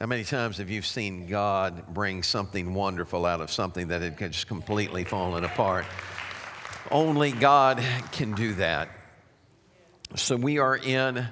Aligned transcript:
How 0.00 0.06
many 0.06 0.24
times 0.24 0.58
have 0.58 0.70
you 0.70 0.82
seen 0.82 1.28
God 1.28 1.94
bring 1.94 2.24
something 2.24 2.74
wonderful 2.74 3.24
out 3.24 3.40
of 3.40 3.50
something 3.52 3.88
that 3.88 4.02
had 4.02 4.18
just 4.18 4.48
completely 4.48 5.04
fallen 5.04 5.44
apart? 5.44 5.86
Only 6.90 7.30
God 7.30 7.80
can 8.10 8.32
do 8.32 8.54
that. 8.54 8.88
So 10.16 10.34
we 10.34 10.58
are 10.58 10.76
in 10.76 11.28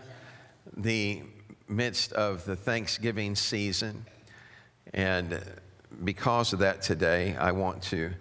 the 0.76 1.22
midst 1.66 2.12
of 2.12 2.44
the 2.44 2.54
Thanksgiving 2.54 3.34
season. 3.34 4.06
And 4.94 5.42
because 6.04 6.52
of 6.52 6.60
that 6.60 6.82
today, 6.82 7.34
I 7.36 7.50
want 7.50 7.82
to 7.84 8.12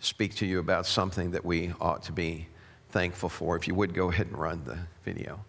speak 0.00 0.34
to 0.36 0.46
you 0.46 0.60
about 0.60 0.86
something 0.86 1.32
that 1.32 1.44
we 1.44 1.74
ought 1.78 2.04
to 2.04 2.12
be 2.12 2.48
thankful 2.88 3.28
for. 3.28 3.54
If 3.54 3.68
you 3.68 3.74
would 3.74 3.92
go 3.92 4.08
ahead 4.08 4.28
and 4.28 4.38
run 4.38 4.64
the 4.64 4.78
video. 5.04 5.44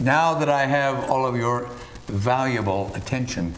Now 0.00 0.34
that 0.34 0.48
I 0.48 0.66
have 0.66 1.10
all 1.10 1.26
of 1.26 1.36
your 1.36 1.68
valuable 2.06 2.90
attention, 2.94 3.54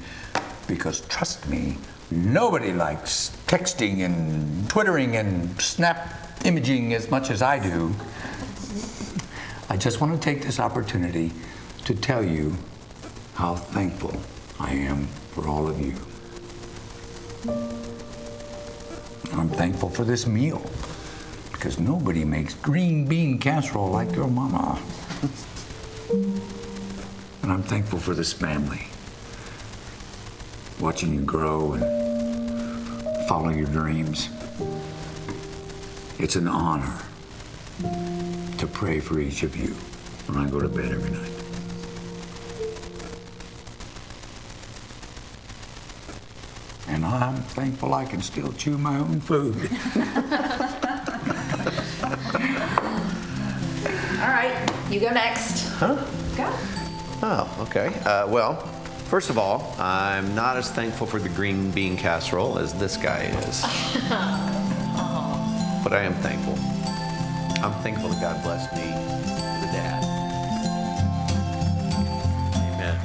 because 0.66 1.00
trust 1.02 1.48
me, 1.48 1.78
nobody 2.10 2.72
likes 2.72 3.36
texting 3.46 4.04
and 4.04 4.68
twittering 4.68 5.16
and 5.16 5.60
snap 5.60 6.28
imaging 6.44 6.94
as 6.94 7.10
much 7.10 7.30
as 7.30 7.42
I 7.42 7.58
do. 7.58 7.94
I 9.68 9.76
just 9.76 10.00
want 10.00 10.14
to 10.14 10.18
take 10.18 10.42
this 10.42 10.60
opportunity 10.60 11.32
to 11.84 11.94
tell 11.94 12.24
you 12.24 12.54
how 13.34 13.54
thankful 13.54 14.14
I 14.60 14.72
am 14.72 15.06
for 15.32 15.46
all 15.48 15.68
of 15.68 15.80
you. 15.80 15.94
I'm 19.32 19.48
thankful 19.48 19.90
for 19.90 20.04
this 20.04 20.26
meal 20.26 20.62
because 21.52 21.78
nobody 21.78 22.24
makes 22.24 22.54
green 22.54 23.06
bean 23.06 23.38
casserole 23.38 23.90
like 23.90 24.14
your 24.14 24.28
mama. 24.28 24.80
And 26.10 27.52
I'm 27.52 27.62
thankful 27.62 27.98
for 27.98 28.14
this 28.14 28.32
family. 28.32 28.86
Watching 30.80 31.12
you 31.12 31.20
grow 31.20 31.74
and 31.74 33.28
follow 33.28 33.50
your 33.50 33.66
dreams. 33.66 34.30
It's 36.18 36.36
an 36.36 36.48
honor 36.48 36.98
to 38.56 38.66
pray 38.66 39.00
for 39.00 39.20
each 39.20 39.42
of 39.42 39.54
you 39.54 39.74
when 40.26 40.38
I 40.38 40.48
go 40.48 40.60
to 40.60 40.68
bed 40.68 40.92
every 40.92 41.10
night. 41.10 41.32
And 46.88 47.04
I'm 47.04 47.42
thankful 47.42 47.92
I 47.92 48.06
can 48.06 48.22
still 48.22 48.52
chew 48.54 48.78
my 48.78 48.96
own 48.96 49.20
food. 49.20 49.70
you 54.98 55.08
go 55.08 55.14
next. 55.14 55.68
Huh? 55.74 55.94
Go. 56.36 56.50
Oh, 57.22 57.66
okay. 57.68 57.94
Uh, 58.04 58.26
well, 58.26 58.56
first 59.06 59.30
of 59.30 59.38
all, 59.38 59.76
I'm 59.78 60.34
not 60.34 60.56
as 60.56 60.72
thankful 60.72 61.06
for 61.06 61.20
the 61.20 61.28
green 61.28 61.70
bean 61.70 61.96
casserole 61.96 62.58
as 62.58 62.74
this 62.74 62.96
guy 62.96 63.20
is. 63.46 63.62
but 65.84 65.92
I 65.92 66.02
am 66.02 66.14
thankful. 66.14 66.54
I'm 67.64 67.80
thankful 67.82 68.08
that 68.08 68.20
God 68.20 68.42
blessed 68.42 68.72
me 68.72 68.86
with 69.60 69.72
dad. 69.72 70.02
Amen. 72.74 72.98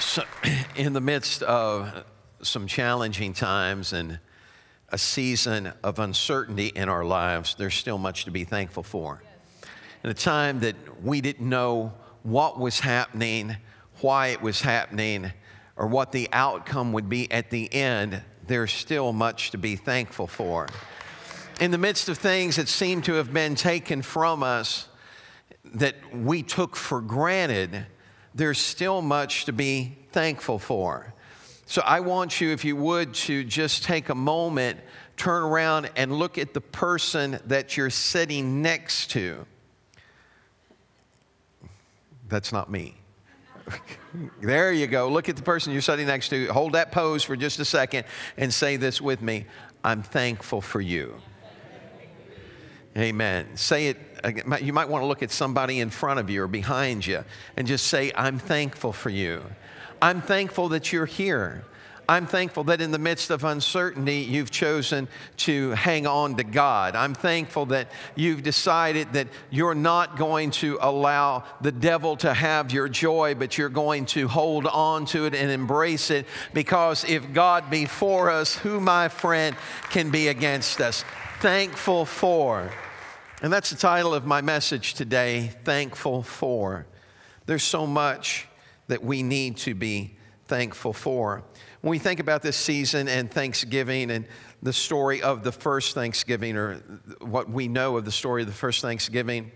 So, 0.00 0.24
in 0.74 0.94
the 0.94 1.02
midst 1.02 1.42
of 1.42 2.04
some 2.40 2.66
challenging 2.66 3.34
times 3.34 3.92
and 3.92 4.20
a 4.92 4.98
season 4.98 5.72
of 5.82 5.98
uncertainty 5.98 6.68
in 6.68 6.88
our 6.88 7.04
lives, 7.04 7.54
there's 7.58 7.74
still 7.74 7.98
much 7.98 8.24
to 8.26 8.30
be 8.30 8.44
thankful 8.44 8.82
for 8.82 9.22
in 10.04 10.10
a 10.10 10.14
time 10.14 10.60
that 10.60 10.74
we 11.04 11.20
didn't 11.20 11.48
know 11.48 11.92
what 12.22 12.58
was 12.58 12.80
happening, 12.80 13.56
why 14.00 14.28
it 14.28 14.42
was 14.42 14.60
happening, 14.60 15.32
or 15.76 15.86
what 15.86 16.12
the 16.12 16.28
outcome 16.32 16.92
would 16.92 17.08
be 17.08 17.30
at 17.30 17.50
the 17.50 17.72
end, 17.72 18.20
there's 18.46 18.72
still 18.72 19.12
much 19.12 19.52
to 19.52 19.58
be 19.58 19.76
thankful 19.76 20.26
for. 20.26 20.68
In 21.60 21.70
the 21.70 21.78
midst 21.78 22.08
of 22.08 22.18
things 22.18 22.56
that 22.56 22.68
seem 22.68 23.02
to 23.02 23.14
have 23.14 23.32
been 23.32 23.54
taken 23.54 24.02
from 24.02 24.42
us 24.42 24.88
that 25.74 25.94
we 26.12 26.42
took 26.42 26.74
for 26.74 27.00
granted, 27.00 27.86
there's 28.34 28.58
still 28.58 29.02
much 29.02 29.44
to 29.44 29.52
be 29.52 29.96
thankful 30.10 30.58
for. 30.58 31.14
So 31.72 31.80
I 31.86 32.00
want 32.00 32.38
you, 32.38 32.50
if 32.50 32.66
you 32.66 32.76
would, 32.76 33.14
to 33.14 33.42
just 33.44 33.82
take 33.82 34.10
a 34.10 34.14
moment, 34.14 34.78
turn 35.16 35.42
around 35.42 35.90
and 35.96 36.12
look 36.12 36.36
at 36.36 36.52
the 36.52 36.60
person 36.60 37.40
that 37.46 37.78
you're 37.78 37.88
sitting 37.88 38.60
next 38.60 39.12
to. 39.12 39.46
That's 42.28 42.52
not 42.52 42.70
me. 42.70 42.96
there 44.42 44.70
you 44.70 44.86
go. 44.86 45.08
Look 45.08 45.30
at 45.30 45.36
the 45.36 45.42
person 45.42 45.72
you're 45.72 45.80
sitting 45.80 46.06
next 46.06 46.28
to. 46.28 46.44
Hold 46.48 46.72
that 46.72 46.92
pose 46.92 47.22
for 47.22 47.36
just 47.36 47.58
a 47.58 47.64
second 47.64 48.04
and 48.36 48.52
say 48.52 48.76
this 48.76 49.00
with 49.00 49.22
me 49.22 49.46
I'm 49.82 50.02
thankful 50.02 50.60
for 50.60 50.82
you. 50.82 51.14
Amen. 52.98 53.56
Say 53.56 53.86
it. 53.86 53.96
You 54.60 54.74
might 54.74 54.90
want 54.90 55.04
to 55.04 55.06
look 55.06 55.22
at 55.22 55.30
somebody 55.30 55.80
in 55.80 55.88
front 55.88 56.20
of 56.20 56.28
you 56.28 56.42
or 56.42 56.48
behind 56.48 57.06
you 57.06 57.24
and 57.56 57.66
just 57.66 57.86
say, 57.86 58.12
I'm 58.14 58.38
thankful 58.38 58.92
for 58.92 59.08
you. 59.08 59.42
I'm 60.02 60.20
thankful 60.20 60.70
that 60.70 60.92
you're 60.92 61.06
here. 61.06 61.62
I'm 62.08 62.26
thankful 62.26 62.64
that 62.64 62.80
in 62.80 62.90
the 62.90 62.98
midst 62.98 63.30
of 63.30 63.44
uncertainty, 63.44 64.16
you've 64.16 64.50
chosen 64.50 65.06
to 65.38 65.70
hang 65.70 66.08
on 66.08 66.36
to 66.38 66.44
God. 66.44 66.96
I'm 66.96 67.14
thankful 67.14 67.66
that 67.66 67.88
you've 68.16 68.42
decided 68.42 69.12
that 69.12 69.28
you're 69.50 69.76
not 69.76 70.16
going 70.16 70.50
to 70.50 70.76
allow 70.80 71.44
the 71.60 71.70
devil 71.70 72.16
to 72.16 72.34
have 72.34 72.72
your 72.72 72.88
joy, 72.88 73.36
but 73.36 73.56
you're 73.56 73.68
going 73.68 74.06
to 74.06 74.26
hold 74.26 74.66
on 74.66 75.06
to 75.06 75.26
it 75.26 75.36
and 75.36 75.52
embrace 75.52 76.10
it 76.10 76.26
because 76.52 77.04
if 77.04 77.32
God 77.32 77.70
be 77.70 77.84
for 77.84 78.28
us, 78.28 78.58
who, 78.58 78.80
my 78.80 79.08
friend, 79.08 79.54
can 79.90 80.10
be 80.10 80.26
against 80.26 80.80
us? 80.80 81.04
Thankful 81.38 82.06
for. 82.06 82.72
And 83.40 83.52
that's 83.52 83.70
the 83.70 83.76
title 83.76 84.14
of 84.14 84.26
my 84.26 84.40
message 84.40 84.94
today 84.94 85.52
Thankful 85.62 86.24
for. 86.24 86.86
There's 87.46 87.62
so 87.62 87.86
much 87.86 88.48
that 88.92 89.02
we 89.02 89.22
need 89.22 89.56
to 89.58 89.74
be 89.74 90.16
thankful 90.46 90.92
for 90.92 91.42
when 91.82 91.90
we 91.90 91.98
think 91.98 92.20
about 92.20 92.42
this 92.42 92.56
season 92.56 93.08
and 93.08 93.28
Thanksgiving 93.28 94.12
and 94.12 94.24
the 94.62 94.72
story 94.72 95.20
of 95.20 95.42
the 95.42 95.50
first 95.50 95.94
Thanksgiving, 95.94 96.56
or 96.56 96.76
what 97.20 97.50
we 97.50 97.66
know 97.66 97.96
of 97.96 98.04
the 98.04 98.12
story 98.12 98.42
of 98.42 98.46
the 98.46 98.54
first 98.54 98.82
Thanksgiving, 98.82 99.50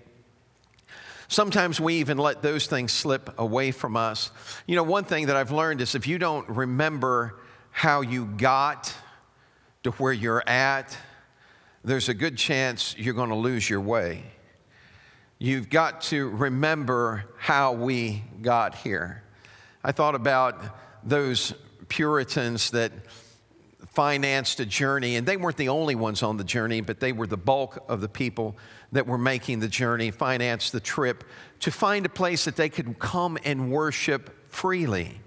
sometimes 1.28 1.80
we 1.80 1.94
even 1.94 2.18
let 2.18 2.42
those 2.42 2.66
things 2.66 2.92
slip 2.92 3.38
away 3.38 3.70
from 3.70 3.96
us. 3.96 4.32
You 4.66 4.74
know, 4.74 4.82
one 4.82 5.04
thing 5.04 5.26
that 5.26 5.36
I've 5.36 5.52
learned 5.52 5.80
is 5.80 5.94
if 5.94 6.08
you 6.08 6.18
don't 6.18 6.48
remember 6.48 7.38
how 7.70 8.00
you 8.00 8.26
got 8.26 8.92
to 9.84 9.92
where 9.92 10.12
you're 10.12 10.42
at, 10.48 10.96
there's 11.84 12.08
a 12.08 12.14
good 12.14 12.36
chance 12.36 12.96
you're 12.98 13.14
going 13.14 13.30
to 13.30 13.36
lose 13.36 13.70
your 13.70 13.80
way. 13.80 14.24
You've 15.38 15.70
got 15.70 16.00
to 16.02 16.28
remember 16.30 17.26
how 17.38 17.70
we 17.72 18.24
got 18.42 18.74
here. 18.74 19.22
I 19.86 19.92
thought 19.92 20.16
about 20.16 20.60
those 21.04 21.54
Puritans 21.86 22.70
that 22.70 22.90
financed 23.86 24.58
a 24.58 24.66
journey, 24.66 25.14
and 25.14 25.24
they 25.24 25.36
weren't 25.36 25.56
the 25.56 25.68
only 25.68 25.94
ones 25.94 26.24
on 26.24 26.38
the 26.38 26.42
journey, 26.42 26.80
but 26.80 26.98
they 26.98 27.12
were 27.12 27.28
the 27.28 27.36
bulk 27.36 27.84
of 27.88 28.00
the 28.00 28.08
people 28.08 28.56
that 28.90 29.06
were 29.06 29.16
making 29.16 29.60
the 29.60 29.68
journey, 29.68 30.10
financed 30.10 30.72
the 30.72 30.80
trip 30.80 31.22
to 31.60 31.70
find 31.70 32.04
a 32.04 32.08
place 32.08 32.46
that 32.46 32.56
they 32.56 32.68
could 32.68 32.98
come 32.98 33.38
and 33.44 33.70
worship 33.70 34.52
freely 34.52 35.20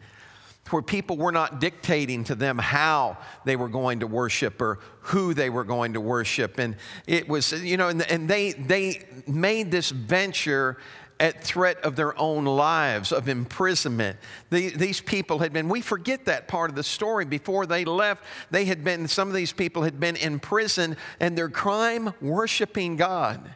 where 0.71 0.81
people 0.81 1.15
were 1.15 1.31
not 1.31 1.61
dictating 1.61 2.25
to 2.25 2.35
them 2.35 2.57
how 2.57 3.17
they 3.45 3.55
were 3.55 3.69
going 3.69 4.01
to 4.01 4.07
worship 4.07 4.61
or 4.61 4.79
who 4.99 5.33
they 5.33 5.49
were 5.49 5.63
going 5.63 5.93
to 5.93 6.01
worship. 6.01 6.59
And 6.59 6.75
it 7.07 7.27
was, 7.27 7.53
you 7.63 7.77
know, 7.77 7.87
and, 7.87 8.01
and 8.03 8.29
they, 8.29 8.51
they 8.51 9.05
made 9.25 9.71
this 9.71 9.89
venture 9.89 10.77
at 11.19 11.43
threat 11.43 11.77
of 11.81 11.95
their 11.95 12.17
own 12.17 12.45
lives, 12.45 13.11
of 13.11 13.27
imprisonment. 13.27 14.17
The, 14.49 14.69
these 14.69 15.01
people 15.01 15.39
had 15.39 15.51
been, 15.51 15.67
we 15.67 15.81
forget 15.81 16.25
that 16.25 16.47
part 16.47 16.69
of 16.69 16.75
the 16.75 16.83
story. 16.83 17.25
Before 17.25 17.65
they 17.65 17.83
left, 17.83 18.23
they 18.51 18.65
had 18.65 18.83
been, 18.83 19.07
some 19.07 19.27
of 19.27 19.33
these 19.33 19.51
people 19.51 19.83
had 19.83 19.99
been 19.99 20.15
in 20.15 20.39
prison 20.39 20.95
and 21.19 21.37
their 21.37 21.49
crime, 21.49 22.13
worshiping 22.21 22.95
God. 22.95 23.49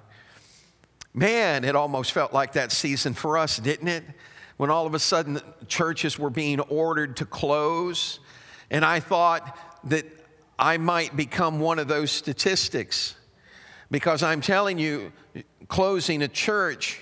Man, 1.13 1.63
it 1.63 1.75
almost 1.75 2.12
felt 2.12 2.33
like 2.33 2.54
that 2.54 2.71
season 2.71 3.13
for 3.13 3.38
us, 3.38 3.57
didn't 3.57 3.88
it? 3.88 4.04
When 4.57 4.69
all 4.69 4.86
of 4.86 4.94
a 4.94 5.00
sudden 5.00 5.39
churches 5.68 6.19
were 6.19 6.30
being 6.30 6.60
ordered 6.60 7.18
to 7.18 7.25
close, 7.25 8.19
and 8.69 8.83
I 8.83 9.00
thought 9.00 9.57
that 9.86 10.06
I 10.60 10.77
might 10.77 11.15
become 11.15 11.60
one 11.60 11.80
of 11.80 11.88
those 11.88 12.12
statistics 12.12 13.15
because 13.89 14.21
I'm 14.21 14.42
telling 14.42 14.80
you, 14.80 15.12
closing 15.68 16.24
a 16.24 16.27
church 16.27 17.00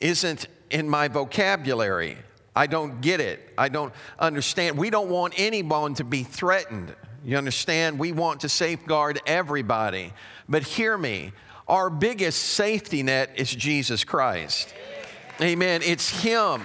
isn't 0.00 0.48
in 0.70 0.88
my 0.88 1.08
vocabulary. 1.08 2.16
I 2.56 2.66
don't 2.66 3.00
get 3.00 3.20
it. 3.20 3.52
I 3.56 3.68
don't 3.68 3.92
understand. 4.18 4.76
We 4.76 4.90
don't 4.90 5.08
want 5.08 5.34
anyone 5.36 5.94
to 5.94 6.04
be 6.04 6.22
threatened. 6.24 6.94
You 7.24 7.36
understand? 7.36 7.98
We 7.98 8.12
want 8.12 8.40
to 8.40 8.48
safeguard 8.48 9.20
everybody. 9.26 10.12
But 10.48 10.62
hear 10.62 10.96
me 10.96 11.32
our 11.68 11.88
biggest 11.88 12.42
safety 12.42 13.04
net 13.04 13.30
is 13.36 13.54
Jesus 13.54 14.02
Christ. 14.02 14.74
Amen. 15.40 15.82
It's 15.84 16.10
Him. 16.10 16.60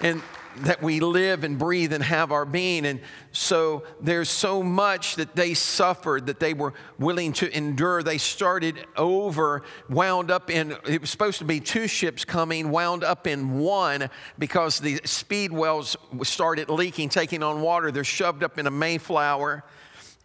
And 0.00 0.20
that 0.62 0.82
we 0.82 1.00
live 1.00 1.44
and 1.44 1.58
breathe 1.58 1.92
and 1.92 2.02
have 2.02 2.32
our 2.32 2.44
being. 2.44 2.86
And 2.86 3.00
so 3.32 3.84
there's 4.00 4.28
so 4.28 4.62
much 4.62 5.16
that 5.16 5.34
they 5.34 5.54
suffered 5.54 6.26
that 6.26 6.40
they 6.40 6.54
were 6.54 6.74
willing 6.98 7.32
to 7.34 7.56
endure. 7.56 8.02
They 8.02 8.18
started 8.18 8.84
over, 8.96 9.62
wound 9.88 10.30
up 10.30 10.50
in, 10.50 10.76
it 10.86 11.00
was 11.00 11.10
supposed 11.10 11.38
to 11.38 11.44
be 11.44 11.60
two 11.60 11.86
ships 11.86 12.24
coming, 12.24 12.70
wound 12.70 13.04
up 13.04 13.26
in 13.26 13.58
one 13.58 14.10
because 14.38 14.78
the 14.78 14.98
Speedwells 15.00 15.96
started 16.26 16.68
leaking, 16.68 17.08
taking 17.08 17.42
on 17.42 17.62
water. 17.62 17.90
They're 17.90 18.04
shoved 18.04 18.42
up 18.42 18.58
in 18.58 18.66
a 18.66 18.70
Mayflower 18.70 19.64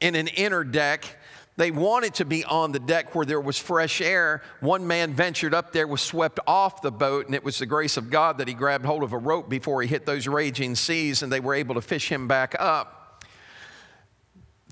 in 0.01 0.15
an 0.15 0.27
inner 0.27 0.63
deck 0.63 1.17
they 1.57 1.71
wanted 1.71 2.15
to 2.15 2.25
be 2.25 2.43
on 2.43 2.73
the 2.73 2.79
deck 2.79 3.15
where 3.15 3.25
there 3.25 3.39
was 3.39 3.57
fresh 3.57 4.01
air. 4.01 4.41
One 4.59 4.85
man 4.85 5.13
ventured 5.13 5.53
up 5.53 5.71
there, 5.71 5.87
was 5.87 6.01
swept 6.01 6.39
off 6.45 6.81
the 6.81 6.91
boat, 6.91 7.27
and 7.27 7.35
it 7.35 7.43
was 7.43 7.59
the 7.59 7.65
grace 7.65 7.95
of 7.95 8.09
God 8.09 8.39
that 8.39 8.47
he 8.47 8.53
grabbed 8.53 8.85
hold 8.85 9.03
of 9.03 9.13
a 9.13 9.17
rope 9.17 9.49
before 9.49 9.81
he 9.81 9.87
hit 9.87 10.05
those 10.05 10.27
raging 10.27 10.75
seas, 10.75 11.23
and 11.23 11.31
they 11.31 11.39
were 11.39 11.55
able 11.55 11.75
to 11.75 11.81
fish 11.81 12.11
him 12.11 12.27
back 12.27 12.55
up. 12.59 13.23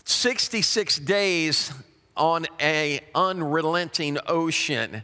66 0.03 0.97
days 0.99 1.71
on 2.17 2.45
a 2.59 2.99
unrelenting 3.15 4.17
ocean. 4.27 5.03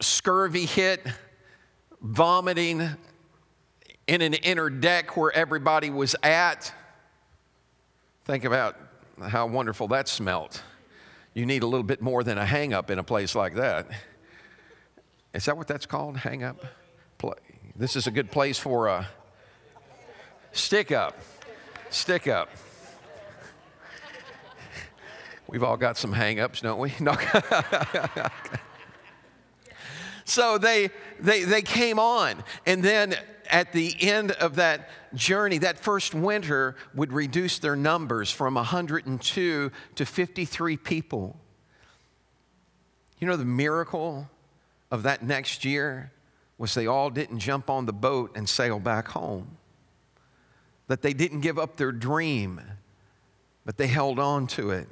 Scurvy 0.00 0.66
hit, 0.66 1.06
vomiting 2.00 2.88
in 4.08 4.20
an 4.20 4.34
inner 4.34 4.68
deck 4.68 5.16
where 5.16 5.30
everybody 5.30 5.90
was 5.90 6.16
at. 6.24 6.72
Think 8.24 8.44
about 8.44 8.76
how 9.22 9.46
wonderful 9.46 9.88
that 9.88 10.08
smelt. 10.08 10.62
You 11.34 11.46
need 11.46 11.62
a 11.62 11.66
little 11.66 11.84
bit 11.84 12.00
more 12.00 12.24
than 12.24 12.38
a 12.38 12.46
hang 12.46 12.72
up 12.72 12.90
in 12.90 12.98
a 12.98 13.04
place 13.04 13.34
like 13.34 13.54
that. 13.54 13.88
Is 15.34 15.44
that 15.44 15.56
what 15.56 15.66
that's 15.66 15.86
called? 15.86 16.16
Hang 16.18 16.42
up? 16.42 16.64
This 17.74 17.94
is 17.94 18.06
a 18.06 18.10
good 18.10 18.30
place 18.30 18.58
for 18.58 18.86
a 18.86 19.08
stick 20.52 20.90
up. 20.90 21.18
Stick 21.90 22.26
up. 22.26 22.48
We've 25.46 25.62
all 25.62 25.76
got 25.76 25.96
some 25.96 26.12
hang 26.12 26.40
ups, 26.40 26.60
don't 26.60 26.78
we? 26.78 26.92
No. 27.00 27.14
so 30.24 30.58
they, 30.58 30.90
they, 31.20 31.44
they 31.44 31.62
came 31.62 31.98
on, 31.98 32.42
and 32.66 32.82
then 32.82 33.14
at 33.50 33.72
the 33.72 33.94
end 34.00 34.32
of 34.32 34.56
that 34.56 34.88
journey, 35.16 35.58
that 35.58 35.78
first 35.78 36.14
winter 36.14 36.76
would 36.94 37.12
reduce 37.12 37.58
their 37.58 37.76
numbers 37.76 38.30
from 38.30 38.54
102 38.54 39.72
to 39.94 40.06
53 40.06 40.76
people. 40.76 41.36
You 43.18 43.26
know, 43.26 43.36
the 43.36 43.44
miracle 43.44 44.28
of 44.90 45.02
that 45.04 45.22
next 45.22 45.64
year 45.64 46.12
was 46.58 46.74
they 46.74 46.86
all 46.86 47.10
didn't 47.10 47.38
jump 47.38 47.68
on 47.68 47.86
the 47.86 47.92
boat 47.92 48.32
and 48.36 48.48
sail 48.48 48.78
back 48.78 49.08
home, 49.08 49.56
that 50.86 51.02
they 51.02 51.12
didn't 51.12 51.40
give 51.40 51.58
up 51.58 51.76
their 51.76 51.92
dream, 51.92 52.60
but 53.64 53.76
they 53.76 53.86
held 53.86 54.18
on 54.18 54.46
to 54.46 54.70
it. 54.70 54.88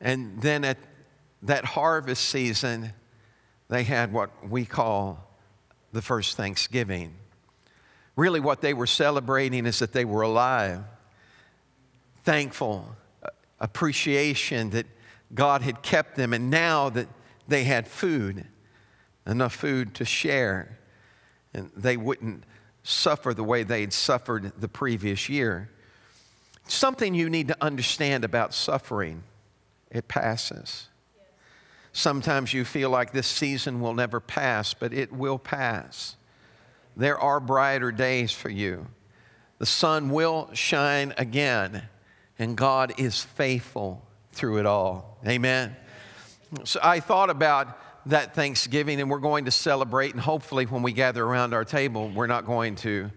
And 0.00 0.40
then 0.42 0.64
at 0.64 0.78
that 1.42 1.64
harvest 1.64 2.28
season, 2.28 2.92
they 3.68 3.84
had 3.84 4.12
what 4.12 4.30
we 4.48 4.64
call 4.64 5.26
the 5.92 6.02
first 6.02 6.36
Thanksgiving. 6.36 7.14
Really, 8.16 8.40
what 8.40 8.62
they 8.62 8.72
were 8.72 8.86
celebrating 8.86 9.66
is 9.66 9.78
that 9.78 9.92
they 9.92 10.06
were 10.06 10.22
alive, 10.22 10.82
thankful, 12.24 12.96
uh, 13.22 13.28
appreciation 13.60 14.70
that 14.70 14.86
God 15.34 15.60
had 15.62 15.82
kept 15.82 16.16
them, 16.16 16.32
and 16.32 16.50
now 16.50 16.88
that 16.90 17.08
they 17.46 17.64
had 17.64 17.86
food, 17.86 18.46
enough 19.26 19.54
food 19.54 19.94
to 19.96 20.04
share, 20.04 20.78
and 21.52 21.70
they 21.76 21.96
wouldn't 21.96 22.44
suffer 22.82 23.34
the 23.34 23.44
way 23.44 23.62
they'd 23.62 23.92
suffered 23.92 24.52
the 24.60 24.68
previous 24.68 25.28
year. 25.28 25.70
Something 26.68 27.14
you 27.14 27.28
need 27.28 27.48
to 27.48 27.56
understand 27.60 28.24
about 28.24 28.54
suffering 28.54 29.22
it 29.90 30.08
passes. 30.08 30.88
Sometimes 31.92 32.52
you 32.52 32.64
feel 32.64 32.90
like 32.90 33.12
this 33.12 33.26
season 33.26 33.80
will 33.80 33.94
never 33.94 34.20
pass, 34.20 34.74
but 34.74 34.92
it 34.92 35.12
will 35.12 35.38
pass. 35.38 36.16
There 36.96 37.18
are 37.18 37.40
brighter 37.40 37.92
days 37.92 38.32
for 38.32 38.48
you. 38.48 38.86
The 39.58 39.66
sun 39.66 40.10
will 40.10 40.50
shine 40.54 41.12
again, 41.18 41.82
and 42.38 42.56
God 42.56 42.94
is 42.98 43.22
faithful 43.22 44.02
through 44.32 44.58
it 44.58 44.66
all. 44.66 45.18
Amen. 45.26 45.76
So 46.64 46.80
I 46.82 47.00
thought 47.00 47.30
about 47.30 47.78
that 48.06 48.34
Thanksgiving, 48.34 49.00
and 49.00 49.10
we're 49.10 49.18
going 49.18 49.46
to 49.46 49.50
celebrate, 49.50 50.12
and 50.12 50.20
hopefully, 50.20 50.64
when 50.64 50.82
we 50.82 50.92
gather 50.92 51.24
around 51.24 51.54
our 51.54 51.64
table, 51.64 52.08
we're 52.08 52.26
not 52.26 52.46
going 52.46 52.76
to 52.76 53.10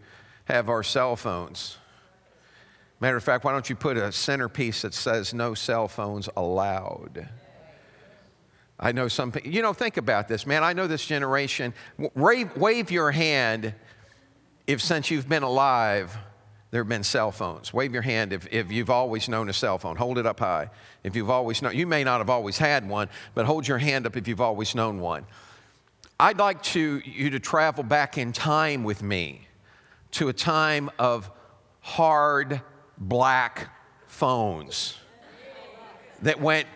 have 0.45 0.69
our 0.69 0.83
cell 0.83 1.15
phones. 1.15 1.77
Matter 3.00 3.15
of 3.15 3.24
fact, 3.24 3.45
why 3.45 3.53
don't 3.53 3.69
you 3.69 3.75
put 3.75 3.95
a 3.98 4.12
centerpiece 4.12 4.81
that 4.81 4.93
says 4.93 5.33
no 5.33 5.53
cell 5.53 5.88
phones 5.88 6.27
allowed? 6.36 7.29
I 8.79 8.91
know 8.93 9.07
some 9.07 9.31
people, 9.31 9.51
you 9.51 9.62
know, 9.62 9.74
think 9.74 9.98
about 9.98 10.27
this, 10.27 10.45
man. 10.45 10.63
I 10.63 10.74
know 10.74 10.88
this 10.88 11.05
generation. 11.05 11.74
Wave, 12.15 12.55
wave 12.55 12.91
your 12.91 13.12
hand 13.12 13.74
if 14.69 14.81
since 14.81 15.09
you've 15.09 15.27
been 15.27 15.41
alive, 15.41 16.15
there 16.69 16.81
have 16.81 16.88
been 16.88 17.03
cell 17.03 17.31
phones. 17.31 17.74
Wave 17.74 17.91
your 17.91 18.03
hand 18.03 18.31
if, 18.31 18.48
if 18.51 18.71
you've 18.71 18.91
always 18.91 19.27
known 19.27 19.50
a 19.50 19.53
cell 19.53 19.79
phone. 19.79 19.95
Hold 19.95 20.19
it 20.19 20.27
up 20.27 20.39
high. 20.39 20.69
If 21.03 21.15
you've 21.15 21.31
always 21.31 21.63
known, 21.63 21.75
you 21.75 21.88
may 21.88 22.03
not 22.03 22.19
have 22.19 22.29
always 22.29 22.59
had 22.59 22.88
one, 22.88 23.09
but 23.33 23.48
hold 23.48 23.67
your 23.67 23.79
hand 23.79 24.05
up 24.05 24.15
if 24.15 24.27
you've 24.27 24.39
always 24.39 24.75
known 24.75 25.00
one. 25.00 25.25
I'd 26.19 26.38
like 26.38 26.62
to, 26.63 27.01
you 27.03 27.31
to 27.31 27.39
travel 27.39 27.83
back 27.83 28.19
in 28.19 28.31
time 28.31 28.83
with 28.83 29.01
me 29.01 29.48
to 30.12 30.29
a 30.29 30.33
time 30.33 30.91
of 31.00 31.31
hard 31.81 32.62
black 32.98 33.69
phones 34.05 34.98
that 36.21 36.39
went 36.39 36.67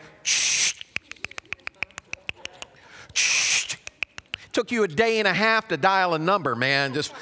Took 4.53 4.71
you 4.71 4.83
a 4.83 4.87
day 4.87 5.17
and 5.17 5.27
a 5.27 5.33
half 5.33 5.67
to 5.69 5.77
dial 5.77 6.13
a 6.13 6.19
number, 6.19 6.55
man. 6.55 6.93
Just. 6.93 7.13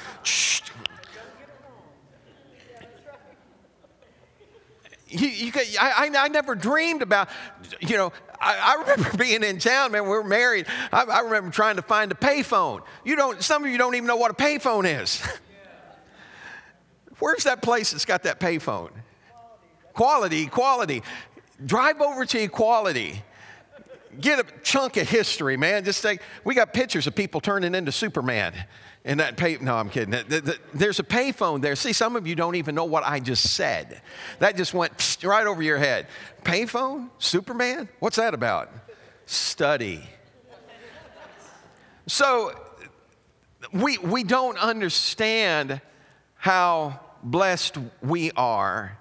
You, 5.08 5.28
you, 5.28 5.52
I, 5.78 6.10
I, 6.16 6.28
never 6.28 6.54
dreamed 6.54 7.02
about, 7.02 7.28
you 7.80 7.98
know, 7.98 8.12
I, 8.40 8.76
I, 8.76 8.80
remember 8.80 9.14
being 9.18 9.42
in 9.42 9.58
town, 9.58 9.92
man, 9.92 10.04
we 10.04 10.08
were 10.08 10.24
married. 10.24 10.66
I, 10.90 11.02
I, 11.02 11.20
remember 11.20 11.50
trying 11.50 11.76
to 11.76 11.82
find 11.82 12.10
a 12.10 12.14
payphone. 12.14 12.82
You 13.04 13.16
don't, 13.16 13.42
some 13.42 13.62
of 13.62 13.70
you 13.70 13.76
don't 13.76 13.94
even 13.94 14.06
know 14.06 14.16
what 14.16 14.30
a 14.30 14.34
payphone 14.34 15.02
is. 15.02 15.22
Where's 17.18 17.44
that 17.44 17.60
place 17.60 17.90
that's 17.90 18.06
got 18.06 18.22
that 18.22 18.40
payphone? 18.40 18.90
Quality, 19.92 20.46
quality. 20.46 21.02
Drive 21.64 22.00
over 22.00 22.24
to 22.24 22.42
Equality 22.42 23.22
get 24.20 24.38
a 24.38 24.44
chunk 24.62 24.96
of 24.96 25.08
history, 25.08 25.56
man. 25.56 25.84
Just 25.84 26.02
take, 26.02 26.20
we 26.44 26.54
got 26.54 26.72
pictures 26.72 27.06
of 27.06 27.14
people 27.14 27.40
turning 27.40 27.74
into 27.74 27.92
Superman. 27.92 28.52
And 29.04 29.18
that 29.20 29.36
pay, 29.36 29.58
no, 29.60 29.74
I'm 29.76 29.90
kidding. 29.90 30.14
There's 30.72 31.00
a 31.00 31.04
payphone 31.04 31.60
there. 31.60 31.74
See, 31.74 31.92
some 31.92 32.14
of 32.14 32.26
you 32.26 32.34
don't 32.34 32.54
even 32.54 32.74
know 32.74 32.84
what 32.84 33.02
I 33.04 33.18
just 33.18 33.54
said. 33.54 34.00
That 34.38 34.56
just 34.56 34.74
went 34.74 35.18
right 35.24 35.46
over 35.46 35.62
your 35.62 35.78
head. 35.78 36.06
Payphone? 36.44 37.10
Superman? 37.18 37.88
What's 37.98 38.16
that 38.16 38.32
about? 38.32 38.70
Study. 39.26 40.02
So, 42.06 42.52
we, 43.72 43.98
we 43.98 44.24
don't 44.24 44.58
understand 44.58 45.80
how 46.36 47.00
blessed 47.22 47.78
we 48.02 48.30
are 48.32 48.98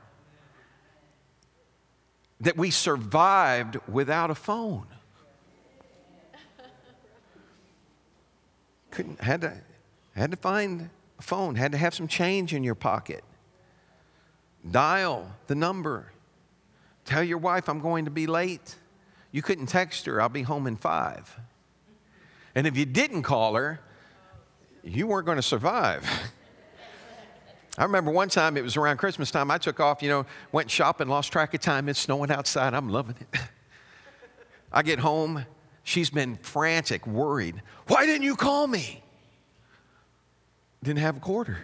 that 2.40 2.58
we 2.58 2.72
survived 2.72 3.78
without 3.88 4.32
a 4.32 4.36
phone. 4.36 4.88
Couldn't, 8.92 9.22
had 9.22 9.42
to, 9.42 9.54
had 10.16 10.32
to 10.32 10.38
find 10.38 10.90
a 11.18 11.22
phone, 11.22 11.56
had 11.56 11.72
to 11.72 11.78
have 11.78 11.94
some 11.94 12.08
change 12.08 12.54
in 12.54 12.64
your 12.64 12.76
pocket. 12.76 13.24
Dial 14.70 15.32
the 15.48 15.56
number. 15.56 16.12
Tell 17.06 17.24
your 17.24 17.40
wife 17.40 17.68
I'm 17.68 17.80
going 17.80 18.06
to 18.06 18.12
be 18.12 18.28
late. 18.28 18.76
You 19.32 19.42
couldn't 19.42 19.68
text 19.68 20.06
her, 20.06 20.22
I'll 20.22 20.30
be 20.30 20.44
home 20.44 20.68
in 20.68 20.76
five. 20.76 21.40
And 22.54 22.68
if 22.68 22.76
you 22.76 22.86
didn't 22.86 23.24
call 23.24 23.56
her, 23.56 23.80
you 24.84 25.08
weren't 25.08 25.26
going 25.26 25.38
to 25.38 25.42
survive. 25.42 26.06
I 27.78 27.84
remember 27.84 28.12
one 28.12 28.28
time, 28.28 28.58
it 28.58 28.64
was 28.64 28.76
around 28.76 28.98
Christmas 28.98 29.32
time, 29.32 29.50
I 29.50 29.58
took 29.58 29.80
off, 29.80 30.04
you 30.04 30.10
know, 30.10 30.26
went 30.52 30.70
shopping, 30.70 31.08
lost 31.08 31.32
track 31.32 31.54
of 31.54 31.62
time. 31.62 31.88
It's 31.88 32.00
snowing 32.00 32.30
outside. 32.30 32.74
I'm 32.74 32.90
loving 32.90 33.16
it. 33.20 33.40
I 34.74 34.84
get 34.84 35.00
home. 35.00 35.46
She's 35.84 36.10
been 36.10 36.36
frantic, 36.38 37.06
worried. 37.08 37.62
Why 37.88 38.06
didn't 38.06 38.24
you 38.24 38.36
call 38.36 38.68
me? 38.68 39.04
Didn't 40.84 41.00
have 41.00 41.18
a 41.18 41.20
quarter. 41.20 41.58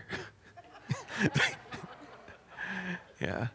yeah. 3.21 3.47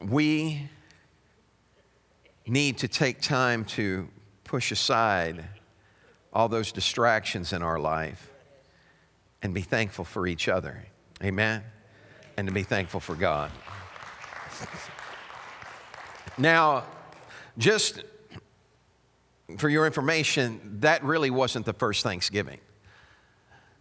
We 0.00 0.68
need 2.46 2.78
to 2.78 2.88
take 2.88 3.20
time 3.20 3.64
to 3.64 4.08
push 4.44 4.70
aside 4.70 5.44
all 6.32 6.48
those 6.48 6.72
distractions 6.72 7.52
in 7.52 7.62
our 7.62 7.78
life 7.78 8.30
and 9.42 9.54
be 9.54 9.62
thankful 9.62 10.04
for 10.04 10.26
each 10.26 10.48
other. 10.48 10.84
Amen? 11.22 11.62
And 12.36 12.48
to 12.48 12.52
be 12.52 12.62
thankful 12.62 13.00
for 13.00 13.14
God. 13.14 13.50
Now, 16.36 16.84
just 17.58 18.02
for 19.58 19.68
your 19.68 19.86
information, 19.86 20.78
that 20.80 21.04
really 21.04 21.30
wasn't 21.30 21.66
the 21.66 21.72
first 21.72 22.02
Thanksgiving. 22.02 22.58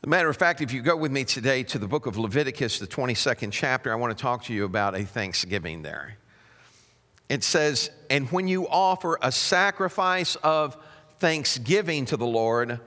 As 0.03 0.07
a 0.07 0.07
matter 0.07 0.29
of 0.29 0.35
fact, 0.35 0.61
if 0.61 0.73
you 0.73 0.81
go 0.81 0.97
with 0.97 1.11
me 1.11 1.23
today 1.23 1.63
to 1.63 1.79
the 1.79 1.87
book 1.87 2.05
of 2.05 2.17
Leviticus, 2.17 2.79
the 2.79 2.87
22nd 2.87 3.51
chapter, 3.51 3.91
I 3.91 3.95
want 3.95 4.15
to 4.15 4.21
talk 4.21 4.43
to 4.45 4.53
you 4.53 4.65
about 4.65 4.95
a 4.95 5.05
Thanksgiving 5.05 5.81
there. 5.81 6.17
It 7.29 7.43
says, 7.43 7.89
And 8.09 8.29
when 8.29 8.47
you 8.47 8.67
offer 8.67 9.17
a 9.21 9.31
sacrifice 9.31 10.35
of 10.37 10.77
thanksgiving 11.19 12.05
to 12.07 12.17
the 12.17 12.25
Lord, 12.25 12.81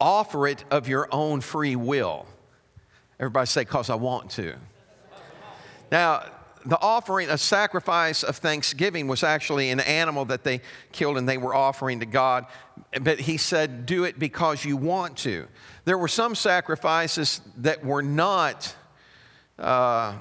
offer 0.00 0.48
it 0.48 0.64
of 0.70 0.88
your 0.88 1.08
own 1.12 1.40
free 1.40 1.76
will. 1.76 2.26
Everybody 3.20 3.46
say, 3.46 3.62
because 3.62 3.88
I 3.88 3.94
want 3.94 4.32
to. 4.32 4.56
Now, 5.92 6.24
the 6.66 6.80
offering, 6.80 7.30
a 7.30 7.38
sacrifice 7.38 8.24
of 8.24 8.36
thanksgiving 8.36 9.06
was 9.06 9.22
actually 9.22 9.70
an 9.70 9.80
animal 9.80 10.24
that 10.26 10.42
they 10.42 10.60
killed 10.90 11.16
and 11.16 11.28
they 11.28 11.38
were 11.38 11.54
offering 11.54 12.00
to 12.00 12.06
God. 12.06 12.46
But 13.00 13.20
he 13.20 13.36
said, 13.36 13.86
do 13.86 14.04
it 14.04 14.18
because 14.18 14.64
you 14.64 14.76
want 14.76 15.16
to. 15.18 15.46
There 15.84 15.96
were 15.96 16.08
some 16.08 16.34
sacrifices 16.34 17.40
that 17.58 17.84
were 17.84 18.02
not, 18.02 18.74
uh, 19.58 20.16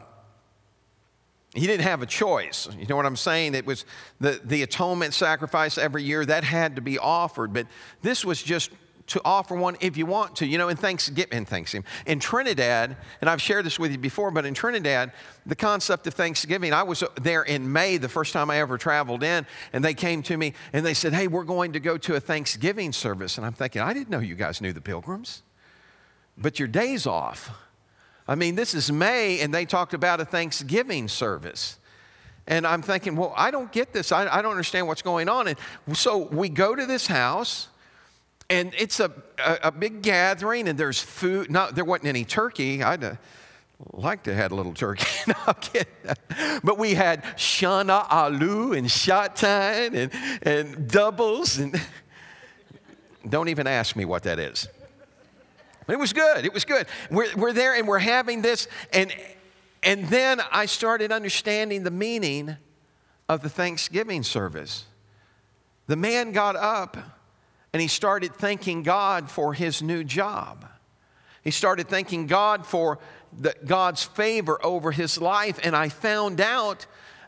he 1.55 1.65
didn't 1.65 1.83
have 1.83 2.03
a 2.03 2.05
choice. 2.05 2.69
You 2.77 2.85
know 2.85 2.95
what 2.95 3.07
I'm 3.07 3.15
saying? 3.15 3.55
It 3.55 3.65
was 3.65 3.85
the, 4.19 4.39
the 4.43 4.61
atonement 4.61 5.15
sacrifice 5.15 5.79
every 5.79 6.03
year 6.03 6.23
that 6.25 6.43
had 6.43 6.75
to 6.75 6.81
be 6.81 6.99
offered. 6.99 7.53
But 7.53 7.65
this 8.03 8.23
was 8.23 8.41
just 8.41 8.69
to 9.07 9.21
offer 9.23 9.55
one 9.55 9.77
if 9.81 9.97
you 9.97 10.05
want 10.05 10.37
to. 10.37 10.45
You 10.45 10.57
know, 10.57 10.69
in 10.69 10.77
Thanksgiving, 10.77 11.37
in 11.37 11.45
Thanksgiving, 11.45 11.85
in 12.05 12.19
Trinidad, 12.19 12.97
and 13.21 13.29
I've 13.29 13.41
shared 13.41 13.65
this 13.65 13.77
with 13.77 13.91
you 13.91 13.97
before, 13.97 14.31
but 14.31 14.45
in 14.45 14.53
Trinidad, 14.53 15.11
the 15.45 15.55
concept 15.55 16.07
of 16.07 16.13
Thanksgiving, 16.15 16.73
I 16.73 16.83
was 16.83 17.03
there 17.21 17.43
in 17.43 17.71
May, 17.71 17.97
the 17.97 18.09
first 18.09 18.33
time 18.33 18.49
I 18.49 18.57
ever 18.59 18.77
traveled 18.77 19.23
in, 19.23 19.45
and 19.73 19.83
they 19.83 19.93
came 19.93 20.23
to 20.23 20.37
me 20.37 20.53
and 20.73 20.85
they 20.85 20.93
said, 20.93 21.13
Hey, 21.13 21.27
we're 21.27 21.43
going 21.43 21.73
to 21.73 21.79
go 21.79 21.97
to 21.99 22.15
a 22.15 22.19
Thanksgiving 22.19 22.91
service. 22.91 23.37
And 23.37 23.45
I'm 23.45 23.53
thinking, 23.53 23.81
I 23.81 23.93
didn't 23.93 24.09
know 24.09 24.19
you 24.19 24.35
guys 24.35 24.61
knew 24.61 24.73
the 24.73 24.81
pilgrims, 24.81 25.43
but 26.37 26.59
your 26.59 26.67
day's 26.67 27.05
off. 27.05 27.51
I 28.27 28.33
mean, 28.33 28.55
this 28.55 28.73
is 28.73 28.91
May, 28.91 29.39
and 29.41 29.53
they 29.53 29.65
talked 29.65 29.93
about 29.93 30.19
a 30.19 30.25
Thanksgiving 30.25 31.07
service. 31.07 31.77
And 32.47 32.65
I'm 32.65 32.81
thinking, 32.81 33.15
well, 33.15 33.33
I 33.35 33.51
don't 33.51 33.71
get 33.71 33.93
this. 33.93 34.11
I, 34.11 34.27
I 34.27 34.41
don't 34.41 34.51
understand 34.51 34.87
what's 34.87 35.01
going 35.01 35.29
on. 35.29 35.47
And 35.47 35.57
so 35.93 36.17
we 36.17 36.49
go 36.49 36.75
to 36.75 36.85
this 36.85 37.07
house 37.07 37.69
and 38.49 38.73
it's 38.77 38.99
a, 38.99 39.11
a, 39.43 39.59
a, 39.63 39.71
big 39.71 40.01
gathering 40.01 40.67
and 40.67 40.77
there's 40.77 41.01
food. 41.01 41.49
No, 41.49 41.71
there 41.71 41.85
wasn't 41.85 42.07
any 42.07 42.25
turkey. 42.25 42.83
I'd 42.83 43.03
uh, 43.03 43.15
like 43.91 44.23
to 44.23 44.33
have 44.33 44.43
had 44.43 44.51
a 44.51 44.55
little 44.55 44.73
turkey. 44.73 45.07
no, 45.27 45.53
kidding. 45.53 45.87
but 46.63 46.77
we 46.77 46.93
had 46.93 47.23
shana 47.37 48.05
alu 48.09 48.73
and 48.73 48.87
shatan 48.87 49.95
and, 49.95 50.11
and 50.43 50.89
doubles. 50.89 51.57
And 51.57 51.79
don't 53.29 53.49
even 53.49 53.67
ask 53.67 53.95
me 53.95 54.05
what 54.05 54.23
that 54.23 54.37
is. 54.37 54.67
But 55.87 55.93
it 55.93 55.99
was 55.99 56.13
good. 56.13 56.45
It 56.45 56.53
was 56.53 56.65
good. 56.65 56.87
We're, 57.09 57.35
we're 57.35 57.53
there 57.53 57.75
and 57.75 57.87
we're 57.87 57.99
having 57.99 58.41
this. 58.41 58.67
And, 58.93 59.13
and 59.83 60.07
then 60.07 60.41
I 60.51 60.65
started 60.65 61.11
understanding 61.11 61.83
the 61.83 61.91
meaning 61.91 62.57
of 63.27 63.41
the 63.41 63.49
Thanksgiving 63.49 64.23
service. 64.23 64.85
The 65.87 65.95
man 65.95 66.31
got 66.31 66.55
up 66.55 66.97
and 67.75 67.81
he 67.81 67.89
started 67.89 68.33
thanking 68.33 68.83
God 68.83 69.29
for 69.29 69.53
his 69.53 69.81
new 69.81 70.05
job. 70.05 70.65
He 71.43 71.51
started 71.51 71.89
thanking 71.89 72.25
God 72.25 72.65
for 72.65 72.99
the, 73.37 73.53
God's 73.65 74.01
favor 74.01 74.65
over 74.65 74.93
his 74.93 75.19
life. 75.19 75.59
And 75.61 75.75
I 75.75 75.89
found 75.89 76.39
out 76.39 76.85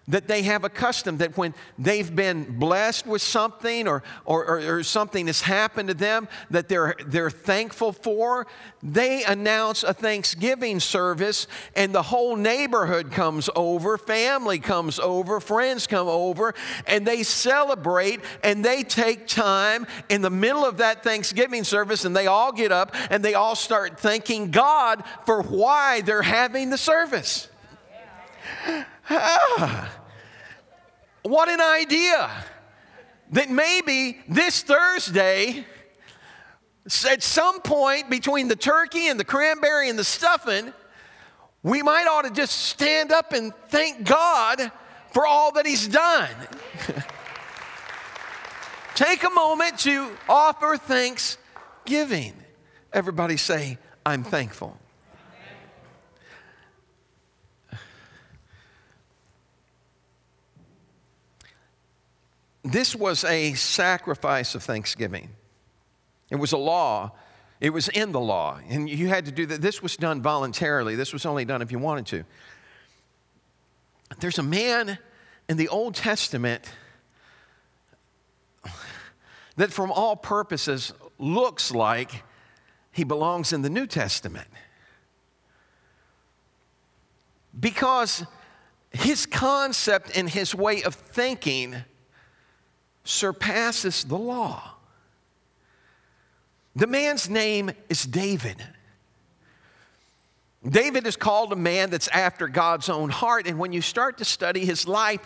that 0.08 0.28
they 0.28 0.44
have 0.44 0.64
a 0.64 0.70
custom 0.70 1.18
that 1.18 1.38
when 1.38 1.54
they've 1.78 2.16
been 2.16 2.58
blessed 2.58 3.06
with 3.06 3.22
something 3.22 3.88
or, 3.88 4.04
or, 4.26 4.46
or, 4.46 4.78
or, 4.78 4.84
something 4.84 5.28
has 5.28 5.42
happened 5.42 5.90
to 5.90 5.94
them 5.94 6.30
that 6.50 6.70
they're, 6.70 6.96
they're 7.06 7.30
thankful 7.30 7.92
for, 7.92 8.48
they 8.82 9.26
announce 9.26 9.84
a 9.84 9.94
Thanksgiving 9.94 10.80
service 10.80 11.48
and 11.76 11.94
the 11.94 12.04
whole 12.04 12.38
neighborhood 12.38 13.12
comes 13.12 13.50
over, 13.56 13.98
family 13.98 14.60
comes 14.60 14.98
over, 14.98 15.42
friends 15.42 15.88
come 15.88 16.08
over, 16.08 16.54
and 16.86 17.06
they 17.06 17.24
celebrate 17.24 18.22
and 18.44 18.64
they 18.64 18.84
take 18.84 19.28
time 19.28 19.86
in 20.08 20.22
the 20.22 20.30
middle 20.30 20.64
of 20.64 20.78
that 20.78 21.04
Thanksgiving 21.04 21.66
service 21.66 22.06
and 22.06 22.16
they 22.16 22.28
all 22.28 22.54
get 22.54 22.72
up 22.72 22.96
and 23.10 23.24
they 23.24 23.34
all 23.34 23.56
start 23.56 24.00
thanking 24.00 24.52
God 24.52 25.04
for 25.26 25.42
why 25.42 26.00
they're 26.02 26.22
having 26.22 26.70
the 26.70 26.78
service. 26.78 27.50
Ah, 29.10 29.90
what 31.24 31.50
an 31.50 31.62
idea 31.62 32.30
that 33.32 33.50
maybe 33.50 34.20
this 34.28 34.62
Thursday, 34.62 35.66
at 37.10 37.24
some 37.24 37.62
point 37.62 38.10
between 38.10 38.48
the 38.48 38.56
turkey 38.56 39.08
and 39.08 39.20
the 39.20 39.26
cranberry 39.26 39.90
and 39.90 39.98
the 39.98 40.04
stuffing, 40.04 40.74
we 41.64 41.82
might 41.82 42.08
ought 42.08 42.24
to 42.24 42.32
just 42.32 42.56
stand 42.56 43.12
up 43.12 43.34
and 43.34 43.54
thank 43.68 44.04
God 44.06 44.72
for 45.12 45.26
all 45.26 45.52
that 45.54 45.66
He's 45.66 45.88
done. 45.88 46.30
Take 48.96 49.24
a 49.24 49.30
moment 49.30 49.80
to 49.80 50.10
offer 50.28 50.78
thanksgiving. 50.78 52.34
Everybody 52.94 53.38
say, 53.38 53.78
I'm 54.06 54.24
thankful. 54.24 54.78
This 62.72 62.96
was 62.96 63.24
a 63.24 63.54
sacrifice 63.54 64.56
of 64.56 64.64
thanksgiving. 64.64 65.30
It 66.30 66.36
was 66.36 66.52
a 66.52 66.58
law. 66.58 67.12
It 67.62 67.72
was 67.72 67.88
in 67.88 68.12
the 68.12 68.20
law. 68.20 68.60
And 68.70 68.90
you 68.90 69.08
had 69.08 69.26
to 69.26 69.32
do 69.32 69.46
that. 69.48 69.62
This 69.62 69.82
was 69.82 69.96
done 69.96 70.22
voluntarily. 70.22 70.96
This 70.96 71.14
was 71.14 71.26
only 71.26 71.46
done 71.46 71.62
if 71.62 71.72
you 71.72 71.80
wanted 71.80 72.06
to. 72.08 72.24
There's 74.20 74.38
a 74.38 74.44
man 74.44 74.98
in 75.50 75.58
the 75.58 75.70
Old 75.70 75.96
Testament 75.96 76.70
that, 79.56 79.72
from 79.72 79.92
all 79.92 80.16
purposes, 80.16 80.94
looks 81.18 81.72
like 81.72 82.24
he 82.92 83.04
belongs 83.04 83.54
in 83.54 83.62
the 83.62 83.70
New 83.70 83.88
Testament. 83.88 84.48
Because 87.60 88.26
his 88.92 89.26
concept 89.26 90.16
and 90.16 90.30
his 90.30 90.54
way 90.54 90.84
of 90.84 90.96
thinking 90.96 91.76
surpasses 93.08 94.04
the 94.04 94.18
law. 94.18 94.72
The 96.76 96.88
man's 96.88 97.30
name 97.30 97.72
is 97.90 98.06
David. 98.06 98.58
David 100.68 101.08
is 101.08 101.16
called 101.16 101.54
a 101.54 101.56
man 101.56 101.90
that's 101.90 102.10
after 102.10 102.48
God's 102.48 102.90
own 102.90 103.10
heart. 103.10 103.48
And 103.48 103.58
when 103.58 103.72
you 103.72 103.82
start 103.82 104.18
to 104.18 104.26
study 104.26 104.66
his 104.66 104.88
life, 104.88 105.22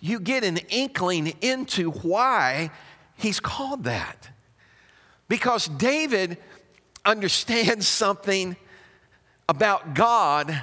you 0.00 0.18
get 0.18 0.44
an 0.44 0.56
inkling 0.70 1.34
into 1.42 1.90
why 1.90 2.70
he's 3.16 3.38
called 3.38 3.84
that. 3.84 4.30
Because 5.28 5.66
David 5.66 6.38
understands 7.04 7.86
something 7.86 8.56
about 9.48 9.94
God 9.94 10.62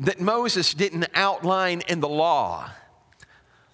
that 0.00 0.20
Moses 0.20 0.74
didn't 0.74 1.06
outline 1.14 1.82
in 1.88 2.00
the 2.00 2.08
law. 2.08 2.70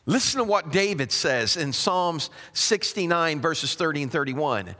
Listen 0.04 0.38
to 0.38 0.44
what 0.44 0.73
David 0.73 1.12
says 1.12 1.56
in 1.56 1.73
Psalms 1.73 2.30
69, 2.54 3.40
verses 3.40 3.75
30 3.75 4.04
and 4.04 4.12
31. 4.12 4.75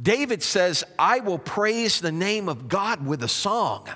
David 0.00 0.42
says, 0.42 0.82
I 0.98 1.20
will 1.20 1.38
praise 1.38 2.00
the 2.00 2.10
name 2.10 2.48
of 2.48 2.68
God 2.68 3.06
with 3.06 3.22
a 3.22 3.28
song 3.28 3.88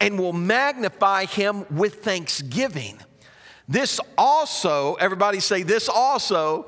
and 0.00 0.18
will 0.18 0.32
magnify 0.32 1.24
him 1.24 1.66
with 1.70 2.04
thanksgiving. 2.04 3.00
This 3.68 3.98
also, 4.16 4.94
everybody 4.94 5.40
say, 5.40 5.64
this 5.64 5.88
also, 5.88 6.66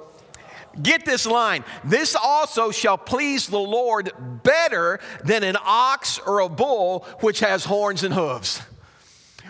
get 0.83 1.07
this 1.07 1.27
line, 1.27 1.65
this 1.85 2.17
also 2.17 2.73
shall 2.73 2.99
please 2.99 3.47
the 3.47 3.59
Lord 3.59 4.11
better 4.43 4.99
than 5.25 5.45
an 5.45 5.57
ox 5.63 6.19
or 6.19 6.41
a 6.41 6.49
bull 6.49 7.07
which 7.21 7.41
has 7.41 7.65
horns 7.65 8.03
and 8.03 8.13
hooves. 8.13 8.61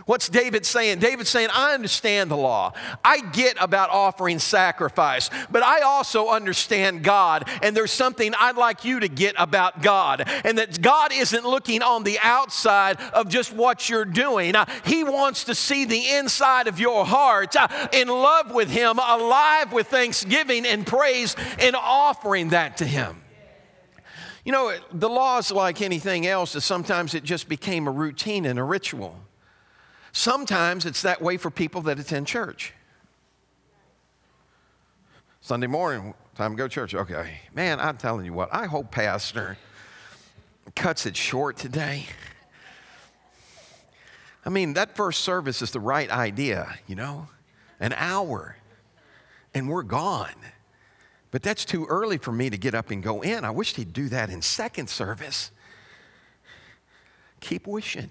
What's 0.06 0.28
David 0.28 0.66
saying? 0.66 0.98
David's 0.98 1.30
saying, 1.30 1.48
I 1.52 1.74
understand 1.74 2.30
the 2.30 2.36
law. 2.36 2.72
I 3.04 3.20
get 3.20 3.56
about 3.60 3.90
offering 3.90 4.38
sacrifice, 4.38 5.30
but 5.50 5.62
I 5.62 5.80
also 5.80 6.28
understand 6.28 7.04
God. 7.04 7.48
And 7.62 7.76
there's 7.76 7.92
something 7.92 8.34
I'd 8.38 8.56
like 8.56 8.84
you 8.84 9.00
to 9.00 9.08
get 9.08 9.34
about 9.38 9.82
God. 9.82 10.24
And 10.44 10.58
that 10.58 10.80
God 10.80 11.12
isn't 11.12 11.44
looking 11.44 11.82
on 11.82 12.04
the 12.04 12.18
outside 12.22 13.00
of 13.12 13.28
just 13.28 13.52
what 13.52 13.88
you're 13.88 14.04
doing. 14.04 14.56
Uh, 14.56 14.66
he 14.84 15.04
wants 15.04 15.44
to 15.44 15.54
see 15.54 15.84
the 15.84 16.10
inside 16.16 16.66
of 16.66 16.80
your 16.80 17.04
heart 17.04 17.56
uh, 17.56 17.68
in 17.92 18.08
love 18.08 18.52
with 18.52 18.70
Him, 18.70 18.98
alive 18.98 19.72
with 19.72 19.88
thanksgiving 19.88 20.66
and 20.66 20.86
praise, 20.86 21.36
and 21.58 21.76
offering 21.76 22.50
that 22.50 22.78
to 22.78 22.84
Him. 22.84 23.22
You 24.44 24.52
know, 24.52 24.76
the 24.92 25.08
law 25.08 25.38
is 25.38 25.50
like 25.50 25.82
anything 25.82 26.26
else, 26.26 26.54
that 26.54 26.62
sometimes 26.62 27.14
it 27.14 27.24
just 27.24 27.48
became 27.48 27.86
a 27.86 27.90
routine 27.90 28.46
and 28.46 28.58
a 28.58 28.64
ritual. 28.64 29.16
Sometimes 30.12 30.86
it's 30.86 31.02
that 31.02 31.22
way 31.22 31.36
for 31.36 31.50
people 31.50 31.82
that 31.82 31.98
attend 31.98 32.26
church. 32.26 32.72
Sunday 35.40 35.66
morning, 35.66 36.14
time 36.34 36.52
to 36.52 36.56
go 36.56 36.68
to 36.68 36.74
church. 36.74 36.94
Okay, 36.94 37.40
man, 37.54 37.80
I'm 37.80 37.96
telling 37.96 38.24
you 38.24 38.32
what, 38.32 38.48
I 38.52 38.66
hope 38.66 38.90
Pastor 38.90 39.56
cuts 40.74 41.06
it 41.06 41.16
short 41.16 41.56
today. 41.56 42.06
I 44.44 44.50
mean, 44.50 44.74
that 44.74 44.96
first 44.96 45.20
service 45.20 45.62
is 45.62 45.70
the 45.70 45.80
right 45.80 46.10
idea, 46.10 46.78
you 46.86 46.94
know, 46.94 47.28
an 47.78 47.92
hour, 47.94 48.56
and 49.54 49.68
we're 49.68 49.82
gone. 49.82 50.34
But 51.30 51.42
that's 51.42 51.64
too 51.64 51.86
early 51.86 52.18
for 52.18 52.32
me 52.32 52.50
to 52.50 52.58
get 52.58 52.74
up 52.74 52.90
and 52.90 53.02
go 53.02 53.20
in. 53.20 53.44
I 53.44 53.50
wish 53.50 53.76
he'd 53.76 53.92
do 53.92 54.08
that 54.08 54.30
in 54.30 54.42
second 54.42 54.88
service. 54.88 55.50
Keep 57.40 57.66
wishing. 57.66 58.10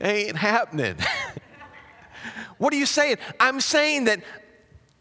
Ain't 0.00 0.36
happening. 0.36 0.96
what 2.58 2.72
are 2.72 2.76
you 2.76 2.86
saying? 2.86 3.16
I'm 3.38 3.60
saying 3.60 4.04
that 4.04 4.20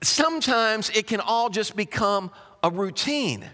sometimes 0.01 0.89
it 0.91 1.07
can 1.07 1.19
all 1.19 1.49
just 1.49 1.75
become 1.75 2.31
a 2.63 2.69
routine. 2.69 3.45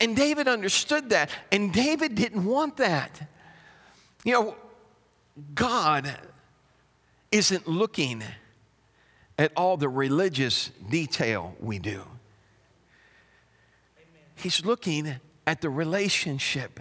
And 0.00 0.14
David 0.14 0.48
understood 0.48 1.10
that. 1.10 1.30
And 1.50 1.72
David 1.72 2.14
didn't 2.14 2.44
want 2.44 2.76
that. 2.76 3.28
You 4.24 4.32
know, 4.32 4.56
God 5.54 6.14
isn't 7.32 7.66
looking 7.66 8.22
at 9.38 9.52
all 9.56 9.76
the 9.76 9.88
religious 9.88 10.70
detail 10.88 11.54
we 11.60 11.78
do, 11.78 12.02
He's 14.34 14.64
looking 14.64 15.16
at 15.46 15.60
the 15.60 15.70
relationship 15.70 16.80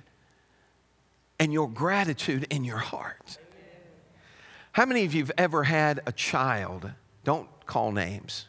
and 1.39 1.54
your 1.54 1.69
gratitude 1.69 2.48
in 2.50 2.63
your 2.63 2.78
heart. 2.78 3.38
How 4.75 4.85
many 4.85 5.05
of 5.05 5.13
you 5.13 5.21
have 5.23 5.31
ever 5.38 5.63
had 5.63 6.01
a 6.05 6.11
child? 6.11 6.91
Don't 7.23 7.47
call 7.65 7.93
names. 7.93 8.47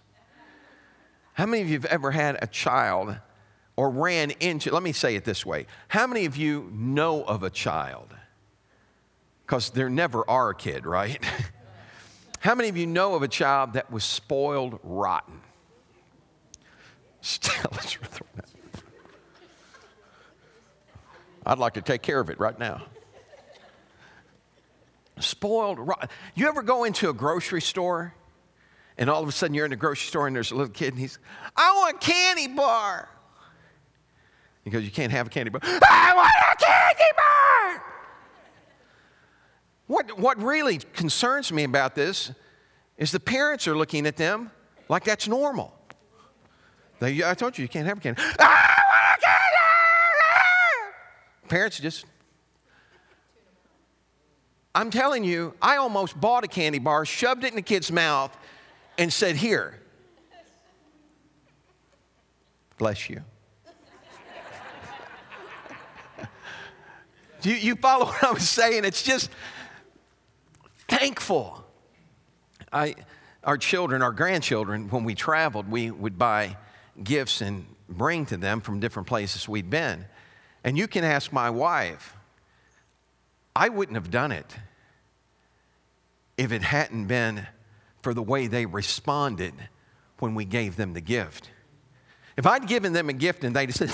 How 1.34 1.46
many 1.46 1.62
of 1.62 1.68
you 1.68 1.74
have 1.74 1.84
ever 1.84 2.10
had 2.10 2.36
a 2.42 2.48
child 2.48 3.16
or 3.76 3.90
ran 3.90 4.32
into, 4.40 4.72
let 4.72 4.82
me 4.82 4.90
say 4.90 5.14
it 5.14 5.24
this 5.24 5.46
way. 5.46 5.66
How 5.86 6.04
many 6.08 6.24
of 6.24 6.36
you 6.36 6.68
know 6.72 7.22
of 7.22 7.44
a 7.44 7.50
child? 7.50 8.12
Because 9.46 9.70
there 9.70 9.88
never 9.88 10.28
are 10.28 10.50
a 10.50 10.54
kid, 10.56 10.84
right? 10.84 11.24
How 12.40 12.56
many 12.56 12.70
of 12.70 12.76
you 12.76 12.88
know 12.88 13.14
of 13.14 13.22
a 13.22 13.28
child 13.28 13.74
that 13.74 13.92
was 13.92 14.02
spoiled 14.02 14.80
rotten? 14.82 15.42
I'd 21.46 21.58
like 21.58 21.74
to 21.74 21.82
take 21.82 22.02
care 22.02 22.18
of 22.18 22.30
it 22.30 22.40
right 22.40 22.58
now 22.58 22.82
spoiled. 25.18 25.79
You 26.35 26.48
ever 26.48 26.62
go 26.62 26.85
into 26.85 27.09
a 27.09 27.12
grocery 27.12 27.62
store 27.62 28.14
and 28.98 29.11
all 29.11 29.22
of 29.22 29.29
a 29.29 29.33
sudden 29.33 29.55
you're 29.55 29.64
in 29.64 29.70
the 29.70 29.76
grocery 29.76 30.09
store 30.09 30.26
and 30.26 30.35
there's 30.35 30.50
a 30.50 30.55
little 30.55 30.72
kid 30.72 30.94
and 30.94 30.98
he's, 30.98 31.18
I 31.57 31.72
want 31.72 31.96
a 31.96 31.98
candy 31.98 32.48
bar. 32.48 33.09
Because 34.64 34.85
you 34.85 34.90
can't 34.90 35.12
have 35.12 35.29
a 35.29 35.31
candy 35.31 35.50
bar. 35.50 35.61
I 35.62 36.12
want 36.14 36.29
a 36.29 36.64
candy 36.64 37.12
bar. 37.16 37.83
What, 39.87 40.18
what 40.18 40.42
really 40.42 40.79
concerns 40.79 41.52
me 41.52 41.64
about 41.64 41.94
this 41.94 42.33
is 42.98 43.12
the 43.12 43.20
parents 43.20 43.68
are 43.68 43.76
looking 43.76 44.07
at 44.07 44.16
them 44.16 44.50
like 44.88 45.05
that's 45.05 45.29
normal. 45.29 45.72
They, 46.98 47.22
I 47.22 47.35
told 47.35 47.59
you 47.59 47.62
you 47.62 47.68
can't 47.68 47.87
have 47.87 47.98
a 47.98 48.00
candy. 48.00 48.20
I 48.20 48.24
want 48.24 49.18
a 49.18 49.24
candy. 49.24 49.57
Parents 51.48 51.79
just 51.79 52.07
I'm 54.76 54.90
telling 54.90 55.24
you, 55.24 55.54
I 55.62 55.78
almost 55.78 56.20
bought 56.20 56.44
a 56.44 56.48
candy 56.48 56.78
bar, 56.78 57.06
shoved 57.06 57.44
it 57.44 57.48
in 57.48 57.56
the 57.56 57.62
kid's 57.62 57.90
mouth, 57.90 58.36
and 58.98 59.10
said, 59.10 59.34
Here. 59.34 59.80
Bless 62.76 63.08
you. 63.08 63.22
Do 67.40 67.48
you, 67.50 67.56
you 67.56 67.76
follow 67.76 68.04
what 68.04 68.22
I 68.22 68.32
was 68.32 68.46
saying? 68.46 68.84
It's 68.84 69.02
just 69.02 69.30
thankful. 70.88 71.64
I, 72.70 72.96
our 73.44 73.56
children, 73.56 74.02
our 74.02 74.12
grandchildren, 74.12 74.90
when 74.90 75.04
we 75.04 75.14
traveled, 75.14 75.70
we 75.70 75.90
would 75.90 76.18
buy 76.18 76.58
gifts 77.02 77.40
and 77.40 77.64
bring 77.88 78.26
to 78.26 78.36
them 78.36 78.60
from 78.60 78.78
different 78.80 79.08
places 79.08 79.48
we'd 79.48 79.70
been. 79.70 80.04
And 80.64 80.76
you 80.76 80.86
can 80.86 81.02
ask 81.02 81.32
my 81.32 81.48
wife, 81.48 82.14
I 83.54 83.70
wouldn't 83.70 83.96
have 83.96 84.10
done 84.10 84.32
it 84.32 84.54
if 86.37 86.53
it 86.53 86.62
hadn't 86.62 87.07
been 87.07 87.46
for 88.03 88.14
the 88.14 88.22
way 88.22 88.46
they 88.46 88.66
responded 88.66 89.55
when 90.18 90.35
we 90.35 90.44
gave 90.44 90.77
them 90.77 90.92
the 90.92 91.01
gift. 91.01 91.51
If 92.37 92.46
I'd 92.46 92.66
given 92.66 92.92
them 92.92 93.09
a 93.09 93.12
gift 93.12 93.44
and 93.44 93.57
they'd 93.57 93.75
said, 93.75 93.90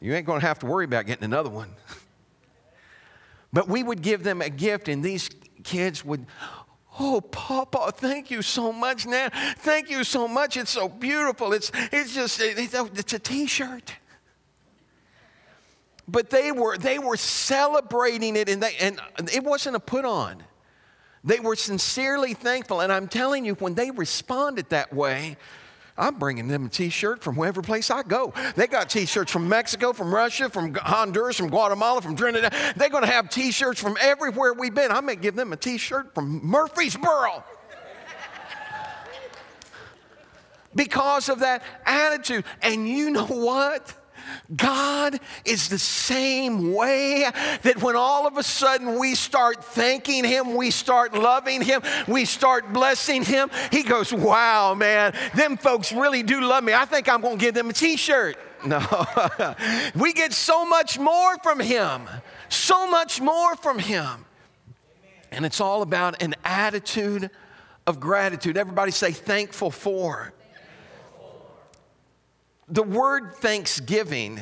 you 0.00 0.14
ain't 0.14 0.26
going 0.26 0.40
to 0.40 0.46
have 0.46 0.58
to 0.60 0.66
worry 0.66 0.84
about 0.84 1.06
getting 1.06 1.24
another 1.24 1.50
one. 1.50 1.70
but 3.52 3.68
we 3.68 3.82
would 3.82 4.02
give 4.02 4.22
them 4.22 4.42
a 4.42 4.50
gift, 4.50 4.88
and 4.88 5.02
these 5.02 5.30
kids 5.64 6.04
would, 6.04 6.26
Oh, 7.00 7.20
Papa, 7.20 7.92
thank 7.96 8.30
you 8.30 8.40
so 8.40 8.72
much, 8.72 9.04
Nan. 9.04 9.30
Thank 9.58 9.90
you 9.90 10.04
so 10.04 10.28
much. 10.28 10.56
It's 10.56 10.70
so 10.70 10.88
beautiful. 10.88 11.52
It's, 11.52 11.72
it's 11.74 12.14
just, 12.14 12.40
it's 12.40 12.74
a, 12.74 12.84
it's 12.94 13.12
a 13.12 13.18
t 13.18 13.46
shirt 13.46 13.94
but 16.06 16.30
they 16.30 16.52
were 16.52 16.76
they 16.76 16.98
were 16.98 17.16
celebrating 17.16 18.36
it 18.36 18.48
and 18.48 18.62
they 18.62 18.76
and 18.80 19.00
it 19.32 19.42
wasn't 19.42 19.76
a 19.76 19.80
put 19.80 20.04
on. 20.04 20.42
They 21.22 21.40
were 21.40 21.56
sincerely 21.56 22.34
thankful. 22.34 22.80
And 22.80 22.92
i'm 22.92 23.08
telling 23.08 23.44
you 23.44 23.54
when 23.54 23.74
they 23.74 23.90
responded 23.90 24.68
that 24.70 24.92
way 24.92 25.36
i'm 25.96 26.18
bringing 26.18 26.48
them 26.48 26.66
a 26.66 26.68
t-shirt 26.68 27.22
from 27.22 27.36
wherever 27.36 27.62
place 27.62 27.90
i 27.90 28.02
go. 28.02 28.32
They 28.56 28.66
got 28.66 28.90
t-shirts 28.90 29.32
from 29.32 29.48
mexico 29.48 29.92
from 29.92 30.14
russia 30.14 30.50
from 30.50 30.74
honduras 30.74 31.36
from 31.36 31.48
guatemala 31.48 32.02
from 32.02 32.16
trinidad. 32.16 32.52
They're 32.76 32.90
going 32.90 33.04
to 33.04 33.10
have 33.10 33.30
t-shirts 33.30 33.80
from 33.80 33.96
everywhere 34.00 34.52
we've 34.52 34.74
been. 34.74 34.90
I 34.90 35.00
may 35.00 35.16
give 35.16 35.36
them 35.36 35.52
a 35.52 35.56
t-shirt 35.56 36.14
from 36.14 36.40
murfreesboro. 36.46 37.44
Because 40.74 41.28
of 41.28 41.38
that 41.38 41.62
attitude. 41.86 42.44
And 42.60 42.88
you 42.88 43.10
know 43.10 43.26
what 43.26 43.94
God 44.54 45.20
is 45.44 45.68
the 45.68 45.78
same 45.78 46.72
way 46.72 47.30
that 47.62 47.82
when 47.82 47.96
all 47.96 48.26
of 48.26 48.36
a 48.36 48.42
sudden 48.42 48.98
we 48.98 49.14
start 49.14 49.64
thanking 49.64 50.24
Him, 50.24 50.54
we 50.54 50.70
start 50.70 51.14
loving 51.14 51.62
Him, 51.62 51.82
we 52.06 52.24
start 52.24 52.72
blessing 52.72 53.22
Him, 53.24 53.50
He 53.70 53.82
goes, 53.82 54.12
Wow, 54.12 54.74
man, 54.74 55.14
them 55.34 55.56
folks 55.56 55.92
really 55.92 56.22
do 56.22 56.40
love 56.40 56.64
me. 56.64 56.74
I 56.74 56.84
think 56.84 57.08
I'm 57.08 57.20
going 57.20 57.38
to 57.38 57.44
give 57.44 57.54
them 57.54 57.70
a 57.70 57.72
t 57.72 57.96
shirt. 57.96 58.36
No, 58.66 58.80
we 59.94 60.14
get 60.14 60.32
so 60.32 60.64
much 60.64 60.98
more 60.98 61.36
from 61.42 61.60
Him, 61.60 62.08
so 62.48 62.90
much 62.90 63.20
more 63.20 63.56
from 63.56 63.78
Him. 63.78 64.24
And 65.30 65.44
it's 65.44 65.60
all 65.60 65.82
about 65.82 66.22
an 66.22 66.34
attitude 66.44 67.28
of 67.86 68.00
gratitude. 68.00 68.56
Everybody 68.56 68.90
say 68.90 69.12
thankful 69.12 69.70
for. 69.70 70.32
The 72.68 72.82
word 72.82 73.34
thanksgiving 73.34 74.40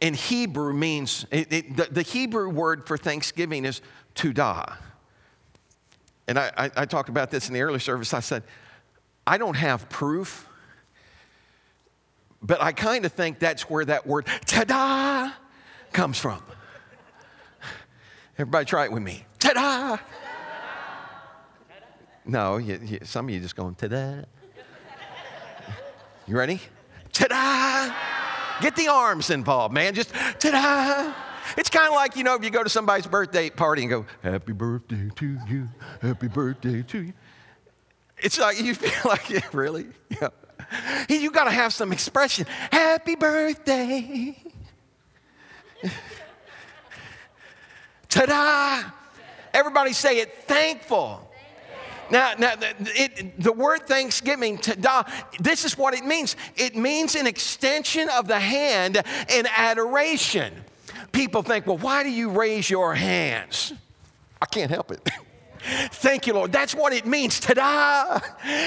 in 0.00 0.14
Hebrew 0.14 0.72
means, 0.72 1.26
it, 1.30 1.52
it, 1.52 1.76
the, 1.76 1.84
the, 1.84 2.02
Hebrew 2.02 2.48
word 2.48 2.86
for 2.86 2.96
thanksgiving 2.96 3.64
is 3.64 3.80
tudah. 4.14 4.76
And 6.28 6.38
I, 6.38 6.52
I, 6.56 6.70
I 6.76 6.84
talked 6.86 7.08
about 7.08 7.30
this 7.30 7.48
in 7.48 7.54
the 7.54 7.62
early 7.62 7.80
service. 7.80 8.14
I 8.14 8.20
said, 8.20 8.42
I 9.26 9.38
don't 9.38 9.56
have 9.56 9.88
proof, 9.88 10.48
but 12.40 12.62
I 12.62 12.72
kind 12.72 13.04
of 13.04 13.12
think 13.12 13.38
that's 13.38 13.68
where 13.68 13.84
that 13.84 14.06
word 14.06 14.26
tada 14.46 15.32
comes 15.92 16.18
from. 16.18 16.42
Everybody 18.38 18.64
try 18.66 18.84
it 18.84 18.92
with 18.92 19.02
me. 19.02 19.24
Ta-da! 19.40 19.98
No, 22.24 22.58
you, 22.58 22.78
you, 22.84 22.98
some 23.02 23.26
of 23.26 23.34
you 23.34 23.40
just 23.40 23.56
going, 23.56 23.74
ta-da. 23.74 24.22
You 26.26 26.36
ready? 26.36 26.60
Ta-da! 27.18 27.92
Get 28.60 28.76
the 28.76 28.86
arms 28.86 29.30
involved, 29.30 29.74
man. 29.74 29.92
Just 29.92 30.12
ta-da! 30.38 31.12
It's 31.56 31.68
kind 31.68 31.88
of 31.88 31.94
like, 31.94 32.14
you 32.14 32.22
know, 32.22 32.36
if 32.36 32.44
you 32.44 32.50
go 32.50 32.62
to 32.62 32.68
somebody's 32.68 33.08
birthday 33.08 33.50
party 33.50 33.82
and 33.82 33.90
go, 33.90 34.06
happy 34.22 34.52
birthday 34.52 35.10
to 35.16 35.38
you, 35.48 35.68
happy 36.00 36.28
birthday 36.28 36.82
to 36.82 37.02
you. 37.02 37.12
It's 38.18 38.38
like, 38.38 38.60
you 38.60 38.74
feel 38.74 38.92
like, 39.10 39.30
yeah, 39.30 39.40
really? 39.52 39.86
Yeah. 40.08 40.28
You 41.08 41.30
got 41.32 41.44
to 41.44 41.50
have 41.50 41.72
some 41.72 41.92
expression. 41.92 42.46
Happy 42.70 43.16
birthday. 43.16 44.36
Ta 48.08 48.26
da! 48.26 48.90
Everybody 49.52 49.92
say 49.92 50.18
it 50.20 50.44
thankful. 50.44 51.27
Now, 52.10 52.34
now 52.38 52.54
it, 52.60 53.40
the 53.40 53.52
word 53.52 53.86
thanksgiving, 53.86 54.58
tada, 54.58 55.10
this 55.38 55.64
is 55.64 55.76
what 55.76 55.94
it 55.94 56.04
means. 56.04 56.36
It 56.56 56.76
means 56.76 57.14
an 57.14 57.26
extension 57.26 58.08
of 58.10 58.28
the 58.28 58.38
hand 58.38 59.02
in 59.28 59.46
adoration. 59.56 60.52
People 61.12 61.42
think, 61.42 61.66
well, 61.66 61.78
why 61.78 62.02
do 62.02 62.10
you 62.10 62.30
raise 62.30 62.68
your 62.70 62.94
hands? 62.94 63.72
I 64.40 64.46
can't 64.46 64.70
help 64.70 64.90
it. 64.90 65.08
Thank 65.90 66.26
you, 66.26 66.34
Lord. 66.34 66.52
That's 66.52 66.74
what 66.74 66.92
it 66.92 67.06
means. 67.06 67.40
Ta 67.40 67.54
da! 67.54 68.20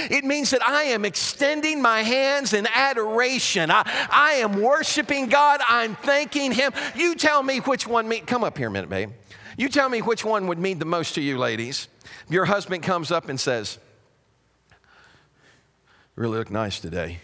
It 0.09 0.23
means 0.23 0.51
that 0.51 0.61
I 0.61 0.83
am 0.83 1.05
extending 1.05 1.81
my 1.81 2.01
hands 2.01 2.53
in 2.53 2.67
adoration. 2.67 3.71
I, 3.71 3.83
I 4.11 4.33
am 4.33 4.61
worshiping 4.61 5.27
God. 5.27 5.61
I'm 5.67 5.95
thanking 5.95 6.51
Him. 6.51 6.73
You 6.95 7.15
tell 7.15 7.43
me 7.43 7.59
which 7.59 7.87
one 7.87 8.07
me. 8.07 8.19
Come 8.19 8.43
up 8.43 8.57
here 8.57 8.67
a 8.67 8.71
minute, 8.71 8.89
babe. 8.89 9.11
You 9.57 9.69
tell 9.69 9.89
me 9.89 10.01
which 10.01 10.25
one 10.25 10.47
would 10.47 10.59
mean 10.59 10.79
the 10.79 10.85
most 10.85 11.15
to 11.15 11.21
you, 11.21 11.37
ladies. 11.37 11.87
Your 12.31 12.45
husband 12.45 12.81
comes 12.81 13.11
up 13.11 13.27
and 13.27 13.37
says, 13.37 13.77
Really 16.15 16.37
look 16.37 16.49
nice 16.49 16.79
today. 16.79 17.19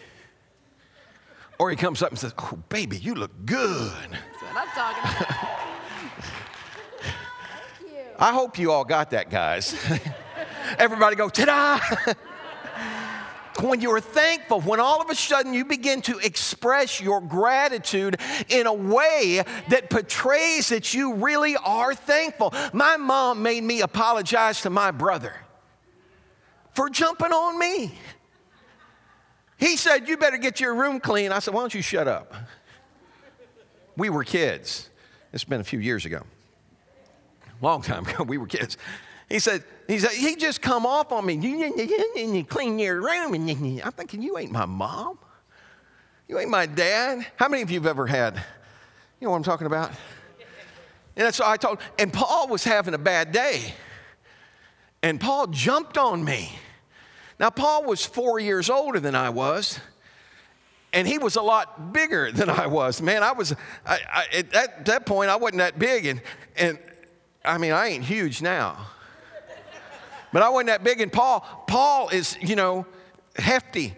Or 1.57 1.69
he 1.69 1.77
comes 1.77 2.03
up 2.03 2.09
and 2.09 2.19
says, 2.19 2.33
Oh, 2.37 2.59
baby, 2.67 2.97
you 2.97 3.15
look 3.15 3.31
good. 3.45 4.09
That's 4.11 4.41
what 4.41 4.57
I'm 4.57 4.67
talking 4.75 5.03
about. 5.03 5.37
Thank 6.99 7.93
you. 7.93 8.03
I 8.19 8.33
hope 8.33 8.59
you 8.59 8.73
all 8.73 8.83
got 8.83 9.11
that, 9.11 9.29
guys. 9.29 9.81
Everybody 10.77 11.15
go, 11.15 11.29
ta 11.29 11.45
da! 11.45 12.13
when 13.61 13.81
you're 13.81 13.99
thankful, 13.99 14.61
when 14.61 14.79
all 14.79 15.01
of 15.01 15.09
a 15.09 15.15
sudden 15.15 15.53
you 15.53 15.65
begin 15.65 16.01
to 16.03 16.17
express 16.19 17.01
your 17.01 17.21
gratitude 17.21 18.17
in 18.49 18.67
a 18.67 18.73
way 18.73 19.43
that 19.69 19.89
portrays 19.89 20.69
that 20.69 20.93
you 20.93 21.15
really 21.15 21.55
are 21.57 21.93
thankful. 21.93 22.53
My 22.73 22.97
mom 22.97 23.41
made 23.41 23.63
me 23.63 23.81
apologize 23.81 24.61
to 24.61 24.69
my 24.69 24.91
brother 24.91 25.33
for 26.73 26.89
jumping 26.89 27.31
on 27.31 27.57
me. 27.57 27.97
He 29.57 29.75
said, 29.75 30.07
You 30.07 30.17
better 30.17 30.37
get 30.37 30.59
your 30.59 30.75
room 30.75 30.99
clean. 30.99 31.31
I 31.31 31.39
said, 31.39 31.53
Why 31.53 31.61
don't 31.61 31.73
you 31.73 31.81
shut 31.81 32.07
up? 32.07 32.33
We 33.95 34.09
were 34.09 34.23
kids. 34.23 34.89
It's 35.33 35.43
been 35.43 35.59
a 35.59 35.63
few 35.63 35.79
years 35.79 36.05
ago. 36.05 36.21
Long 37.61 37.81
time 37.81 38.05
ago, 38.05 38.23
we 38.23 38.37
were 38.37 38.45
kids. 38.45 38.77
He 39.29 39.39
said, 39.39 39.63
he 39.87 39.99
said, 39.99 40.11
he 40.11 40.35
just 40.35 40.61
come 40.61 40.85
off 40.85 41.11
on 41.11 41.25
me. 41.25 41.35
You, 41.35 42.43
clean 42.45 42.79
your 42.79 43.01
room. 43.01 43.33
And 43.33 43.81
I'm 43.81 43.91
thinking, 43.91 44.21
you 44.21 44.37
ain't 44.37 44.51
my 44.51 44.65
mom. 44.65 45.19
You 46.27 46.39
ain't 46.39 46.49
my 46.49 46.65
dad. 46.65 47.25
How 47.37 47.47
many 47.47 47.63
of 47.63 47.71
you 47.71 47.79
have 47.79 47.87
ever 47.87 48.07
had, 48.07 48.35
you 49.19 49.27
know 49.27 49.31
what 49.31 49.37
I'm 49.37 49.43
talking 49.43 49.67
about? 49.67 49.91
And 51.15 51.33
so 51.33 51.43
I 51.45 51.57
told, 51.57 51.79
and 51.97 52.11
Paul 52.13 52.47
was 52.47 52.63
having 52.63 52.93
a 52.93 52.97
bad 52.99 53.31
day. 53.31 53.73
And 55.01 55.19
Paul 55.19 55.47
jumped 55.47 55.97
on 55.97 56.23
me. 56.23 56.51
Now, 57.39 57.49
Paul 57.49 57.85
was 57.85 58.05
four 58.05 58.39
years 58.39 58.69
older 58.69 58.99
than 58.99 59.13
I 59.15 59.29
was, 59.29 59.79
and 60.91 61.07
he 61.07 61.17
was 61.17 61.35
a 61.35 61.41
lot 61.41 61.93
bigger 61.93 62.31
than 62.31 62.49
I 62.49 62.67
was. 62.67 63.01
Man, 63.01 63.23
I 63.23 63.31
was, 63.31 63.53
I, 63.85 63.99
I, 64.11 64.25
at 64.33 64.51
that, 64.51 64.85
that 64.85 65.05
point, 65.05 65.29
I 65.29 65.35
wasn't 65.35 65.59
that 65.59 65.77
big. 65.77 66.07
And, 66.07 66.21
and 66.55 66.79
I 67.45 67.57
mean, 67.57 67.73
I 67.73 67.87
ain't 67.87 68.03
huge 68.03 68.41
now. 68.41 68.87
But 70.37 70.43
I 70.43 70.49
wasn't 70.49 70.67
that 70.67 70.83
big. 70.83 71.01
And 71.01 71.11
Paul, 71.11 71.39
Paul 71.65 72.09
is, 72.09 72.37
you 72.39 72.55
know, 72.55 72.85
hefty. 73.37 73.95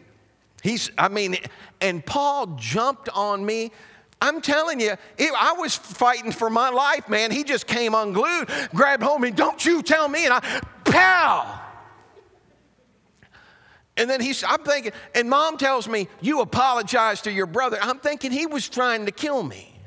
He's, 0.64 0.90
I 0.98 1.10
mean, 1.10 1.36
and 1.82 2.06
Paul 2.06 2.56
jumped 2.56 3.10
on 3.10 3.46
me. 3.46 3.72
I'm 4.22 4.40
telling 4.40 4.80
you, 4.80 4.94
it, 5.18 5.34
I 5.38 5.56
was 5.58 5.76
fighting 5.76 6.32
for 6.32 6.50
my 6.50 6.70
life, 6.70 7.10
man. 7.10 7.32
He 7.32 7.44
just 7.44 7.68
came 7.68 7.94
unglued, 7.94 8.48
grabbed 8.74 9.04
hold 9.04 9.18
of 9.18 9.22
me, 9.22 9.32
don't 9.32 9.66
you 9.66 9.84
tell 9.84 10.08
me. 10.08 10.28
And 10.28 10.34
I, 10.34 10.62
pow! 10.86 11.60
And 13.98 14.10
then 14.10 14.22
he's, 14.22 14.42
I'm 14.42 14.64
thinking, 14.64 14.94
and 15.14 15.30
mom 15.30 15.58
tells 15.58 15.90
me, 15.90 16.08
you 16.22 16.40
apologize 16.40 17.20
to 17.24 17.32
your 17.34 17.48
brother. 17.48 17.78
I'm 17.82 18.00
thinking 18.00 18.32
he 18.32 18.46
was 18.46 18.70
trying 18.70 19.08
to 19.08 19.12
kill 19.12 19.44
me. 19.44 19.78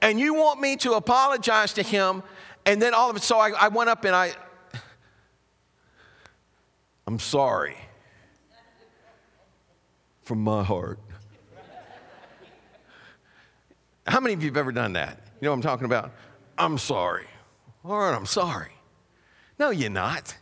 and 0.00 0.18
you 0.18 0.32
want 0.32 0.62
me 0.62 0.76
to 0.76 0.94
apologize 0.94 1.74
to 1.74 1.82
him. 1.82 2.22
And 2.64 2.80
then 2.80 2.94
all 2.94 3.10
of 3.10 3.16
it, 3.16 3.22
so 3.22 3.38
I, 3.38 3.50
I 3.50 3.68
went 3.68 3.90
up 3.90 4.06
and 4.06 4.16
I, 4.16 4.32
I'm 7.08 7.18
sorry 7.18 7.74
from 10.24 10.44
my 10.44 10.62
heart. 10.62 10.98
How 14.06 14.20
many 14.20 14.34
of 14.34 14.42
you 14.42 14.50
have 14.50 14.58
ever 14.58 14.72
done 14.72 14.92
that? 14.92 15.18
You 15.40 15.46
know 15.46 15.52
what 15.52 15.56
I'm 15.56 15.62
talking 15.62 15.86
about? 15.86 16.12
I'm 16.58 16.76
sorry. 16.76 17.24
All 17.82 17.98
right, 17.98 18.14
I'm 18.14 18.26
sorry. 18.26 18.72
No, 19.58 19.70
you're 19.70 19.88
not. 19.88 20.36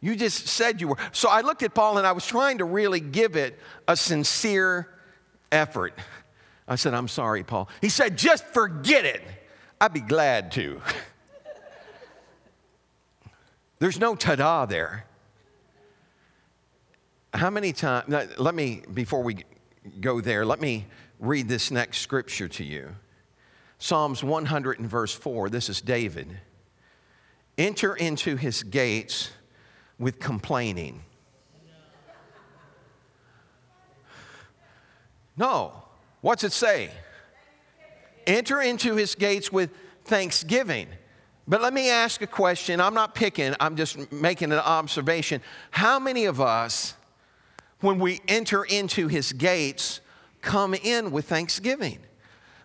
You 0.00 0.14
just 0.14 0.46
said 0.46 0.80
you 0.80 0.86
were. 0.86 0.96
So 1.10 1.28
I 1.28 1.40
looked 1.40 1.64
at 1.64 1.74
Paul 1.74 1.98
and 1.98 2.06
I 2.06 2.12
was 2.12 2.24
trying 2.24 2.58
to 2.58 2.64
really 2.64 3.00
give 3.00 3.34
it 3.34 3.58
a 3.88 3.96
sincere 3.96 4.88
effort. 5.50 5.98
I 6.68 6.76
said, 6.76 6.94
I'm 6.94 7.08
sorry, 7.08 7.42
Paul. 7.42 7.68
He 7.80 7.88
said, 7.88 8.16
just 8.16 8.44
forget 8.44 9.04
it. 9.04 9.22
I'd 9.80 9.92
be 9.92 9.98
glad 9.98 10.52
to. 10.52 10.80
There's 13.80 13.98
no 13.98 14.14
ta 14.14 14.36
da 14.36 14.66
there. 14.66 15.06
How 17.32 17.50
many 17.50 17.72
times, 17.72 18.12
let 18.38 18.54
me, 18.54 18.82
before 18.92 19.22
we 19.22 19.44
go 20.00 20.20
there, 20.20 20.44
let 20.44 20.60
me 20.60 20.86
read 21.18 21.48
this 21.48 21.70
next 21.70 21.98
scripture 21.98 22.48
to 22.48 22.64
you. 22.64 22.88
Psalms 23.78 24.22
100 24.24 24.78
and 24.78 24.88
verse 24.88 25.14
4. 25.14 25.48
This 25.48 25.68
is 25.68 25.80
David. 25.80 26.38
Enter 27.56 27.94
into 27.94 28.36
his 28.36 28.62
gates 28.62 29.30
with 29.98 30.18
complaining. 30.18 31.02
No. 35.36 35.72
What's 36.20 36.44
it 36.44 36.52
say? 36.52 36.90
Enter 38.26 38.60
into 38.60 38.96
his 38.96 39.14
gates 39.14 39.50
with 39.50 39.70
thanksgiving. 40.04 40.88
But 41.48 41.62
let 41.62 41.72
me 41.72 41.90
ask 41.90 42.22
a 42.22 42.26
question. 42.26 42.80
I'm 42.80 42.94
not 42.94 43.14
picking, 43.14 43.54
I'm 43.60 43.76
just 43.76 44.12
making 44.12 44.52
an 44.52 44.58
observation. 44.58 45.40
How 45.70 45.98
many 45.98 46.26
of 46.26 46.40
us 46.40 46.94
when 47.80 47.98
we 47.98 48.20
enter 48.28 48.64
into 48.64 49.08
his 49.08 49.32
gates, 49.32 50.00
come 50.42 50.74
in 50.74 51.10
with 51.10 51.26
thanksgiving. 51.26 51.98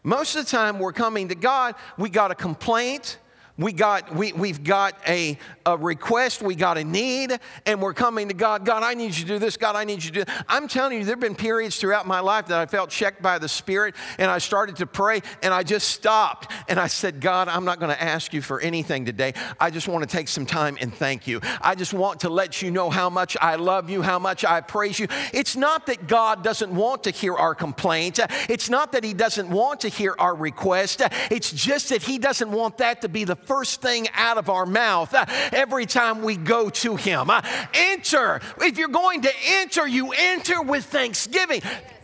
Most 0.04 0.36
of 0.36 0.46
the 0.46 0.52
time, 0.52 0.80
we're 0.80 0.94
coming 0.94 1.30
to 1.30 1.36
God, 1.36 1.76
we 1.98 2.10
got 2.10 2.32
a 2.32 2.36
complaint, 2.36 3.18
We 3.58 3.72
got, 3.72 4.14
we, 4.14 4.34
we've 4.34 4.66
got 4.66 4.98
a, 5.08 5.38
a 5.66 5.78
request, 5.78 6.42
we 6.42 6.56
got 6.56 6.78
a 6.78 6.84
need, 6.84 7.40
and 7.66 7.82
we're 7.82 7.94
coming 7.94 8.28
to 8.28 8.34
God. 8.34 8.66
God, 8.66 8.84
I 8.84 8.96
need 8.96 9.16
you 9.16 9.22
to 9.22 9.26
do 9.26 9.40
this. 9.40 9.56
God, 9.56 9.78
I 9.78 9.86
need 9.86 10.04
you 10.04 10.12
to 10.12 10.20
do 10.20 10.26
that. 10.26 10.46
I'm 10.50 10.68
telling 10.68 10.98
you, 10.98 11.06
there 11.06 11.14
have 11.14 11.22
been 11.22 11.36
periods 11.36 11.78
throughout 11.78 12.06
my 12.06 12.20
life 12.20 12.48
that 12.48 12.60
I 12.60 12.66
felt 12.66 12.90
checked 12.90 13.22
by 13.22 13.40
the 13.40 13.48
Spirit, 13.48 13.96
and 14.20 14.30
I 14.30 14.40
started 14.40 14.76
to 14.78 14.86
pray, 14.86 15.22
and 15.42 15.54
I 15.54 15.64
just 15.64 15.88
stopped. 15.88 16.52
And 16.68 16.78
I 16.78 16.88
said, 16.88 17.22
God, 17.22 17.48
I'm 17.48 17.64
not 17.64 17.80
going 17.80 17.96
to 17.96 18.04
ask 18.04 18.34
you 18.34 18.42
for 18.42 18.60
anything 18.60 19.06
today. 19.06 19.34
I 19.58 19.70
just 19.70 19.88
want 19.88 20.04
to 20.04 20.14
take 20.14 20.28
some 20.28 20.46
time 20.46 20.78
and 20.82 20.94
thank 20.94 21.26
you. 21.26 21.40
I 21.62 21.76
just 21.76 21.94
want 21.94 22.20
to 22.22 22.30
let 22.30 22.62
you 22.62 22.72
know 22.72 22.90
how 22.90 23.10
much 23.10 23.38
I 23.40 23.56
love 23.56 23.90
you, 23.90 24.02
how 24.02 24.20
much 24.20 24.44
I 24.44 24.60
praise 24.60 25.00
you. 25.00 25.08
It's 25.34 25.56
not 25.56 25.86
that 25.86 26.08
God 26.08 26.44
doesn't 26.44 26.76
want 26.76 27.04
to 27.04 27.12
hear 27.12 27.36
our 27.36 27.56
complaint, 27.56 28.20
it's 28.50 28.70
not 28.70 28.92
that 28.92 29.06
He 29.06 29.14
doesn't 29.14 29.50
want 29.50 29.80
to 29.82 29.88
hear 29.88 30.14
our 30.20 30.36
request. 30.36 31.02
It's 31.32 31.54
just 31.54 31.88
that 31.90 32.04
He 32.04 32.18
doesn't 32.18 32.52
want 32.52 32.80
that 32.80 33.02
to 33.02 33.08
be 33.08 33.24
the 33.24 33.45
first 33.46 33.82
thing 33.82 34.08
out 34.14 34.38
of 34.38 34.50
our 34.50 34.66
mouth 34.66 35.14
uh, 35.14 35.26
every 35.52 35.86
time 35.86 36.22
we 36.22 36.36
go 36.38 36.70
to 36.70 36.96
Him. 36.96 37.30
Uh, 37.30 37.42
enter. 37.74 38.42
If 38.62 38.78
you're 38.78 38.88
going 38.88 39.22
to 39.22 39.32
enter, 39.46 39.88
you 39.88 40.12
enter 40.12 40.62
with 40.62 40.86
thanksgiving. 40.86 41.62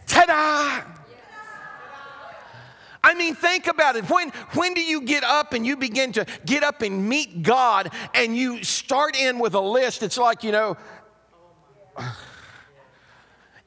Ta 0.08 0.26
da! 0.26 1.02
I 3.04 3.16
mean, 3.16 3.34
think 3.34 3.68
about 3.68 3.96
it. 3.96 4.10
When, 4.10 4.30
when 4.54 4.74
do 4.74 4.82
you 4.82 5.02
get 5.02 5.24
up 5.24 5.54
and 5.54 5.66
you 5.66 5.76
begin 5.76 6.12
to 6.14 6.26
get 6.46 6.64
up 6.64 6.84
and 6.84 7.10
meet 7.10 7.42
God 7.42 7.92
and 8.14 8.38
you 8.38 8.64
start 8.64 9.16
in 9.16 9.40
with 9.40 9.56
a 9.56 9.60
list? 9.60 10.04
It's 10.04 10.20
like, 10.20 10.44
you 10.44 10.52
know, 10.52 10.78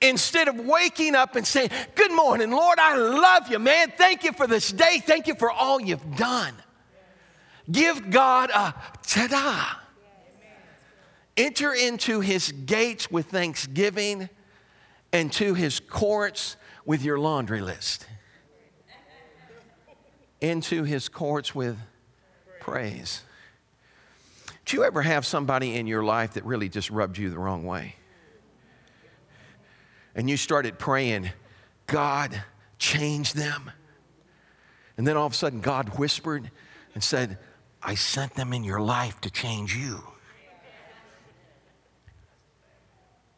instead 0.01 0.47
of 0.47 0.61
waking 0.61 1.17
up 1.17 1.35
and 1.35 1.45
saying, 1.47 1.71
Good 1.97 2.13
morning, 2.13 2.51
Lord, 2.51 2.79
I 2.79 2.97
love 2.97 3.51
you, 3.51 3.59
man. 3.59 3.93
Thank 3.97 4.23
you 4.23 4.33
for 4.33 4.47
this 4.47 4.71
day. 4.71 5.03
Thank 5.05 5.27
you 5.27 5.35
for 5.35 5.51
all 5.51 5.81
you've 5.81 6.17
done. 6.17 6.55
Give 7.71 8.11
God 8.11 8.51
a 8.51 8.75
ta 9.07 9.27
da. 9.29 9.81
Enter 11.37 11.73
into 11.73 12.21
his 12.21 12.53
gates 12.53 13.11
with 13.11 13.27
thanksgiving 13.27 14.29
and 15.13 15.33
to 15.33 15.55
his 15.55 15.81
courts 15.81 16.57
with 16.85 17.03
your 17.03 17.19
laundry 17.19 17.61
list. 17.61 18.07
Into 20.41 20.85
his 20.85 21.09
courts 21.09 21.55
with 21.55 21.77
praise. 22.61 23.23
Do 24.65 24.77
you 24.77 24.85
ever 24.85 25.03
have 25.03 25.27
somebody 25.27 25.75
in 25.75 25.87
your 25.87 26.05
life 26.05 26.35
that 26.35 26.45
really 26.45 26.69
just 26.69 26.91
rubbed 26.91 27.19
you 27.19 27.31
the 27.31 27.39
wrong 27.39 27.65
way? 27.65 27.97
And 30.15 30.31
you 30.31 30.37
started 30.37 30.79
praying, 30.79 31.31
God, 31.87 32.43
change 32.79 33.33
them. 33.33 33.71
And 34.97 35.07
then 35.07 35.17
all 35.17 35.27
of 35.27 35.33
a 35.33 35.37
sudden, 35.37 35.61
God 35.61 35.99
whispered 35.99 36.51
and 36.95 37.03
said, 37.03 37.39
I 37.85 37.95
sent 37.95 38.35
them 38.35 38.53
in 38.55 38.65
your 38.65 38.81
life 38.81 39.21
to 39.21 39.31
change 39.31 39.77
you. 39.77 40.03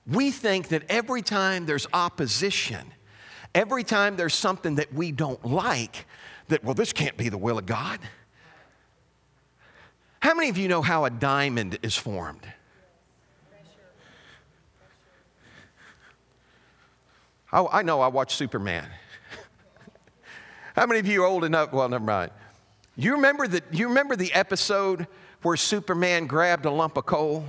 We 0.06 0.30
think 0.30 0.68
that 0.68 0.84
every 0.88 1.20
time 1.20 1.66
there's 1.66 1.88
opposition, 1.92 2.92
every 3.54 3.82
time 3.82 4.16
there's 4.16 4.34
something 4.34 4.76
that 4.76 4.94
we 4.94 5.10
don't 5.10 5.44
like, 5.44 6.06
that, 6.46 6.62
well, 6.62 6.74
this 6.74 6.92
can't 6.92 7.16
be 7.16 7.28
the 7.28 7.38
will 7.38 7.58
of 7.58 7.66
God. 7.66 7.98
How 10.20 10.32
many 10.34 10.48
of 10.48 10.58
you 10.58 10.68
know 10.68 10.80
how 10.80 11.04
a 11.06 11.10
diamond 11.10 11.78
is 11.82 11.96
formed? 11.96 12.46
I, 17.52 17.64
I 17.64 17.82
know 17.82 18.00
I 18.00 18.08
watched 18.08 18.36
Superman. 18.36 18.86
how 20.76 20.86
many 20.86 21.00
of 21.00 21.06
you 21.06 21.24
are 21.24 21.26
old 21.26 21.42
enough? 21.42 21.72
Well, 21.72 21.88
never 21.88 22.04
mind. 22.04 22.30
You 22.96 23.12
remember, 23.12 23.46
the, 23.46 23.62
you 23.70 23.88
remember 23.88 24.16
the 24.16 24.32
episode 24.32 25.06
where 25.42 25.56
Superman 25.56 26.26
grabbed 26.26 26.64
a 26.64 26.70
lump 26.70 26.96
of 26.96 27.04
coal 27.04 27.44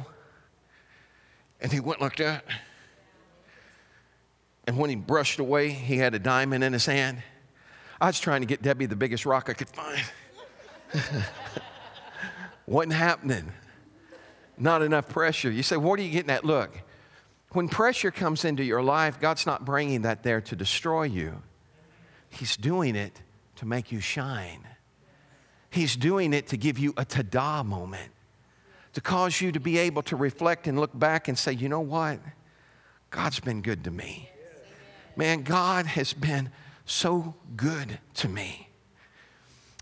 and 1.62 1.72
he 1.72 1.80
went 1.80 2.02
like 2.02 2.18
that? 2.18 2.44
And 4.66 4.78
when 4.78 4.90
he 4.90 4.98
brushed 4.98 5.40
away, 5.40 5.70
he 5.70 5.98
had 5.98 6.14
a 6.14 6.20
diamond 6.20 6.66
in 6.66 6.74
his 6.74 6.86
hand. 6.86 7.24
I 8.02 8.08
was 8.08 8.20
trying 8.20 8.42
to 8.42 8.48
get 8.48 8.62
Debbie 8.62 8.86
the 8.86 8.98
biggest 8.98 9.26
rock 9.26 9.50
I 9.50 9.54
could 9.54 9.70
find. 9.70 10.04
Wasn't 12.68 12.94
happening. 12.94 13.54
Not 14.58 14.82
enough 14.82 15.08
pressure. 15.08 15.50
You 15.50 15.64
say, 15.64 15.78
what 15.78 15.98
are 16.00 16.04
you 16.04 16.12
getting 16.12 16.30
at? 16.30 16.44
Look, 16.44 16.78
when 17.52 17.70
pressure 17.70 18.12
comes 18.12 18.44
into 18.44 18.64
your 18.64 18.84
life, 18.84 19.22
God's 19.22 19.46
not 19.46 19.64
bringing 19.64 20.02
that 20.02 20.24
there 20.24 20.42
to 20.42 20.56
destroy 20.56 21.04
you, 21.04 21.42
He's 22.30 22.58
doing 22.58 22.98
it 22.98 23.22
to 23.56 23.66
make 23.66 23.92
you 23.94 24.02
shine. 24.02 24.68
He's 25.70 25.96
doing 25.96 26.34
it 26.34 26.48
to 26.48 26.58
give 26.58 26.80
you 26.80 26.94
a 26.98 27.06
tada 27.06 27.66
moment, 27.66 28.12
to 28.94 29.02
cause 29.02 29.42
you 29.42 29.52
to 29.52 29.60
be 29.60 29.78
able 29.78 30.02
to 30.04 30.16
reflect 30.16 30.68
and 30.68 30.80
look 30.80 30.98
back 30.98 31.28
and 31.28 31.38
say, 31.38 31.52
you 31.52 31.70
know 31.70 31.82
what? 31.82 32.20
God's 33.10 33.40
been 33.40 33.62
good 33.62 33.84
to 33.86 33.92
me. 33.92 34.30
Man, 35.16 35.44
God 35.44 35.86
has 35.86 36.14
been 36.14 36.52
so 36.86 37.36
good 37.56 38.00
to 38.16 38.30
me 38.30 38.67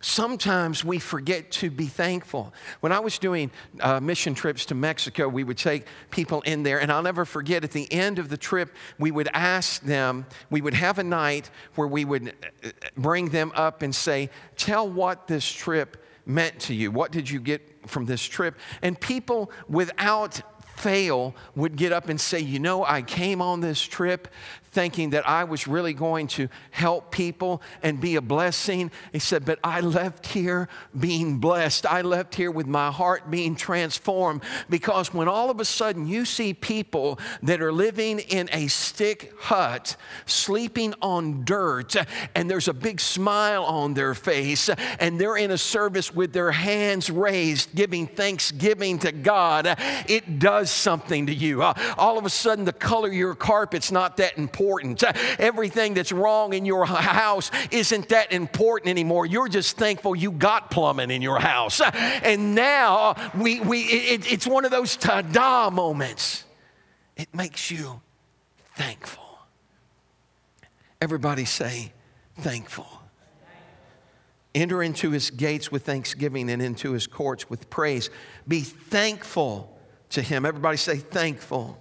sometimes 0.05 0.85
we 0.85 0.99
forget 0.99 1.49
to 1.49 1.71
be 1.71 1.87
thankful. 1.87 2.53
When 2.79 2.91
I 2.91 2.99
was 2.99 3.17
doing 3.17 3.49
uh, 3.79 3.99
mission 3.99 4.35
trips 4.35 4.65
to 4.67 4.75
Mexico, 4.75 5.27
we 5.27 5.43
would 5.43 5.57
take 5.57 5.87
people 6.11 6.41
in 6.41 6.61
there, 6.61 6.79
and 6.79 6.91
I'll 6.91 7.01
never 7.01 7.25
forget 7.25 7.63
at 7.63 7.71
the 7.71 7.91
end 7.91 8.19
of 8.19 8.29
the 8.29 8.37
trip, 8.37 8.75
we 8.99 9.09
would 9.09 9.27
ask 9.33 9.81
them, 9.81 10.27
we 10.51 10.61
would 10.61 10.75
have 10.75 10.99
a 10.99 11.03
night 11.03 11.49
where 11.73 11.87
we 11.87 12.05
would 12.05 12.33
uh, 12.63 12.69
bring 12.95 13.29
them 13.29 13.51
up 13.55 13.81
and 13.81 13.93
say, 13.93 14.29
Tell 14.57 14.87
what 14.87 15.27
this 15.27 15.45
trip 15.49 15.97
meant 16.25 16.59
to 16.61 16.75
you. 16.75 16.91
What 16.91 17.11
did 17.11 17.27
you 17.29 17.39
get 17.39 17.89
from 17.89 18.05
this 18.05 18.21
trip? 18.21 18.55
And 18.83 18.99
people 18.99 19.51
without 19.67 20.41
fail 20.77 21.33
would 21.55 21.75
get 21.77 21.91
up 21.91 22.09
and 22.09 22.21
say, 22.21 22.39
You 22.39 22.59
know, 22.59 22.85
I 22.85 23.01
came 23.01 23.41
on 23.41 23.59
this 23.59 23.81
trip 23.81 24.27
thinking 24.75 25.11
that 25.11 25.27
I 25.27 25.45
was 25.45 25.67
really 25.67 25.93
going 25.93 26.27
to 26.27 26.49
help 26.69 27.09
people 27.09 27.61
and 27.81 28.01
be 28.01 28.17
a 28.17 28.21
blessing. 28.21 28.91
He 29.13 29.19
said, 29.19 29.45
But 29.45 29.57
I 29.63 29.79
left 29.79 30.27
here 30.27 30.67
being 30.99 31.37
blessed. 31.37 31.85
I 31.85 32.01
left 32.01 32.35
here 32.35 32.51
with 32.51 32.67
my 32.67 32.91
heart 32.91 33.31
being 33.31 33.55
transformed 33.55 34.43
because 34.69 35.13
when 35.13 35.29
all 35.29 35.49
of 35.49 35.61
a 35.61 35.65
sudden 35.65 36.05
you 36.05 36.25
see 36.25 36.53
people 36.53 37.17
that 37.41 37.61
are 37.61 37.71
living 37.71 38.19
in 38.19 38.49
a 38.51 38.67
stick 38.67 39.33
hut, 39.39 39.95
sleeping 40.25 40.93
on 41.01 41.45
dirt, 41.45 41.95
and 42.35 42.51
there's 42.51 42.67
a 42.67 42.73
big 42.73 42.99
smile 42.99 43.63
on 43.63 43.93
their 43.93 44.13
face, 44.13 44.69
and 44.99 45.21
they're 45.21 45.37
in 45.37 45.51
a 45.51 45.57
service 45.57 46.13
with 46.13 46.33
their 46.33 46.51
hands 46.51 47.09
raised, 47.09 47.73
giving 47.73 48.07
thanksgiving 48.07 48.99
to 48.99 49.13
God, 49.13 49.77
it 50.09 50.37
does 50.37 50.69
something 50.69 51.27
to 51.27 51.33
you. 51.33 51.63
Uh, 51.63 51.73
all 51.97 52.17
of 52.17 52.25
a 52.25 52.29
sudden, 52.29 52.65
the 52.65 52.73
color 52.73 53.07
of 53.07 53.13
your 53.13 53.35
carpet's 53.35 53.89
not 53.89 54.17
that 54.17 54.37
important 54.37 54.64
important. 54.65 55.03
Uh, 55.03 55.13
everything 55.37 55.93
that's 55.93 56.11
wrong 56.11 56.53
in 56.53 56.65
your 56.65 56.85
house 56.85 57.51
isn't 57.69 58.09
that 58.09 58.31
important 58.31 58.89
anymore. 58.89 59.25
You're 59.25 59.47
just 59.47 59.77
thankful 59.77 60.15
you 60.15 60.31
got 60.31 60.71
plumbing 60.71 61.11
in 61.11 61.21
your 61.21 61.39
house. 61.39 61.79
Uh, 61.81 61.91
and 61.93 62.55
now 62.55 63.11
uh, 63.11 63.29
we, 63.37 63.59
we, 63.59 63.81
it, 63.81 64.31
it's 64.31 64.47
one 64.47 64.65
of 64.65 64.71
those 64.71 64.97
ta 64.97 65.21
da 65.21 65.69
moments. 65.69 66.45
It 67.15 67.33
makes 67.33 67.69
you 67.69 68.01
thankful. 68.75 69.23
Everybody 70.99 71.45
say, 71.45 71.91
thankful. 72.39 72.87
Enter 74.55 74.81
into 74.81 75.11
his 75.11 75.29
gates 75.29 75.71
with 75.71 75.83
thanksgiving 75.85 76.49
and 76.49 76.61
into 76.61 76.93
his 76.93 77.05
courts 77.05 77.49
with 77.49 77.69
praise. 77.69 78.09
Be 78.47 78.61
thankful 78.61 79.77
to 80.09 80.21
him. 80.23 80.45
Everybody 80.45 80.77
say, 80.77 80.97
thankful 80.97 81.77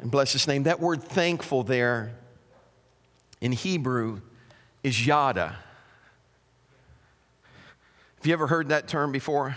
and 0.00 0.10
bless 0.10 0.32
his 0.32 0.46
name. 0.46 0.64
That 0.64 0.80
word 0.80 1.02
thankful 1.02 1.62
there 1.62 2.12
in 3.40 3.52
Hebrew 3.52 4.20
is 4.82 5.06
yada. 5.06 5.56
Have 8.16 8.26
you 8.26 8.32
ever 8.32 8.46
heard 8.46 8.68
that 8.70 8.88
term 8.88 9.12
before? 9.12 9.56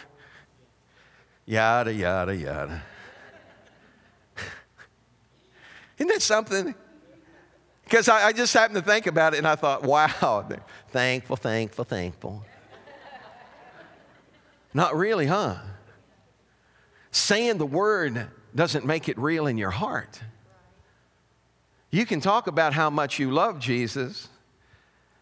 Yada, 1.45 1.93
yada, 1.93 2.35
yada. 2.35 2.83
Isn't 5.97 6.09
that 6.09 6.21
something? 6.21 6.75
Because 7.85 8.09
I, 8.09 8.27
I, 8.27 8.33
just 8.33 8.53
happened 8.53 8.75
to 8.75 8.81
think 8.81 9.07
about 9.07 9.33
it 9.33 9.37
and 9.37 9.47
I 9.47 9.55
thought, 9.55 9.83
wow, 9.83 10.45
thankful, 10.89 11.37
thankful, 11.37 11.85
thankful. 11.85 12.45
Not 14.73 14.95
really, 14.95 15.25
huh? 15.25 15.55
Saying 17.11 17.57
the 17.57 17.65
word 17.65 18.27
doesn't 18.55 18.85
make 18.85 19.09
it 19.09 19.17
real 19.17 19.47
in 19.47 19.57
your 19.57 19.71
heart. 19.71 20.21
You 21.89 22.05
can 22.05 22.19
talk 22.19 22.47
about 22.47 22.73
how 22.73 22.89
much 22.89 23.19
you 23.19 23.31
love 23.31 23.59
Jesus, 23.59 24.27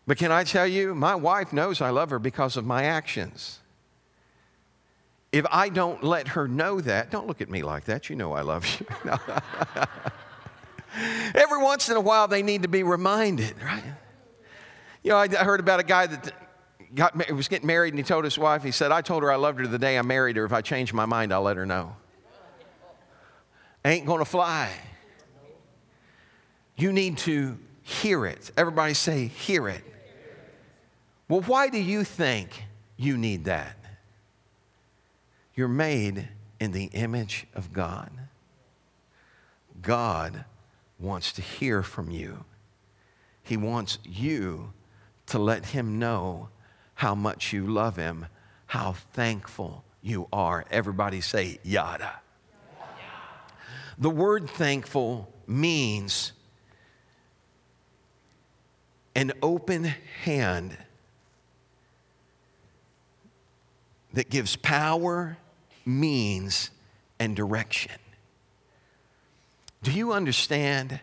but 0.07 0.17
can 0.17 0.31
I 0.31 0.43
tell 0.43 0.67
you, 0.67 0.95
my 0.95 1.15
wife 1.15 1.53
knows 1.53 1.81
I 1.81 1.89
love 1.89 2.09
her 2.09 2.19
because 2.19 2.57
of 2.57 2.65
my 2.65 2.83
actions. 2.83 3.59
If 5.31 5.45
I 5.51 5.69
don't 5.69 6.03
let 6.03 6.29
her 6.29 6.47
know 6.47 6.81
that, 6.81 7.11
don't 7.11 7.27
look 7.27 7.41
at 7.41 7.49
me 7.49 7.61
like 7.61 7.85
that. 7.85 8.09
You 8.09 8.15
know 8.15 8.33
I 8.33 8.41
love 8.41 8.65
you. 8.79 9.11
Every 11.35 11.61
once 11.61 11.89
in 11.89 11.97
a 11.97 12.01
while, 12.01 12.27
they 12.27 12.41
need 12.41 12.61
to 12.61 12.69
be 12.69 12.83
reminded, 12.83 13.61
right? 13.61 13.83
You 15.03 15.11
know, 15.11 15.17
I 15.17 15.27
heard 15.27 15.59
about 15.59 15.79
a 15.79 15.83
guy 15.83 16.07
that 16.07 16.33
got, 16.95 17.31
was 17.31 17.47
getting 17.47 17.67
married 17.67 17.93
and 17.93 17.99
he 17.99 18.03
told 18.03 18.23
his 18.23 18.37
wife, 18.37 18.63
he 18.63 18.71
said, 18.71 18.91
I 18.91 19.01
told 19.01 19.23
her 19.23 19.31
I 19.31 19.35
loved 19.35 19.59
her 19.59 19.67
the 19.67 19.77
day 19.77 19.99
I 19.99 20.01
married 20.01 20.37
her. 20.37 20.45
If 20.45 20.53
I 20.53 20.61
change 20.61 20.93
my 20.93 21.05
mind, 21.05 21.33
I'll 21.33 21.43
let 21.43 21.57
her 21.57 21.65
know. 21.65 21.95
Ain't 23.85 24.07
gonna 24.07 24.25
fly. 24.25 24.71
You 26.75 26.91
need 26.91 27.19
to 27.19 27.59
hear 27.83 28.25
it. 28.25 28.49
Everybody 28.57 28.95
say, 28.95 29.27
hear 29.27 29.69
it. 29.69 29.83
Well, 31.29 31.41
why 31.41 31.69
do 31.69 31.77
you 31.77 32.03
think 32.03 32.65
you 32.97 33.15
need 33.15 33.45
that? 33.45 33.77
You're 35.53 35.67
made 35.67 36.29
in 36.59 36.71
the 36.71 36.85
image 36.85 37.45
of 37.53 37.73
God. 37.73 38.09
God 39.83 40.45
wants 40.99 41.31
to 41.33 41.43
hear 41.43 41.83
from 41.83 42.09
you. 42.09 42.43
He 43.43 43.55
wants 43.55 43.99
you 44.03 44.73
to 45.27 45.37
let 45.37 45.67
Him 45.67 45.99
know 45.99 46.49
how 46.95 47.13
much 47.13 47.53
you 47.53 47.67
love 47.67 47.97
Him, 47.97 48.25
how 48.65 48.93
thankful 48.93 49.83
you 50.01 50.27
are. 50.33 50.65
Everybody 50.71 51.21
say, 51.21 51.59
yada. 51.63 52.21
The 53.97 54.09
word 54.09 54.49
thankful 54.49 55.31
means 55.47 56.33
an 59.15 59.31
open 59.41 59.85
hand 60.23 60.77
that 64.13 64.29
gives 64.29 64.55
power, 64.55 65.37
means, 65.85 66.71
and 67.19 67.35
direction. 67.35 67.93
Do 69.83 69.91
you 69.91 70.13
understand 70.13 70.99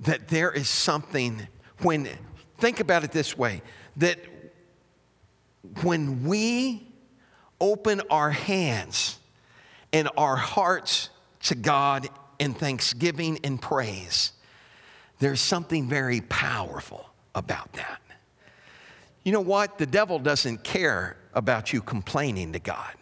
that 0.00 0.28
there 0.28 0.50
is 0.50 0.68
something 0.68 1.46
when, 1.80 2.08
think 2.58 2.80
about 2.80 3.04
it 3.04 3.12
this 3.12 3.38
way, 3.38 3.62
that 3.96 4.18
when 5.82 6.24
we 6.24 6.86
open 7.60 8.02
our 8.10 8.30
hands 8.30 9.18
and 9.92 10.08
our 10.16 10.36
hearts 10.36 11.10
to 11.46 11.54
God 11.54 12.08
in 12.38 12.54
thanksgiving 12.54 13.38
and 13.44 13.60
praise, 13.60 14.32
there's 15.18 15.40
something 15.40 15.88
very 15.88 16.20
powerful 16.22 17.08
about 17.34 17.72
that. 17.74 18.00
You 19.24 19.32
know 19.32 19.40
what? 19.40 19.78
The 19.78 19.86
devil 19.86 20.18
doesn't 20.18 20.62
care 20.62 21.16
about 21.34 21.72
you 21.72 21.80
complaining 21.80 22.52
to 22.52 22.58
God. 22.58 22.94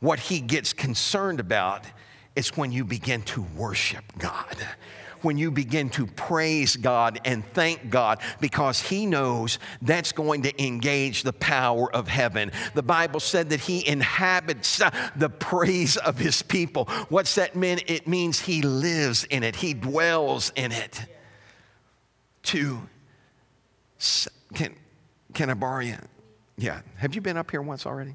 What 0.00 0.18
he 0.18 0.40
gets 0.40 0.72
concerned 0.72 1.40
about 1.40 1.84
is 2.36 2.56
when 2.56 2.72
you 2.72 2.84
begin 2.84 3.22
to 3.22 3.42
worship 3.56 4.04
God 4.18 4.56
when 5.24 5.38
you 5.38 5.50
begin 5.50 5.88
to 5.90 6.06
praise 6.06 6.76
God 6.76 7.20
and 7.24 7.44
thank 7.52 7.90
God 7.90 8.20
because 8.40 8.80
He 8.80 9.06
knows 9.06 9.58
that's 9.82 10.12
going 10.12 10.42
to 10.42 10.64
engage 10.64 11.22
the 11.22 11.32
power 11.32 11.92
of 11.94 12.08
heaven. 12.08 12.52
The 12.74 12.82
Bible 12.82 13.20
said 13.20 13.50
that 13.50 13.60
He 13.60 13.86
inhabits 13.86 14.82
the 15.16 15.30
praise 15.30 15.96
of 15.96 16.18
His 16.18 16.42
people. 16.42 16.84
What's 17.08 17.34
that 17.36 17.56
mean? 17.56 17.80
It 17.86 18.06
means 18.06 18.40
He 18.40 18.62
lives 18.62 19.24
in 19.24 19.42
it, 19.42 19.56
He 19.56 19.74
dwells 19.74 20.52
in 20.54 20.72
it. 20.72 21.00
To, 22.44 22.78
can, 24.52 24.74
can 25.32 25.48
I 25.48 25.54
borrow 25.54 25.80
you? 25.80 25.96
Yeah. 26.58 26.82
Have 26.96 27.14
you 27.14 27.22
been 27.22 27.38
up 27.38 27.50
here 27.50 27.62
once 27.62 27.86
already? 27.86 28.14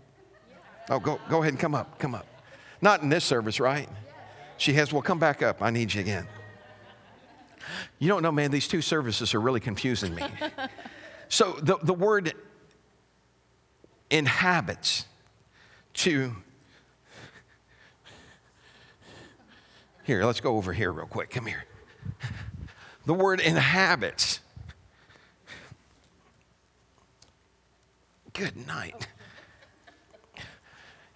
Oh, 0.89 0.99
go, 0.99 1.19
go 1.29 1.41
ahead 1.41 1.53
and 1.53 1.59
come 1.59 1.75
up. 1.75 1.99
Come 1.99 2.13
up. 2.13 2.27
Not 2.81 3.01
in 3.01 3.09
this 3.09 3.25
service, 3.25 3.59
right? 3.59 3.89
She 4.57 4.73
has, 4.73 4.93
well, 4.93 5.01
come 5.01 5.19
back 5.19 5.41
up. 5.41 5.61
I 5.61 5.69
need 5.69 5.93
you 5.93 6.01
again. 6.01 6.27
You 7.99 8.08
don't 8.08 8.23
know, 8.23 8.32
man, 8.32 8.51
these 8.51 8.67
two 8.67 8.82
services 8.82 9.34
are 9.34 9.41
really 9.41 9.60
confusing 9.60 10.15
me. 10.15 10.23
so 11.29 11.58
the, 11.62 11.77
the 11.82 11.93
word 11.93 12.34
inhabits 14.10 15.05
to. 15.93 16.36
Here, 20.03 20.23
let's 20.23 20.39
go 20.39 20.58
over 20.58 20.73
here 20.73 20.91
real 20.91 21.05
quick. 21.05 21.29
Come 21.29 21.45
here. 21.45 21.65
The 23.05 23.13
word 23.13 23.39
inhabits. 23.39 24.39
Good 28.34 28.67
night. 28.67 29.08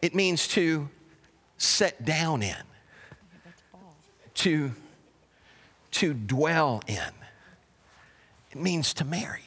It 0.02 0.14
means 0.14 0.48
to 0.50 0.90
set 1.58 2.04
down 2.04 2.44
in, 2.44 2.58
to 4.34 4.72
to 5.94 6.14
dwell 6.14 6.82
in. 6.88 6.98
It 8.52 8.60
means 8.60 8.94
to 8.96 9.06
marry. 9.06 9.42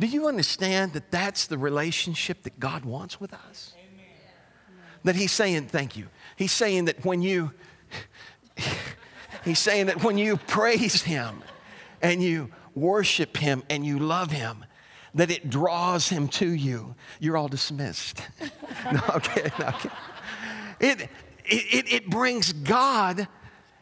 Do 0.00 0.06
you 0.06 0.28
understand 0.28 0.92
that 0.92 1.10
that's 1.10 1.46
the 1.46 1.58
relationship 1.58 2.44
that 2.44 2.60
God 2.60 2.84
wants 2.84 3.20
with 3.20 3.34
us? 3.34 3.74
Amen. 3.76 4.06
That 5.04 5.16
He's 5.16 5.32
saying, 5.32 5.66
thank 5.66 5.96
you. 5.96 6.06
He's 6.36 6.52
saying 6.52 6.84
that 6.84 7.04
when 7.04 7.20
you, 7.20 7.52
He's 9.44 9.58
saying 9.58 9.86
that 9.86 10.04
when 10.04 10.16
you 10.16 10.36
praise 10.36 11.02
Him 11.02 11.42
and 12.00 12.22
you 12.22 12.50
worship 12.74 13.36
Him 13.36 13.64
and 13.68 13.84
you 13.84 13.98
love 13.98 14.30
Him, 14.30 14.64
that 15.14 15.32
it 15.32 15.50
draws 15.50 16.08
Him 16.08 16.28
to 16.28 16.48
you. 16.48 16.94
You're 17.18 17.36
all 17.36 17.48
dismissed. 17.48 18.22
no, 18.92 19.00
okay, 19.16 19.50
no, 19.58 19.66
okay. 19.66 19.90
It, 20.80 21.08
it, 21.44 21.92
it 21.92 22.10
brings 22.10 22.52
God 22.52 23.26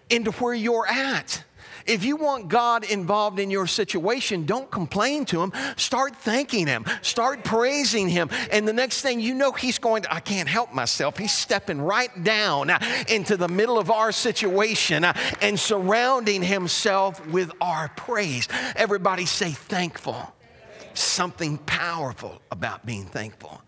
into 0.08 0.30
where 0.32 0.54
you're 0.54 0.86
at. 0.86 1.42
If 1.86 2.04
you 2.04 2.16
want 2.16 2.48
God 2.48 2.84
involved 2.84 3.38
in 3.38 3.50
your 3.50 3.68
situation, 3.68 4.44
don't 4.44 4.68
complain 4.70 5.24
to 5.26 5.40
Him. 5.40 5.52
Start 5.76 6.16
thanking 6.16 6.66
Him. 6.66 6.84
Start 7.00 7.44
praising 7.44 8.08
Him. 8.08 8.28
And 8.50 8.66
the 8.66 8.72
next 8.72 9.02
thing 9.02 9.20
you 9.20 9.34
know, 9.34 9.52
He's 9.52 9.78
going 9.78 10.02
to, 10.02 10.12
I 10.12 10.20
can't 10.20 10.48
help 10.48 10.74
myself. 10.74 11.16
He's 11.16 11.32
stepping 11.32 11.80
right 11.80 12.10
down 12.24 12.72
into 13.08 13.36
the 13.36 13.48
middle 13.48 13.78
of 13.78 13.90
our 13.90 14.10
situation 14.10 15.04
and 15.40 15.58
surrounding 15.58 16.42
Himself 16.42 17.24
with 17.28 17.52
our 17.60 17.88
praise. 17.90 18.48
Everybody 18.74 19.26
say 19.26 19.52
thankful. 19.52 20.32
Something 20.94 21.58
powerful 21.58 22.40
about 22.50 22.84
being 22.84 23.04
thankful. 23.04 23.62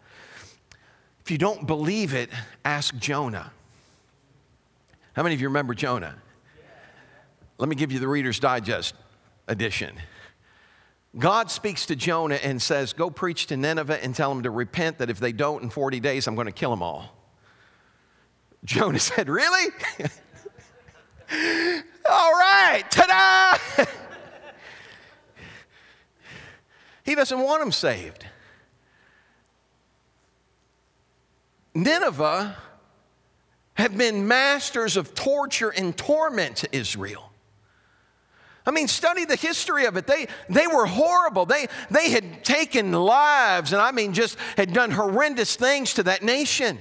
If 1.29 1.33
you 1.33 1.37
don't 1.37 1.67
believe 1.67 2.15
it, 2.15 2.31
ask 2.65 2.97
Jonah. 2.97 3.53
How 5.13 5.23
many 5.23 5.35
of 5.35 5.43
you 5.43 5.49
remember 5.49 5.75
Jonah? 5.75 6.15
Let 7.59 7.69
me 7.69 7.77
give 7.77 7.93
you 7.93 7.99
the 7.99 8.09
Reader's 8.09 8.41
Digest 8.41 8.95
edition. 9.47 9.95
God 11.19 11.51
speaks 11.51 11.85
to 11.85 11.97
Jonah 11.97 12.37
and 12.37 12.63
says, 12.63 12.95
Go 12.95 13.11
preach 13.11 13.45
to 13.49 13.59
Nineveh 13.59 14.03
and 14.03 14.15
tell 14.15 14.33
them 14.33 14.43
to 14.45 14.51
repent, 14.51 14.97
that 14.97 15.11
if 15.11 15.21
they 15.21 15.33
don't 15.33 15.63
in 15.63 15.69
40 15.69 16.01
days, 16.01 16.27
I'm 16.27 16.35
going 16.35 16.47
to 16.47 16.51
kill 16.51 16.71
them 16.71 16.83
all. 16.83 17.15
Jonah 18.65 18.99
said, 18.99 19.29
Really? 19.29 19.71
all 22.09 22.33
right, 22.33 22.85
ta 22.91 23.59
da! 23.77 23.85
he 27.05 27.15
doesn't 27.15 27.39
want 27.39 27.61
them 27.61 27.71
saved. 27.71 28.25
Nineveh 31.75 32.57
have 33.75 33.97
been 33.97 34.27
masters 34.27 34.97
of 34.97 35.15
torture 35.15 35.71
and 35.71 35.97
torment 35.97 36.57
to 36.57 36.77
Israel. 36.77 37.31
I 38.67 38.71
mean, 38.71 38.89
study 38.89 39.25
the 39.25 39.37
history 39.37 39.87
of 39.87 39.97
it. 39.97 40.07
They, 40.07 40.27
they 40.51 40.67
were 40.67 40.85
horrible. 40.85 41.47
They, 41.47 41.69
they 41.91 42.11
had 42.11 42.45
taken 42.45 42.93
lives, 42.93 43.73
and 43.73 43.81
I 43.81 43.93
mean, 43.93 44.13
just 44.13 44.37
had 44.57 44.75
done 44.75 44.91
horrendous 44.91 45.57
things 45.57 45.95
to 45.95 46.03
that 46.03 46.23
nation. 46.23 46.79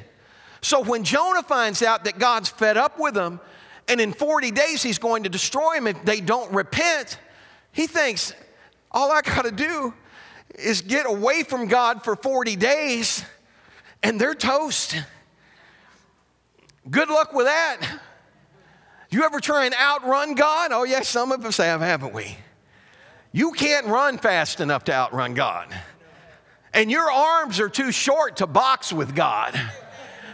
So 0.62 0.84
when 0.84 1.04
Jonah 1.04 1.43
finds 1.43 1.82
out 1.82 2.04
that 2.04 2.19
God's 2.19 2.50
fed 2.50 2.76
up 2.76 3.00
with 3.00 3.13
them, 3.13 3.39
and 3.88 4.02
in 4.02 4.12
40 4.12 4.52
days 4.52 4.84
he's 4.84 4.97
going 4.97 5.23
to 5.23 5.30
destroy 5.30 5.76
them 5.76 5.88
if 5.88 6.04
they 6.04 6.19
don't 6.19 6.52
repent, 6.52 7.19
he 7.71 7.88
thinks, 7.88 8.34
all 8.91 9.12
I 9.12 9.21
got 9.21 9.45
to 9.45 9.52
do 9.52 9.93
is 10.56 10.82
get 10.82 11.06
away 11.06 11.43
from 11.43 11.67
God 11.67 12.04
for 12.04 12.15
40 12.15 12.56
days 12.56 13.23
and 14.03 14.19
they're 14.19 14.36
toast. 14.36 14.95
Good 16.89 17.10
luck 17.10 17.33
with 17.33 17.45
that. 17.47 17.99
You 19.10 19.23
ever 19.23 19.39
try 19.39 19.65
and 19.65 19.75
outrun 19.75 20.35
God? 20.35 20.71
Oh, 20.71 20.83
yes, 20.83 21.08
some 21.08 21.31
of 21.31 21.45
us 21.45 21.58
have, 21.58 21.81
haven't 21.81 22.13
we? 22.13 22.37
You 23.31 23.52
can't 23.52 23.87
run 23.87 24.17
fast 24.17 24.60
enough 24.60 24.85
to 24.85 24.93
outrun 24.93 25.33
God. 25.33 25.73
And 26.73 26.91
your 26.91 27.10
arms 27.10 27.60
are 27.60 27.69
too 27.69 27.91
short 27.91 28.37
to 28.37 28.48
box 28.48 28.91
with 28.91 29.15
God. 29.15 29.60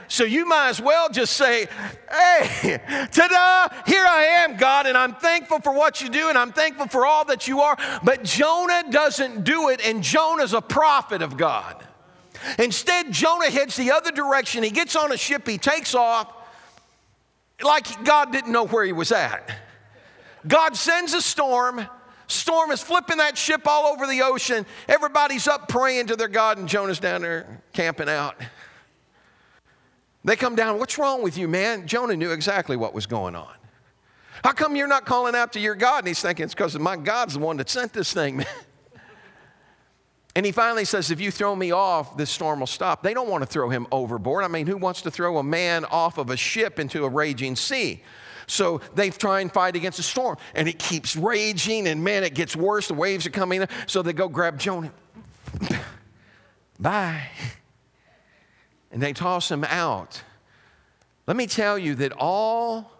So 0.08 0.26
you 0.26 0.46
might 0.46 0.70
as 0.70 0.82
well 0.82 1.10
just 1.10 1.34
say, 1.34 1.68
Hey, 2.12 2.80
ta 3.12 3.28
da, 3.28 3.82
here 3.88 4.06
I 4.08 4.44
am, 4.44 4.58
God, 4.58 4.86
and 4.86 4.98
I'm 4.98 5.16
thankful 5.16 5.60
for 5.60 5.74
what 5.74 6.02
you 6.02 6.10
do, 6.10 6.30
and 6.30 6.38
I'm 6.38 6.52
thankful 6.52 6.88
for 6.88 7.06
all 7.06 7.26
that 7.26 7.48
you 7.48 7.62
are. 7.62 7.78
But 8.04 8.24
Jonah 8.24 8.84
doesn't 8.90 9.44
do 9.44 9.70
it, 9.70 9.84
and 9.84 10.04
Jonah's 10.04 10.54
a 10.54 10.62
prophet 10.62 11.22
of 11.22 11.38
God. 11.38 11.84
Instead, 12.60 13.12
Jonah 13.12 13.50
heads 13.50 13.76
the 13.76 13.92
other 13.92 14.12
direction. 14.12 14.64
He 14.64 14.70
gets 14.70 14.96
on 14.96 15.12
a 15.12 15.18
ship, 15.18 15.48
he 15.48 15.58
takes 15.58 15.96
off 15.96 16.34
like 17.62 18.04
God 18.04 18.32
didn't 18.32 18.52
know 18.52 18.66
where 18.66 18.84
he 18.84 18.92
was 18.92 19.12
at. 19.12 19.50
God 20.48 20.76
sends 20.76 21.14
a 21.14 21.22
storm. 21.22 21.86
Storm 22.28 22.72
is 22.72 22.82
flipping 22.82 23.18
that 23.18 23.38
ship 23.38 23.68
all 23.68 23.86
over 23.94 24.08
the 24.08 24.22
ocean. 24.22 24.66
Everybody's 24.88 25.48
up 25.48 25.68
praying 25.68 26.08
to 26.08 26.16
their 26.16 26.28
God, 26.28 26.58
and 26.58 26.68
Jonah's 26.68 27.00
down 27.00 27.22
there 27.22 27.62
camping 27.74 28.10
out. 28.10 28.36
They 30.24 30.36
come 30.36 30.56
down, 30.56 30.80
What's 30.80 30.98
wrong 30.98 31.22
with 31.22 31.38
you, 31.38 31.48
man? 31.48 31.86
Jonah 31.88 32.16
knew 32.16 32.32
exactly 32.32 32.78
what 32.78 32.94
was 32.94 33.06
going 33.06 33.36
on. 33.36 33.54
How 34.44 34.52
come 34.52 34.76
you're 34.76 34.88
not 34.88 35.06
calling 35.06 35.36
out 35.36 35.54
to 35.54 35.60
your 35.60 35.76
God? 35.76 36.00
And 36.00 36.08
he's 36.08 36.22
thinking, 36.22 36.46
It's 36.46 36.54
because 36.54 36.78
my 36.80 36.96
God's 36.96 37.36
the 37.36 37.40
one 37.40 37.58
that 37.58 37.70
sent 37.70 37.94
this 37.94 38.14
thing, 38.14 38.38
man. 38.38 38.48
And 40.36 40.46
he 40.46 40.52
finally 40.52 40.86
says, 40.86 41.12
If 41.12 41.22
you 41.22 41.32
throw 41.32 41.56
me 41.56 41.72
off, 41.72 42.18
this 42.18 42.30
storm 42.30 42.60
will 42.60 42.68
stop. 42.68 43.04
They 43.04 43.14
don't 43.14 43.30
want 43.30 43.44
to 43.44 43.46
throw 43.46 43.70
him 43.70 43.88
overboard. 43.92 44.44
I 44.44 44.48
mean, 44.48 44.68
who 44.68 44.78
wants 44.78 45.02
to 45.04 45.12
throw 45.12 45.38
a 45.38 45.44
man 45.44 45.86
off 45.86 46.18
of 46.18 46.30
a 46.30 46.38
ship 46.38 46.80
into 46.80 47.06
a 47.06 47.10
raging 47.10 47.56
sea? 47.56 48.04
So 48.48 48.82
they 48.96 49.10
try 49.10 49.42
and 49.42 49.52
fight 49.52 49.76
against 49.76 49.98
the 49.98 50.04
storm, 50.04 50.38
and 50.54 50.68
it 50.68 50.80
keeps 50.80 51.16
raging, 51.16 51.88
and 51.88 52.04
man, 52.04 52.24
it 52.24 52.34
gets 52.34 52.56
worse. 52.56 52.88
The 52.88 52.94
waves 52.94 53.26
are 53.26 53.32
coming. 53.32 53.66
So 53.88 54.02
they 54.02 54.14
go 54.14 54.28
grab 54.28 54.60
Jonah. 54.60 54.92
Bye. 56.80 57.30
And 58.92 59.02
they 59.02 59.14
toss 59.14 59.50
him 59.50 59.64
out. 59.64 60.22
Let 61.26 61.38
me 61.38 61.48
tell 61.48 61.78
you 61.78 61.96
that 61.96 62.12
all 62.18 62.92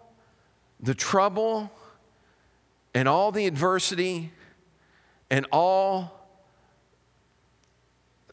the 0.80 0.94
trouble 0.94 1.70
and 2.94 3.08
all 3.08 3.32
the 3.32 3.46
adversity 3.46 4.32
and 5.30 5.46
all 5.52 6.13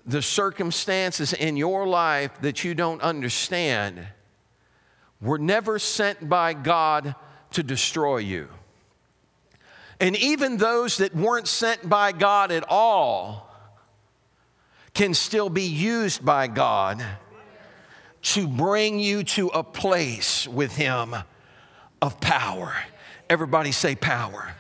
the 0.06 0.22
circumstances 0.22 1.34
in 1.34 1.58
your 1.58 1.88
life 1.88 2.32
that 2.42 2.64
you 2.64 2.74
don't 2.74 3.02
understand 3.02 4.08
were 5.22 5.38
never 5.38 5.78
sent 5.78 6.28
by 6.28 6.54
God 6.54 7.16
to 7.52 7.64
destroy 7.64 8.18
you. 8.18 8.50
And 10.00 10.16
even 10.16 10.58
those 10.58 10.98
that 10.98 11.16
weren't 11.16 11.48
sent 11.48 11.88
by 11.88 12.12
God 12.12 12.52
at 12.52 12.66
all 12.68 13.48
can 14.94 15.14
still 15.14 15.50
be 15.50 15.64
used 15.64 16.26
by 16.26 16.48
God 16.48 17.04
to 18.24 18.48
bring 18.48 19.00
you 19.00 19.24
to 19.24 19.48
a 19.48 19.64
place 19.64 20.48
with 20.48 20.76
Him 20.76 21.16
of 22.02 22.20
power. 22.20 22.74
Everybody 23.30 23.72
say 23.72 23.96
power. 23.96 24.56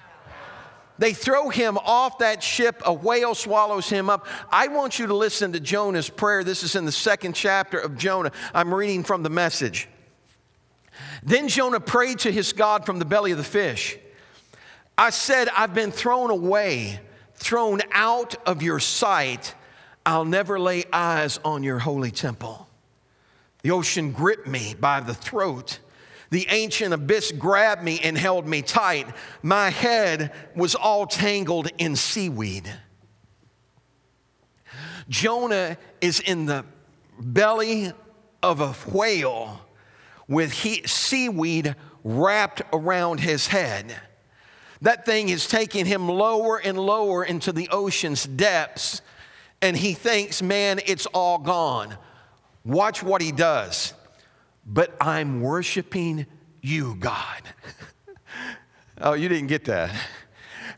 They 1.01 1.13
throw 1.13 1.49
him 1.49 1.79
off 1.79 2.19
that 2.19 2.43
ship, 2.43 2.83
a 2.85 2.93
whale 2.93 3.33
swallows 3.33 3.89
him 3.89 4.07
up. 4.07 4.27
I 4.51 4.67
want 4.67 4.99
you 4.99 5.07
to 5.07 5.15
listen 5.15 5.51
to 5.53 5.59
Jonah's 5.59 6.11
prayer. 6.11 6.43
This 6.43 6.61
is 6.61 6.75
in 6.75 6.85
the 6.85 6.91
second 6.91 7.33
chapter 7.33 7.79
of 7.79 7.97
Jonah. 7.97 8.31
I'm 8.53 8.71
reading 8.71 9.03
from 9.03 9.23
the 9.23 9.29
message. 9.31 9.89
Then 11.23 11.47
Jonah 11.47 11.79
prayed 11.79 12.19
to 12.19 12.31
his 12.31 12.53
God 12.53 12.85
from 12.85 12.99
the 12.99 13.05
belly 13.05 13.31
of 13.31 13.39
the 13.39 13.43
fish. 13.43 13.97
I 14.95 15.09
said, 15.09 15.49
I've 15.57 15.73
been 15.73 15.89
thrown 15.89 16.29
away, 16.29 16.99
thrown 17.33 17.81
out 17.93 18.35
of 18.45 18.61
your 18.61 18.79
sight. 18.79 19.55
I'll 20.05 20.23
never 20.23 20.59
lay 20.59 20.83
eyes 20.93 21.39
on 21.43 21.63
your 21.63 21.79
holy 21.79 22.11
temple. 22.11 22.67
The 23.63 23.71
ocean 23.71 24.11
gripped 24.11 24.45
me 24.45 24.75
by 24.79 24.99
the 24.99 25.15
throat. 25.15 25.79
The 26.31 26.47
ancient 26.49 26.93
abyss 26.93 27.33
grabbed 27.33 27.83
me 27.83 27.99
and 27.99 28.17
held 28.17 28.47
me 28.47 28.61
tight. 28.61 29.07
My 29.43 29.69
head 29.69 30.31
was 30.55 30.75
all 30.75 31.05
tangled 31.05 31.67
in 31.77 31.97
seaweed. 31.97 32.73
Jonah 35.09 35.77
is 35.99 36.21
in 36.21 36.45
the 36.45 36.65
belly 37.19 37.91
of 38.41 38.61
a 38.61 38.71
whale 38.89 39.59
with 40.29 40.53
he, 40.53 40.83
seaweed 40.85 41.75
wrapped 42.05 42.61
around 42.71 43.19
his 43.19 43.47
head. 43.47 43.93
That 44.81 45.05
thing 45.05 45.27
is 45.27 45.47
taking 45.47 45.85
him 45.85 46.07
lower 46.07 46.57
and 46.57 46.79
lower 46.79 47.25
into 47.25 47.51
the 47.51 47.67
ocean's 47.69 48.25
depths, 48.25 49.01
and 49.61 49.75
he 49.75 49.93
thinks, 49.93 50.41
man, 50.41 50.79
it's 50.85 51.05
all 51.07 51.37
gone. 51.37 51.97
Watch 52.63 53.03
what 53.03 53.21
he 53.21 53.33
does 53.33 53.93
but 54.71 54.95
I'm 55.01 55.41
worshiping 55.41 56.25
you, 56.61 56.95
God. 56.95 57.41
oh, 59.01 59.13
you 59.13 59.27
didn't 59.27 59.47
get 59.47 59.65
that. 59.65 59.93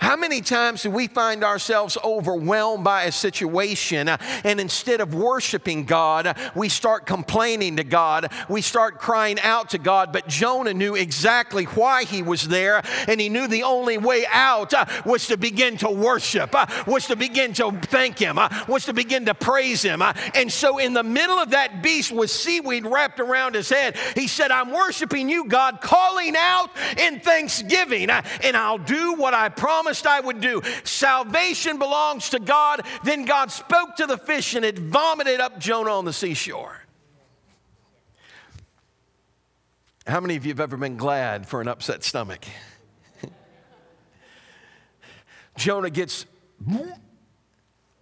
How 0.04 0.18
many 0.18 0.42
times 0.42 0.84
do 0.84 0.92
we 0.92 1.08
find 1.08 1.46
ourselves 1.46 1.98
overwhelmed 2.04 2.84
by 2.84 3.04
a 3.04 3.12
situation 3.14 4.10
uh, 4.10 4.18
and 4.44 4.60
instead 4.60 5.00
of 5.00 5.16
worshiping 5.16 5.86
God, 5.86 6.38
we 6.56 6.68
start 6.68 7.06
complaining 7.06 7.78
to 7.78 7.86
God, 7.86 8.30
we 8.50 8.62
start 8.62 9.00
crying 9.00 9.40
out 9.40 9.70
to 9.70 9.78
God? 9.78 10.12
But 10.12 10.28
Jonah 10.28 10.74
knew 10.74 10.96
exactly 10.96 11.64
why 11.64 12.04
he 12.04 12.22
was 12.22 12.50
there, 12.50 12.82
and 13.08 13.22
he 13.22 13.30
knew 13.30 13.48
the 13.48 13.64
only 13.64 13.98
way 13.98 14.26
out 14.30 14.74
uh, 14.74 14.84
was 15.06 15.28
to 15.28 15.38
begin 15.38 15.78
to 15.78 15.90
worship, 15.90 16.54
uh, 16.54 16.66
was 16.86 17.08
to 17.08 17.16
begin 17.16 17.54
to 17.54 17.72
thank 17.84 18.20
Him, 18.20 18.38
was 18.68 18.84
to 18.88 18.94
begin 18.94 19.26
to 19.28 19.34
praise 19.34 19.84
Him. 19.84 20.02
And 20.36 20.52
so, 20.52 20.80
in 20.80 20.92
the 20.92 21.04
middle 21.04 21.38
of 21.38 21.52
that 21.52 21.82
beast 21.82 22.12
with 22.12 22.30
seaweed 22.30 22.86
wrapped 22.86 23.22
around 23.22 23.56
his 23.56 23.70
head, 23.70 23.96
he 24.16 24.28
said, 24.28 24.52
I'm 24.52 24.74
worshiping 24.74 25.30
you, 25.30 25.48
God, 25.48 25.80
calling 25.80 26.36
out 26.38 26.72
in 26.98 27.22
thanksgiving, 27.22 28.10
and 28.10 28.58
I'll 28.58 28.78
do 28.78 29.14
what 29.14 29.34
I 29.34 29.48
promised 29.48 29.93
promised 29.94 30.08
I 30.08 30.20
would 30.20 30.42
do. 30.42 30.62
Salvation 30.84 31.78
belongs 31.78 32.30
to 32.30 32.40
God. 32.40 32.82
Then 33.04 33.26
God 33.26 33.52
spoke 33.52 33.96
to 33.98 34.08
the 34.08 34.18
fish 34.18 34.56
and 34.56 34.66
it 34.66 34.80
vomited 34.80 35.40
up 35.40 35.60
Jonah 35.60 35.92
on 35.92 36.06
the 36.06 36.14
seashore. 36.14 36.80
How 40.08 40.20
many 40.20 40.36
of 40.36 40.46
you 40.46 40.52
have 40.52 40.60
ever 40.60 40.76
been 40.78 40.98
glad 40.98 41.48
for 41.48 41.62
an 41.62 41.68
upset 41.68 42.04
stomach? 42.04 42.44
Jonah 45.58 45.90
gets 45.90 46.26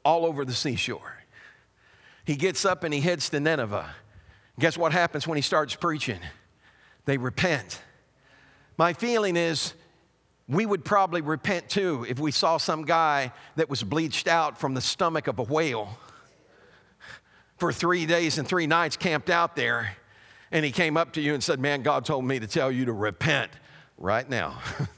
all 0.04 0.26
over 0.26 0.46
the 0.46 0.54
seashore. 0.54 1.18
He 2.26 2.36
gets 2.36 2.66
up 2.66 2.84
and 2.84 2.94
he 2.94 3.02
heads 3.02 3.30
to 3.30 3.40
Nineveh. 3.40 3.94
Guess 4.60 4.78
what 4.78 4.94
happens 4.94 5.28
when 5.28 5.36
he 5.36 5.42
starts 5.42 5.76
preaching? 5.76 6.20
They 7.06 7.18
repent. 7.18 7.82
My 8.78 8.94
feeling 8.94 9.36
is 9.36 9.74
we 10.52 10.66
would 10.66 10.84
probably 10.84 11.22
repent 11.22 11.70
too 11.70 12.06
if 12.10 12.20
we 12.20 12.30
saw 12.30 12.58
some 12.58 12.84
guy 12.84 13.32
that 13.56 13.70
was 13.70 13.84
bleached 13.84 14.28
out 14.28 14.60
from 14.60 14.74
the 14.74 14.82
stomach 14.82 15.28
of 15.28 15.40
a 15.40 15.44
whale 15.44 15.98
for 17.58 17.72
three 17.72 18.06
days 18.06 18.38
and 18.38 18.46
three 18.46 18.68
nights 18.68 18.98
camped 18.98 19.30
out 19.30 19.56
there 19.56 19.96
and 20.52 20.66
he 20.66 20.72
came 20.72 20.98
up 20.98 21.14
to 21.14 21.22
you 21.22 21.34
and 21.34 21.42
said, 21.42 21.62
Man, 21.62 21.84
God 21.84 22.04
told 22.04 22.26
me 22.26 22.38
to 22.40 22.48
tell 22.48 22.70
you 22.70 22.84
to 22.86 22.92
repent 22.92 23.50
right 23.98 24.30
now. 24.30 24.60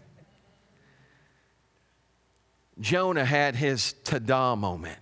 Jonah 2.79 3.25
had 3.25 3.55
his 3.55 3.93
tada 4.03 4.57
moment. 4.57 4.97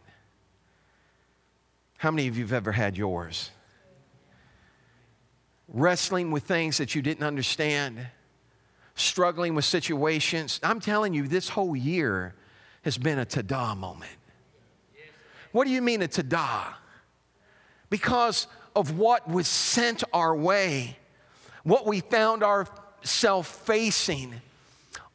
How 1.97 2.11
many 2.11 2.27
of 2.27 2.37
you 2.37 2.43
have 2.43 2.51
ever 2.51 2.73
had 2.73 2.97
yours? 2.97 3.51
Wrestling 5.69 6.31
with 6.31 6.43
things 6.43 6.77
that 6.79 6.93
you 6.93 7.01
didn't 7.01 7.23
understand 7.23 8.05
struggling 8.95 9.55
with 9.55 9.65
situations. 9.65 10.59
I'm 10.63 10.79
telling 10.79 11.13
you, 11.13 11.27
this 11.27 11.49
whole 11.49 11.75
year 11.75 12.35
has 12.83 12.97
been 12.97 13.19
a 13.19 13.25
tada 13.25 13.77
moment. 13.77 14.11
What 15.51 15.65
do 15.65 15.71
you 15.71 15.81
mean 15.81 16.01
a 16.01 16.07
tada? 16.07 16.73
Because 17.89 18.47
of 18.75 18.97
what 18.97 19.27
was 19.29 19.47
sent 19.47 20.03
our 20.13 20.35
way, 20.35 20.97
what 21.63 21.85
we 21.85 21.99
found 21.99 22.43
ourselves 22.43 23.49
facing 23.49 24.41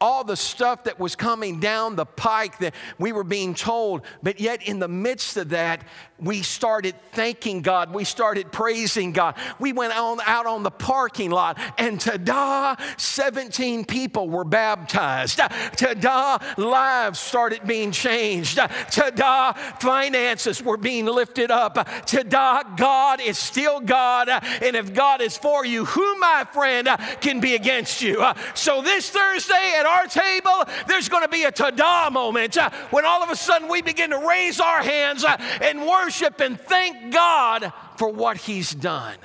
all 0.00 0.24
the 0.24 0.36
stuff 0.36 0.84
that 0.84 1.00
was 1.00 1.16
coming 1.16 1.58
down 1.58 1.96
the 1.96 2.04
pike 2.04 2.58
that 2.58 2.74
we 2.98 3.12
were 3.12 3.24
being 3.24 3.54
told. 3.54 4.02
But 4.22 4.40
yet, 4.40 4.62
in 4.62 4.78
the 4.78 4.88
midst 4.88 5.36
of 5.36 5.50
that, 5.50 5.82
we 6.18 6.42
started 6.42 6.94
thanking 7.12 7.62
God. 7.62 7.92
We 7.92 8.04
started 8.04 8.52
praising 8.52 9.12
God. 9.12 9.36
We 9.58 9.72
went 9.72 9.98
on, 9.98 10.18
out 10.26 10.46
on 10.46 10.62
the 10.62 10.70
parking 10.70 11.30
lot, 11.30 11.58
and 11.78 12.00
ta-da, 12.00 12.76
17 12.96 13.84
people 13.84 14.28
were 14.28 14.44
baptized. 14.44 15.38
Ta-da, 15.38 16.38
lives 16.56 17.18
started 17.18 17.66
being 17.66 17.90
changed. 17.90 18.56
Ta-da, 18.56 19.52
finances 19.80 20.62
were 20.62 20.78
being 20.78 21.06
lifted 21.06 21.50
up. 21.50 21.74
Ta-da, 22.06 22.62
God 22.76 23.20
is 23.20 23.38
still 23.38 23.80
God. 23.80 24.28
And 24.28 24.76
if 24.76 24.92
God 24.92 25.20
is 25.20 25.36
for 25.36 25.64
you, 25.64 25.84
who, 25.84 26.18
my 26.18 26.46
friend, 26.52 26.88
can 27.20 27.40
be 27.40 27.54
against 27.54 28.02
you? 28.02 28.24
So 28.54 28.82
this 28.82 29.10
Thursday 29.10 29.74
at 29.78 29.85
our 29.86 30.06
table, 30.06 30.64
there's 30.86 31.08
going 31.08 31.22
to 31.22 31.28
be 31.28 31.44
a 31.44 31.52
ta-da 31.52 32.10
moment 32.10 32.56
uh, 32.56 32.70
when 32.90 33.04
all 33.04 33.22
of 33.22 33.30
a 33.30 33.36
sudden 33.36 33.68
we 33.68 33.80
begin 33.80 34.10
to 34.10 34.18
raise 34.18 34.60
our 34.60 34.82
hands 34.82 35.24
uh, 35.24 35.36
and 35.62 35.80
worship 35.80 36.16
worship 36.16 36.40
and 36.40 36.60
thank 36.60 37.12
God 37.12 37.72
for 37.96 38.08
what 38.08 38.36
He's 38.36 38.72
done. 38.72 39.16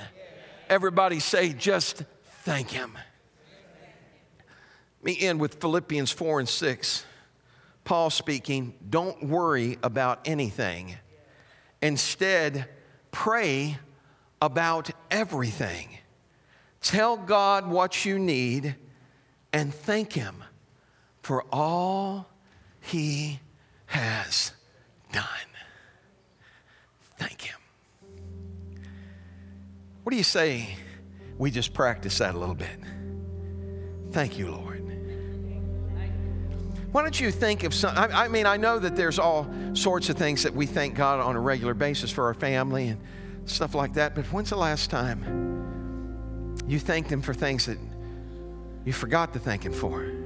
Everybody 0.68 1.20
say, 1.20 1.52
just 1.52 2.04
thank 2.42 2.70
Him. 2.70 2.98
Let 5.00 5.04
me 5.04 5.18
end 5.20 5.40
with 5.40 5.60
Philippians 5.60 6.10
4 6.10 6.40
and 6.40 6.48
6. 6.48 7.04
Paul 7.84 8.10
speaking, 8.10 8.74
don't 8.88 9.24
worry 9.24 9.78
about 9.82 10.20
anything. 10.24 10.96
Instead, 11.80 12.68
pray 13.10 13.78
about 14.40 14.90
everything. 15.10 15.88
Tell 16.80 17.16
God 17.16 17.66
what 17.66 18.04
you 18.04 18.18
need 18.18 18.76
and 19.52 19.74
thank 19.74 20.12
Him 20.12 20.42
for 21.22 21.44
all 21.52 22.28
he 22.80 23.40
has 23.86 24.52
done. 25.12 25.24
Thank 27.16 27.42
him. 27.42 27.58
What 30.02 30.10
do 30.10 30.16
you 30.16 30.24
say 30.24 30.76
we 31.38 31.50
just 31.50 31.72
practice 31.72 32.18
that 32.18 32.34
a 32.34 32.38
little 32.38 32.56
bit? 32.56 32.68
Thank 34.10 34.38
you, 34.38 34.50
Lord. 34.50 34.80
Why 36.90 37.00
don't 37.00 37.18
you 37.18 37.30
think 37.30 37.62
of 37.64 37.72
some? 37.72 37.96
I, 37.96 38.24
I, 38.24 38.28
mean, 38.28 38.44
I 38.44 38.58
know 38.58 38.78
that 38.78 38.96
there's 38.96 39.18
all 39.18 39.48
sorts 39.72 40.10
of 40.10 40.18
things 40.18 40.42
that 40.42 40.54
we 40.54 40.66
thank 40.66 40.94
God 40.94 41.20
on 41.20 41.36
a 41.36 41.40
regular 41.40 41.72
basis 41.72 42.10
for 42.10 42.26
our 42.26 42.34
family 42.34 42.88
and 42.88 43.00
stuff 43.46 43.74
like 43.74 43.94
that, 43.94 44.14
but 44.14 44.26
when's 44.26 44.50
the 44.50 44.56
last 44.56 44.90
time 44.90 46.58
you 46.66 46.78
thanked 46.78 47.10
Him 47.10 47.22
for 47.22 47.32
things 47.32 47.64
that 47.64 47.78
you 48.84 48.92
forgot 48.92 49.32
to 49.32 49.38
thank 49.38 49.64
Him 49.64 49.72
for? 49.72 50.21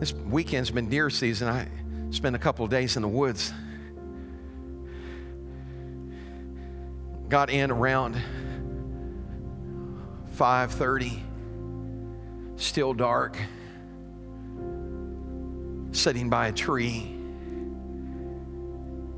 This 0.00 0.12
weekend's 0.12 0.70
been 0.70 0.88
deer 0.88 1.10
season. 1.10 1.48
I 1.48 1.66
spent 2.10 2.36
a 2.36 2.38
couple 2.38 2.64
days 2.68 2.94
in 2.94 3.02
the 3.02 3.08
woods. 3.08 3.52
Got 7.28 7.50
in 7.50 7.72
around 7.72 8.16
5:30. 10.36 11.20
Still 12.54 12.94
dark. 12.94 13.36
Sitting 15.90 16.30
by 16.30 16.46
a 16.46 16.52
tree 16.52 17.16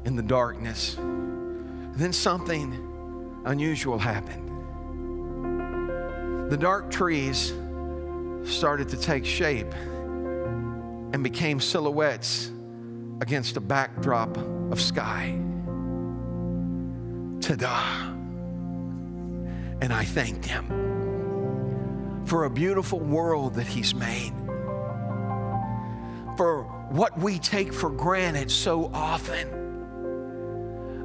in 0.07 0.17
the 0.17 0.23
darkness. 0.23 0.97
Then 0.97 2.15
something 2.15 3.43
unusual 3.45 3.99
happened. 3.99 4.49
The 6.51 6.57
dark 6.57 6.91
trees 6.91 7.53
started 8.45 8.89
to 8.89 8.97
take 8.97 9.27
shape 9.27 9.75
and 11.13 11.25
became 11.25 11.61
silhouettes 11.61 12.51
against 13.21 13.57
a 13.57 13.61
backdrop 13.61 14.37
of 14.71 14.81
sky. 14.81 15.39
Ta-da! 17.41 18.11
And 19.83 19.93
I 19.93 20.05
thanked 20.05 20.45
him 20.45 22.25
for 22.27 22.45
a 22.45 22.51
beautiful 22.51 23.01
world 23.01 23.55
that 23.55 23.67
he's 23.67 23.95
made, 23.95 24.33
for 26.37 26.63
what 26.91 27.19
we 27.19 27.39
take 27.39 27.73
for 27.73 27.91
granted 27.91 28.51
so 28.51 28.91
often. 28.93 29.49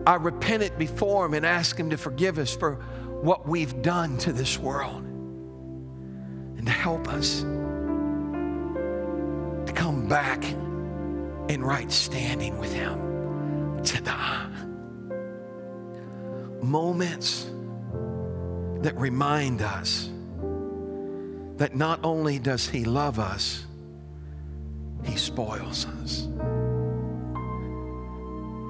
I 0.05 0.15
repented 0.15 0.77
before 0.77 1.25
him 1.25 1.33
and 1.33 1.45
asked 1.45 1.79
him 1.79 1.89
to 1.89 1.97
forgive 1.97 2.37
us 2.37 2.55
for 2.55 2.75
what 3.21 3.47
we've 3.47 3.81
done 3.81 4.17
to 4.19 4.31
this 4.31 4.59
world 4.59 5.03
and 6.57 6.65
to 6.65 6.71
help 6.71 7.07
us 7.07 7.43
come 9.85 10.07
back 10.07 10.43
in 11.47 11.63
right 11.63 11.91
standing 11.91 12.57
with 12.57 12.73
Him. 12.73 13.83
Ta-da. 13.83 14.47
Moments 16.65 17.51
that 18.81 18.97
remind 18.97 19.61
us 19.61 20.09
that 21.57 21.75
not 21.75 21.99
only 22.03 22.39
does 22.39 22.67
He 22.67 22.83
love 22.83 23.19
us, 23.19 23.67
He 25.03 25.17
spoils 25.17 25.85
us. 26.01 26.27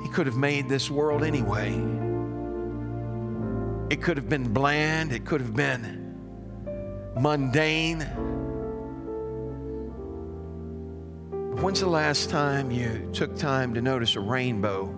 He 0.04 0.10
could 0.10 0.26
have 0.26 0.36
made 0.36 0.68
this 0.68 0.92
world 0.92 1.24
anyway. 1.24 1.72
It 3.90 4.02
could 4.02 4.18
have 4.18 4.28
been 4.28 4.52
bland, 4.52 5.14
it 5.14 5.24
could 5.24 5.40
have 5.40 5.56
been 5.56 6.14
mundane. 7.18 8.06
When's 11.62 11.80
the 11.80 11.88
last 11.88 12.30
time 12.30 12.70
you 12.70 13.10
took 13.14 13.38
time 13.38 13.74
to 13.76 13.82
notice 13.82 14.18
a 14.18 14.20
rainbow 14.20 14.94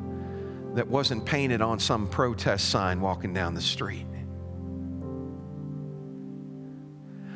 that 0.73 0.87
wasn't 0.87 1.23
painted 1.23 1.61
on 1.61 1.79
some 1.79 2.09
protest 2.09 2.69
sign 2.69 2.99
walking 2.99 3.31
down 3.31 3.53
the 3.53 3.61
street? 3.61 4.07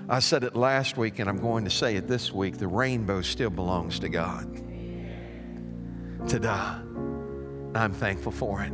I 0.10 0.20
said 0.20 0.44
it 0.44 0.56
last 0.56 0.98
week 0.98 1.20
and 1.20 1.30
I'm 1.30 1.38
going 1.38 1.66
to 1.66 1.70
say 1.70 1.96
it 1.98 2.08
this 2.08 2.34
week 2.34 2.58
the 2.58 2.68
rainbow 2.68 3.22
still 3.22 3.52
belongs 3.52 4.00
to 4.00 4.10
God. 4.10 4.56
Ta-da. 6.28 6.80
I'm 7.80 7.94
thankful 7.94 8.32
for 8.32 8.64
it. 8.64 8.74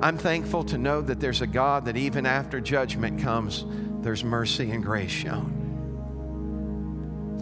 I'm 0.00 0.16
thankful 0.16 0.62
to 0.64 0.78
know 0.78 1.02
that 1.02 1.18
there's 1.18 1.42
a 1.42 1.46
God 1.46 1.84
that 1.86 1.96
even 1.96 2.24
after 2.24 2.60
judgment 2.60 3.20
comes, 3.20 3.66
there's 4.00 4.22
mercy 4.22 4.70
and 4.70 4.82
grace 4.82 5.10
shown. 5.10 5.56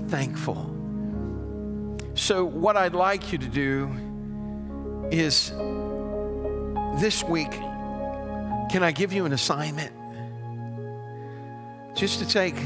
Thankful 0.09 0.78
so, 2.19 2.45
what 2.45 2.77
I'd 2.77 2.95
like 2.95 3.33
you 3.33 3.39
to 3.39 3.47
do 3.47 3.91
is 5.13 5.51
this 7.01 7.23
week, 7.23 7.51
can 7.53 8.83
I 8.83 8.91
give 8.91 9.13
you 9.13 9.25
an 9.25 9.33
assignment? 9.33 9.93
Just 11.97 12.19
to 12.19 12.29
take 12.29 12.57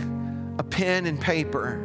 a 0.58 0.64
pen 0.64 1.04
and 1.04 1.20
paper. 1.20 1.76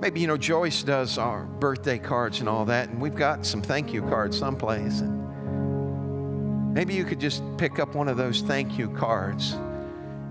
Maybe, 0.00 0.20
you 0.20 0.28
know, 0.28 0.36
Joyce 0.36 0.84
does 0.84 1.18
our 1.18 1.46
birthday 1.46 1.98
cards 1.98 2.40
and 2.40 2.48
all 2.48 2.64
that, 2.66 2.88
and 2.88 3.00
we've 3.00 3.16
got 3.16 3.44
some 3.44 3.60
thank 3.60 3.92
you 3.92 4.02
cards 4.02 4.38
someplace. 4.38 5.00
And 5.00 6.74
maybe 6.74 6.94
you 6.94 7.04
could 7.04 7.20
just 7.20 7.42
pick 7.58 7.80
up 7.80 7.96
one 7.96 8.08
of 8.08 8.16
those 8.16 8.40
thank 8.40 8.78
you 8.78 8.88
cards 8.90 9.52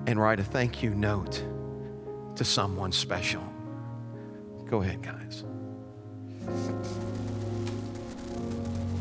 and 0.07 0.17
write 0.17 0.39
a 0.39 0.43
thank 0.43 0.82
you 0.82 0.91
note 0.91 1.43
to 2.36 2.45
someone 2.45 2.93
special. 2.93 3.50
Go 4.72 4.82
ahead, 4.82 5.01
guys. 5.01 5.43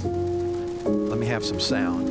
Let 0.03 1.17
me 1.17 1.27
have 1.29 1.45
some 1.45 1.61
sound. 1.61 2.09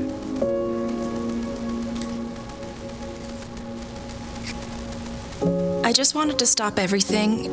I 5.85 5.91
just 5.91 6.15
wanted 6.15 6.39
to 6.39 6.45
stop 6.45 6.79
everything 6.79 7.47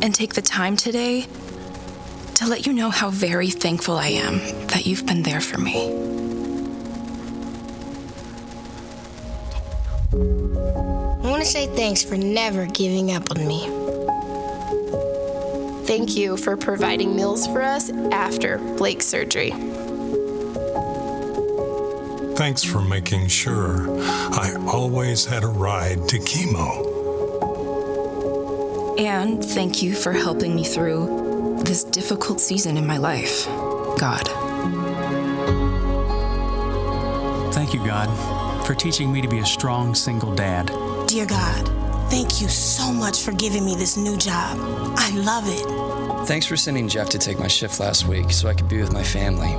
and 0.00 0.14
take 0.14 0.34
the 0.34 0.42
time 0.42 0.76
today 0.76 1.26
to 2.36 2.46
let 2.46 2.64
you 2.64 2.72
know 2.72 2.90
how 2.90 3.10
very 3.10 3.50
thankful 3.50 3.96
I 3.96 4.10
am 4.10 4.38
that 4.68 4.86
you've 4.86 5.06
been 5.06 5.24
there 5.24 5.40
for 5.40 5.58
me. 5.58 5.88
I 10.12 11.30
want 11.30 11.42
to 11.42 11.50
say 11.50 11.66
thanks 11.66 12.04
for 12.04 12.16
never 12.16 12.66
giving 12.66 13.10
up 13.10 13.32
on 13.32 13.44
me. 13.48 13.77
Thank 15.88 16.18
you 16.18 16.36
for 16.36 16.54
providing 16.54 17.16
meals 17.16 17.46
for 17.46 17.62
us 17.62 17.88
after 18.12 18.58
Blake's 18.76 19.06
surgery. 19.06 19.52
Thanks 22.36 22.62
for 22.62 22.82
making 22.82 23.28
sure 23.28 23.86
I 23.98 24.54
always 24.70 25.24
had 25.24 25.44
a 25.44 25.46
ride 25.46 26.06
to 26.10 26.18
chemo. 26.18 26.84
And 28.98 29.42
thank 29.42 29.82
you 29.82 29.94
for 29.94 30.12
helping 30.12 30.54
me 30.54 30.64
through 30.64 31.62
this 31.64 31.84
difficult 31.84 32.38
season 32.38 32.76
in 32.76 32.86
my 32.86 32.98
life, 32.98 33.46
God. 33.98 34.28
Thank 37.54 37.72
you, 37.72 37.82
God, 37.86 38.66
for 38.66 38.74
teaching 38.74 39.10
me 39.10 39.22
to 39.22 39.28
be 39.28 39.38
a 39.38 39.46
strong 39.46 39.94
single 39.94 40.34
dad. 40.34 40.70
Dear 41.06 41.24
God, 41.24 41.77
Thank 42.10 42.40
you 42.40 42.48
so 42.48 42.90
much 42.90 43.22
for 43.22 43.32
giving 43.32 43.64
me 43.64 43.74
this 43.74 43.96
new 43.98 44.16
job. 44.16 44.56
I 44.96 45.10
love 45.14 45.44
it. 45.46 46.26
Thanks 46.26 46.46
for 46.46 46.56
sending 46.56 46.88
Jeff 46.88 47.10
to 47.10 47.18
take 47.18 47.38
my 47.38 47.48
shift 47.48 47.78
last 47.80 48.06
week 48.06 48.32
so 48.32 48.48
I 48.48 48.54
could 48.54 48.68
be 48.68 48.80
with 48.80 48.92
my 48.92 49.02
family. 49.02 49.52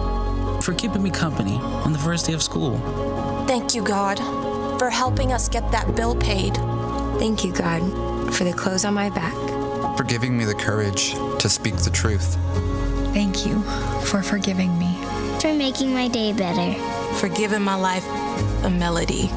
For 0.62 0.74
keeping 0.74 1.04
me 1.04 1.12
company 1.12 1.56
on 1.56 1.94
the 1.94 2.00
first 2.00 2.26
day 2.26 2.34
of 2.34 2.42
school. 2.42 2.78
Thank 3.48 3.76
you, 3.76 3.84
God, 3.84 4.18
for 4.80 4.90
helping 4.90 5.32
us 5.32 5.48
get 5.48 5.72
that 5.72 5.96
bill 5.96 6.16
paid. 6.16 6.56
Thank 7.20 7.46
you, 7.46 7.54
God, 7.54 7.82
for 8.34 8.44
the 8.44 8.54
clothes 8.54 8.84
on 8.84 8.96
my 8.96 9.10
back. 9.12 9.36
For 9.96 10.04
giving 10.04 10.36
me 10.36 10.46
the 10.46 10.56
courage 10.56 11.14
to 11.40 11.50
speak 11.50 11.76
the 11.78 11.92
truth. 11.92 12.36
Thank 13.14 13.46
you 13.46 13.62
for 14.06 14.24
forgiving 14.24 14.78
me. 14.80 14.98
For 15.40 15.54
making 15.54 15.94
my 15.94 16.08
day 16.08 16.34
better. 16.34 16.74
For 17.16 17.30
giving 17.30 17.62
my 17.62 17.76
life 17.76 18.06
a 18.64 18.70
melody. 18.70 19.28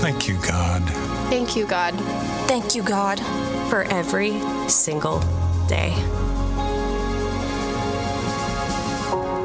Thank 0.00 0.26
you, 0.26 0.38
God. 0.42 0.82
Thank 1.28 1.54
you, 1.54 1.66
God. 1.66 1.94
Thank 2.46 2.76
you, 2.76 2.82
God, 2.84 3.18
for 3.68 3.82
every 3.90 4.40
single 4.68 5.18
day. 5.66 5.92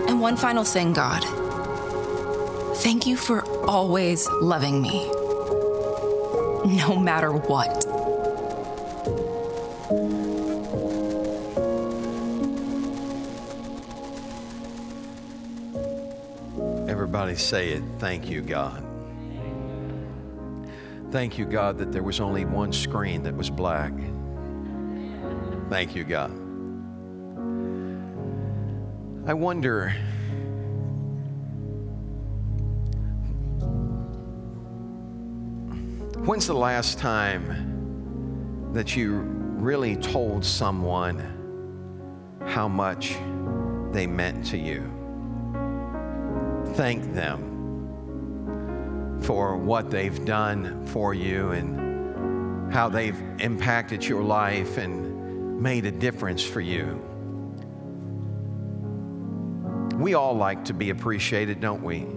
And 0.07 0.21
one 0.21 0.37
final 0.37 0.63
thing, 0.63 0.93
God. 0.93 1.23
Thank 2.77 3.07
you 3.07 3.17
for 3.17 3.43
always 3.67 4.27
loving 4.41 4.81
me, 4.81 5.07
no 6.77 6.95
matter 6.95 7.31
what. 7.31 7.85
Everybody 16.87 17.35
say 17.35 17.69
it. 17.69 17.83
Thank 17.97 18.29
you, 18.29 18.41
God. 18.41 18.90
Thank 21.11 21.37
you, 21.37 21.43
God, 21.43 21.77
that 21.79 21.91
there 21.91 22.03
was 22.03 22.21
only 22.21 22.45
one 22.45 22.71
screen 22.71 23.23
that 23.23 23.35
was 23.35 23.49
black. 23.49 23.91
Thank 25.69 25.93
you, 25.93 26.05
God. 26.05 26.31
I 29.27 29.33
wonder. 29.33 29.89
When's 36.23 36.47
the 36.47 36.53
last 36.53 36.97
time 36.97 38.71
that 38.71 38.95
you 38.95 39.15
really 39.15 39.97
told 39.97 40.45
someone 40.45 41.19
how 42.45 42.69
much 42.69 43.17
they 43.91 44.07
meant 44.07 44.45
to 44.45 44.57
you? 44.57 44.89
Thank 46.75 47.13
them 47.13 47.50
for 49.21 49.55
what 49.55 49.89
they've 49.91 50.25
done 50.25 50.85
for 50.87 51.13
you 51.13 51.51
and 51.51 52.71
how 52.73 52.89
they've 52.89 53.19
impacted 53.39 54.03
your 54.03 54.23
life 54.23 54.77
and 54.77 55.59
made 55.61 55.85
a 55.85 55.91
difference 55.91 56.43
for 56.43 56.61
you. 56.61 56.99
We 59.97 60.15
all 60.15 60.35
like 60.35 60.65
to 60.65 60.73
be 60.73 60.89
appreciated, 60.89 61.59
don't 61.59 61.83
we? 61.83 62.07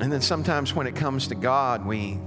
And 0.00 0.12
then 0.12 0.20
sometimes 0.22 0.74
when 0.74 0.86
it 0.86 0.94
comes 0.94 1.26
to 1.28 1.34
God, 1.34 1.84
we 1.84 2.18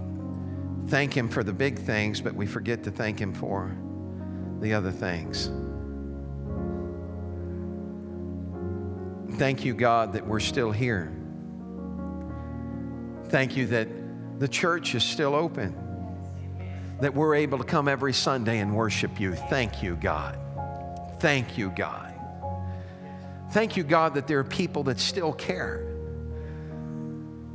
thank 0.88 1.16
Him 1.16 1.30
for 1.30 1.43
the 1.43 1.54
big 1.54 1.80
things, 1.80 2.22
but 2.22 2.36
we 2.36 2.45
forget 2.45 2.84
to 2.84 2.91
thank 2.91 3.20
Him 3.20 3.34
for 3.34 3.76
the 4.60 4.74
other 4.74 4.91
things. 4.91 5.49
Thank 9.42 9.66
you, 9.66 9.74
God, 9.74 10.14
that 10.14 10.28
we're 10.28 10.39
still 10.39 10.72
here. 10.72 11.12
Thank 13.30 13.58
you 13.58 13.66
that 13.66 13.88
the 14.38 14.48
church 14.48 14.94
is 14.94 15.04
still 15.04 15.34
open, 15.34 15.76
that 17.00 17.16
we're 17.16 17.34
able 17.34 17.58
to 17.58 17.64
come 17.64 17.88
every 17.88 18.14
Sunday 18.14 18.60
and 18.60 18.76
worship 18.76 19.20
you. 19.20 19.34
Thank 19.34 19.82
you, 19.82 19.96
God. 19.96 20.38
Thank 21.22 21.58
you, 21.58 21.72
God. 21.72 22.14
Thank 23.50 23.78
you, 23.78 23.84
God, 23.84 24.14
that 24.14 24.28
there 24.28 24.38
are 24.38 24.44
people 24.44 24.84
that 24.84 25.00
still 25.00 25.34
care 25.34 25.88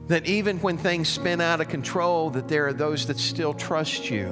that 0.09 0.27
even 0.27 0.59
when 0.59 0.79
things 0.79 1.09
spin 1.09 1.41
out 1.41 1.61
of 1.61 1.69
control 1.69 2.31
that 2.31 2.49
there 2.49 2.67
are 2.67 2.73
those 2.73 3.07
that 3.07 3.17
still 3.21 3.55
trust 3.55 4.11
you 4.11 4.27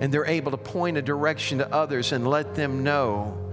and 0.00 0.14
they're 0.14 0.24
able 0.24 0.52
to 0.52 0.56
point 0.56 0.96
a 0.96 1.02
direction 1.02 1.58
to 1.58 1.74
others 1.74 2.12
and 2.12 2.28
let 2.28 2.54
them 2.54 2.84
know 2.84 3.52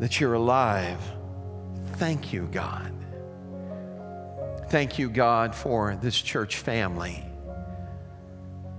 that 0.00 0.20
you're 0.20 0.34
alive 0.34 1.00
thank 2.02 2.32
you 2.32 2.48
god 2.50 2.92
thank 4.68 4.98
you 4.98 5.08
god 5.08 5.54
for 5.54 5.96
this 6.02 6.20
church 6.20 6.56
family 6.56 7.24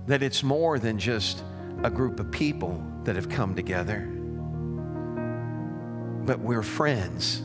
that 0.06 0.22
it's 0.22 0.42
more 0.42 0.78
than 0.78 0.98
just 0.98 1.42
a 1.84 1.90
group 1.90 2.20
of 2.20 2.30
people 2.30 2.84
that 3.04 3.16
have 3.16 3.28
come 3.28 3.54
together 3.54 4.00
but 6.26 6.38
we're 6.38 6.62
friends 6.62 7.38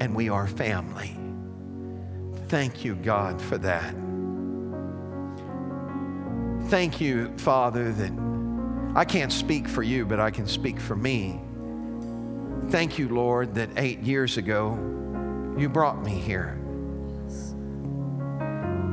and 0.00 0.14
we 0.14 0.28
are 0.28 0.46
family 0.46 1.16
Thank 2.48 2.84
you, 2.84 2.94
God, 2.94 3.40
for 3.40 3.58
that. 3.58 3.94
Thank 6.68 7.00
you, 7.00 7.36
Father, 7.38 7.90
that 7.92 8.12
I 8.94 9.04
can't 9.04 9.32
speak 9.32 9.66
for 9.66 9.82
you, 9.82 10.04
but 10.04 10.20
I 10.20 10.30
can 10.30 10.46
speak 10.46 10.78
for 10.78 10.94
me. 10.94 11.40
Thank 12.70 12.98
you, 12.98 13.08
Lord, 13.08 13.54
that 13.54 13.70
eight 13.76 14.00
years 14.00 14.36
ago 14.36 14.72
you 15.56 15.68
brought 15.68 16.02
me 16.02 16.12
here. 16.12 16.58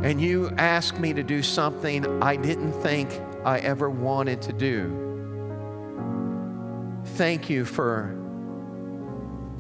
And 0.04 0.20
you 0.20 0.52
asked 0.58 1.00
me 1.00 1.14
to 1.14 1.24
do 1.24 1.44
something 1.44 2.24
I 2.24 2.36
didn't 2.36 2.74
think 2.82 3.10
I 3.46 3.60
ever 3.60 3.90
wanted 3.90 4.42
to 4.44 4.54
do. 4.54 4.98
Thank 7.16 7.50
you 7.50 7.66
for 7.66 8.18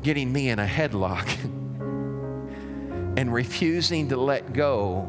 getting 0.01 0.31
me 0.31 0.49
in 0.49 0.59
a 0.59 0.65
headlock. 0.65 1.27
and 3.17 3.33
refusing 3.33 4.09
to 4.09 4.17
let 4.17 4.53
go 4.53 5.03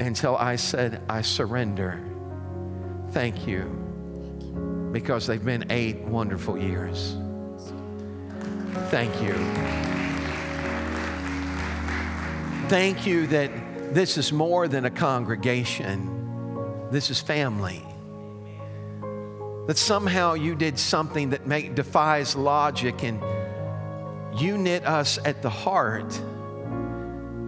until 0.00 0.36
I 0.36 0.56
said, 0.56 1.02
I 1.08 1.22
surrender. 1.22 2.00
Thank 3.10 3.46
you. 3.46 3.64
Because 4.92 5.26
they've 5.26 5.44
been 5.44 5.66
eight 5.70 5.98
wonderful 5.98 6.56
years. 6.56 7.16
Thank 8.90 9.22
you. 9.22 9.34
Thank 12.68 13.06
you 13.06 13.26
that 13.28 13.50
this 13.94 14.16
is 14.18 14.32
more 14.32 14.68
than 14.68 14.84
a 14.84 14.90
congregation, 14.90 16.88
this 16.90 17.10
is 17.10 17.20
family. 17.20 17.84
That 19.66 19.78
somehow 19.78 20.34
you 20.34 20.54
did 20.54 20.78
something 20.78 21.30
that 21.30 21.74
defies 21.74 22.36
logic 22.36 23.02
and 23.02 23.22
you 24.38 24.58
knit 24.58 24.84
us 24.84 25.18
at 25.24 25.42
the 25.42 25.50
heart 25.50 26.20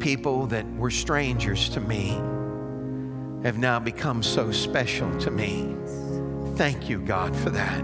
people 0.00 0.46
that 0.46 0.64
were 0.76 0.90
strangers 0.90 1.68
to 1.70 1.80
me 1.80 2.10
have 3.42 3.58
now 3.58 3.78
become 3.78 4.22
so 4.22 4.52
special 4.52 5.16
to 5.18 5.30
me. 5.30 5.74
Thank 6.56 6.88
you, 6.88 7.00
God, 7.00 7.34
for 7.36 7.50
that. 7.50 7.82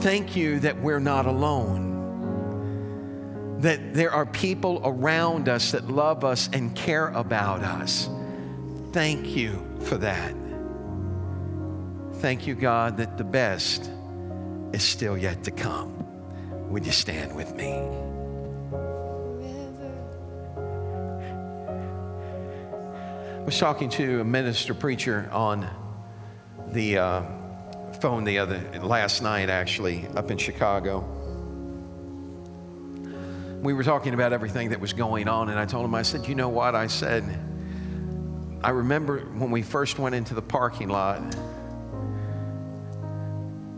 Thank 0.00 0.36
you 0.36 0.58
that 0.60 0.80
we're 0.80 1.00
not 1.00 1.26
alone. 1.26 1.85
That 3.58 3.94
there 3.94 4.10
are 4.10 4.26
people 4.26 4.80
around 4.84 5.48
us 5.48 5.72
that 5.72 5.88
love 5.88 6.24
us 6.24 6.48
and 6.52 6.74
care 6.74 7.08
about 7.08 7.62
us. 7.62 8.08
Thank 8.92 9.28
you 9.36 9.64
for 9.80 9.96
that. 9.98 10.34
Thank 12.14 12.46
you, 12.46 12.54
God, 12.54 12.96
that 12.96 13.18
the 13.18 13.24
best 13.24 13.90
is 14.72 14.82
still 14.82 15.16
yet 15.16 15.44
to 15.44 15.50
come. 15.50 15.92
Would 16.70 16.84
you 16.84 16.92
stand 16.92 17.36
with 17.36 17.54
me? 17.56 17.72
I 23.38 23.42
was 23.44 23.58
talking 23.58 23.88
to 23.90 24.20
a 24.20 24.24
minister 24.24 24.74
preacher 24.74 25.28
on 25.30 25.68
the 26.72 26.98
uh, 26.98 27.22
phone 28.00 28.24
the 28.24 28.38
other 28.38 28.60
last 28.82 29.22
night, 29.22 29.48
actually, 29.50 30.06
up 30.16 30.30
in 30.30 30.38
Chicago. 30.38 31.04
We 33.66 33.72
were 33.72 33.82
talking 33.82 34.14
about 34.14 34.32
everything 34.32 34.68
that 34.68 34.78
was 34.78 34.92
going 34.92 35.26
on, 35.26 35.48
and 35.48 35.58
I 35.58 35.66
told 35.66 35.84
him, 35.84 35.92
I 35.96 36.02
said, 36.02 36.28
You 36.28 36.36
know 36.36 36.48
what? 36.48 36.76
I 36.76 36.86
said, 36.86 37.24
I 38.62 38.70
remember 38.70 39.18
when 39.18 39.50
we 39.50 39.62
first 39.62 39.98
went 39.98 40.14
into 40.14 40.34
the 40.34 40.40
parking 40.40 40.88
lot, 40.88 41.18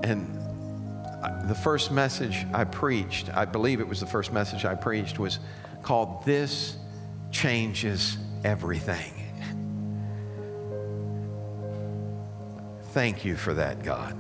and 0.03 0.35
the 1.49 1.55
first 1.55 1.91
message 1.91 2.47
I 2.53 2.65
preached, 2.65 3.31
I 3.35 3.47
believe 3.47 3.81
it 3.81 3.89
was 3.89 3.99
the 3.99 4.07
first 4.07 4.31
message 4.31 4.67
I 4.67 4.75
preached, 4.75 5.19
was 5.19 5.39
called 5.83 6.23
This 6.27 6.77
Changes 7.31 8.19
Everything. 8.45 9.15
Thank 12.93 13.25
you 13.25 13.39
for 13.39 13.55
that, 13.55 13.83
God. 13.83 14.15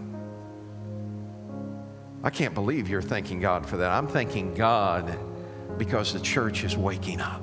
I 2.25 2.31
can't 2.31 2.55
believe 2.55 2.89
you're 2.89 3.03
thanking 3.03 3.41
God 3.41 3.67
for 3.67 3.77
that. 3.77 3.91
I'm 3.91 4.09
thanking 4.09 4.55
God 4.55 5.28
because 5.77 6.13
the 6.13 6.21
church 6.21 6.65
is 6.65 6.77
waking 6.77 7.21
up. 7.21 7.43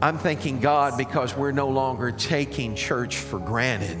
I'm 0.00 0.18
thanking 0.18 0.60
God 0.60 0.96
because 0.98 1.36
we're 1.36 1.52
no 1.52 1.68
longer 1.68 2.12
taking 2.12 2.74
church 2.74 3.16
for 3.16 3.38
granted. 3.38 3.98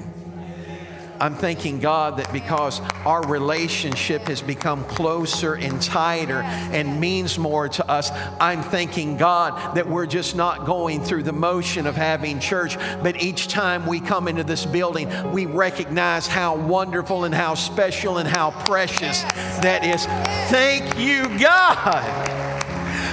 I'm 1.20 1.34
thanking 1.34 1.80
God 1.80 2.18
that 2.18 2.32
because 2.32 2.80
our 3.04 3.26
relationship 3.26 4.22
has 4.28 4.42
become 4.42 4.84
closer 4.84 5.54
and 5.54 5.80
tighter 5.80 6.42
and 6.42 7.00
means 7.00 7.38
more 7.38 7.68
to 7.68 7.90
us, 7.90 8.10
I'm 8.40 8.62
thanking 8.62 9.16
God 9.16 9.76
that 9.76 9.88
we're 9.88 10.06
just 10.06 10.36
not 10.36 10.66
going 10.66 11.02
through 11.02 11.22
the 11.22 11.32
motion 11.32 11.86
of 11.86 11.96
having 11.96 12.40
church, 12.40 12.76
but 13.02 13.22
each 13.22 13.48
time 13.48 13.86
we 13.86 14.00
come 14.00 14.28
into 14.28 14.44
this 14.44 14.66
building, 14.66 15.08
we 15.32 15.46
recognize 15.46 16.26
how 16.26 16.56
wonderful 16.56 17.24
and 17.24 17.34
how 17.34 17.54
special 17.54 18.18
and 18.18 18.28
how 18.28 18.50
precious 18.64 19.22
that 19.62 19.84
is. 19.84 20.06
Thank 20.50 20.98
you, 20.98 21.38
God. 21.38 22.35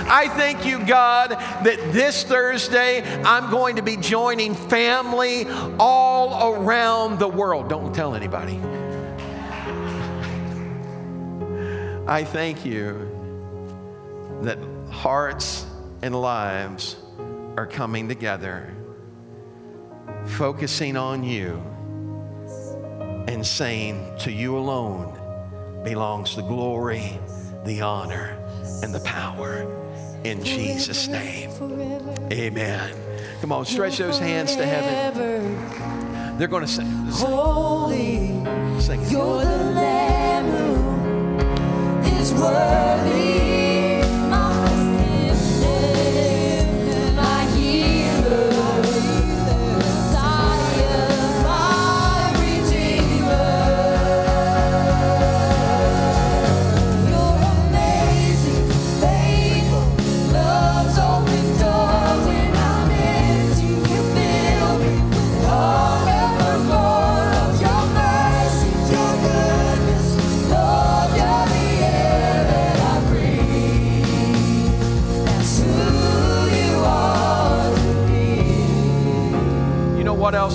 I 0.08 0.28
thank 0.30 0.66
you, 0.66 0.84
God, 0.86 1.32
that 1.32 1.94
this 1.94 2.24
Thursday 2.24 3.04
I'm 3.24 3.50
going 3.50 3.78
to 3.78 3.82
be 3.82 3.98
joining 3.98 4.54
family 4.54 5.46
all 5.80 6.54
around 6.54 7.20
the 7.20 7.28
world. 7.28 7.70
Don't 7.70 7.94
tell 7.94 8.16
anybody. 8.16 8.60
I 12.06 12.26
thank 12.26 12.66
you 12.66 13.10
that 14.42 14.60
hearts 14.92 15.66
and 16.02 16.14
lives 16.14 16.98
are 17.56 17.66
coming 17.66 18.10
together, 18.10 18.74
focusing 20.26 20.98
on 20.98 21.24
you 21.24 21.64
and 23.28 23.46
saying, 23.46 24.18
To 24.20 24.32
you 24.32 24.58
alone 24.58 25.18
belongs 25.84 26.36
the 26.36 26.42
glory, 26.42 27.18
the 27.64 27.82
honor, 27.82 28.38
and 28.84 28.94
the 28.94 29.00
power 29.00 29.66
in 30.24 30.44
Jesus' 30.44 31.08
name. 31.08 31.50
Amen. 32.32 32.96
Come 33.42 33.52
on, 33.52 33.66
stretch 33.66 33.98
those 33.98 34.20
hands 34.20 34.56
to 34.56 34.66
heaven. 34.66 35.58
They're 36.38 36.48
going 36.48 36.66
to 36.66 36.72
sing. 36.72 36.88
Holy, 37.12 38.28
sing 38.82 39.02
you're 39.10 39.44
the 39.44 39.72
Lamb 39.76 40.46
who 42.04 42.10
is 42.20 42.34
worthy. 42.34 43.53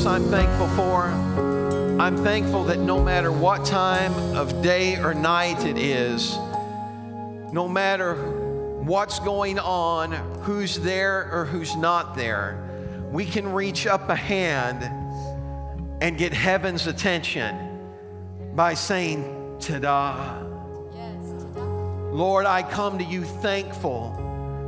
I'm 0.08 0.24
thankful 0.24 0.68
for? 0.68 1.04
I'm 2.00 2.16
thankful 2.16 2.64
that 2.64 2.78
no 2.78 3.04
matter 3.04 3.30
what 3.30 3.66
time 3.66 4.14
of 4.34 4.62
day 4.62 4.96
or 4.96 5.12
night 5.12 5.66
it 5.66 5.76
is, 5.76 6.34
no 7.52 7.68
matter 7.68 8.14
what's 8.84 9.18
going 9.18 9.58
on, 9.58 10.12
who's 10.42 10.78
there 10.80 11.30
or 11.30 11.44
who's 11.44 11.76
not 11.76 12.16
there, 12.16 13.06
we 13.12 13.26
can 13.26 13.52
reach 13.52 13.86
up 13.86 14.08
a 14.08 14.16
hand 14.16 14.82
and 16.00 16.16
get 16.16 16.32
heaven's 16.32 16.86
attention 16.86 17.54
by 18.54 18.72
saying, 18.72 19.58
Ta 19.60 19.78
da. 19.78 20.42
Lord, 22.14 22.46
I 22.46 22.62
come 22.62 22.96
to 22.96 23.04
you 23.04 23.24
thankful 23.24 24.14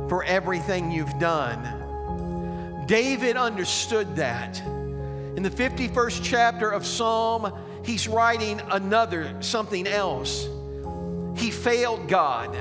for 0.07 0.23
everything 0.23 0.91
you've 0.91 1.17
done. 1.17 2.85
David 2.85 3.37
understood 3.37 4.17
that. 4.17 4.61
In 5.41 5.49
the 5.51 5.63
51st 5.63 6.19
chapter 6.21 6.69
of 6.69 6.85
Psalm, 6.85 7.51
he's 7.83 8.07
writing 8.07 8.61
another, 8.69 9.41
something 9.41 9.87
else. 9.87 10.47
He 11.35 11.49
failed 11.49 12.07
God. 12.07 12.55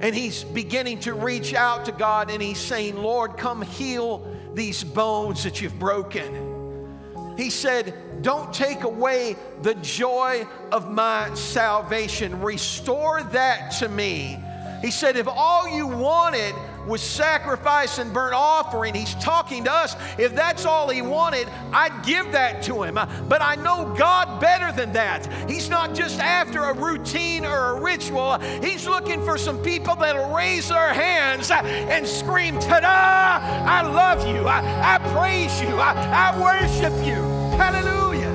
And 0.00 0.12
he's 0.12 0.42
beginning 0.42 0.98
to 1.02 1.14
reach 1.14 1.54
out 1.54 1.84
to 1.84 1.92
God 1.92 2.28
and 2.28 2.42
he's 2.42 2.58
saying, 2.58 2.96
Lord, 2.96 3.36
come 3.36 3.62
heal 3.62 4.26
these 4.52 4.82
bones 4.82 5.44
that 5.44 5.60
you've 5.60 5.78
broken. 5.78 7.36
He 7.36 7.50
said, 7.50 7.94
Don't 8.22 8.52
take 8.52 8.82
away 8.82 9.36
the 9.62 9.76
joy 9.76 10.48
of 10.72 10.90
my 10.90 11.32
salvation. 11.34 12.40
Restore 12.42 13.22
that 13.22 13.70
to 13.78 13.88
me. 13.88 14.42
He 14.82 14.90
said, 14.90 15.16
If 15.16 15.28
all 15.28 15.68
you 15.68 15.86
wanted 15.86 16.52
was 16.86 17.00
sacrifice 17.00 17.98
and 17.98 18.12
burnt 18.12 18.34
offering, 18.34 18.94
he's 18.94 19.14
talking 19.16 19.64
to 19.64 19.72
us. 19.72 19.96
If 20.18 20.34
that's 20.34 20.64
all 20.64 20.88
he 20.88 21.02
wanted, 21.02 21.48
I'd 21.72 22.04
give 22.04 22.32
that 22.32 22.62
to 22.64 22.82
him. 22.82 22.94
But 22.94 23.42
I 23.42 23.54
know 23.56 23.94
God 23.96 24.40
better 24.40 24.72
than 24.72 24.92
that. 24.92 25.26
He's 25.48 25.68
not 25.68 25.94
just 25.94 26.20
after 26.20 26.64
a 26.64 26.74
routine 26.74 27.44
or 27.44 27.76
a 27.76 27.80
ritual, 27.80 28.38
he's 28.38 28.86
looking 28.86 29.24
for 29.24 29.38
some 29.38 29.62
people 29.62 29.96
that'll 29.96 30.34
raise 30.34 30.68
their 30.68 30.92
hands 30.92 31.50
and 31.50 32.06
scream, 32.06 32.58
Ta 32.58 32.80
da! 32.80 33.44
I 33.66 33.82
love 33.82 34.26
you. 34.26 34.46
I, 34.46 34.94
I 34.94 34.98
praise 35.12 35.60
you. 35.60 35.68
I, 35.68 35.92
I 36.32 36.40
worship 36.40 36.92
you. 37.04 37.14
Hallelujah. 37.56 38.32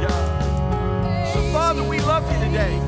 Yeah. 0.00 1.32
So, 1.32 1.52
Father, 1.52 1.82
we 1.82 2.00
love 2.00 2.30
you 2.32 2.38
today. 2.44 2.78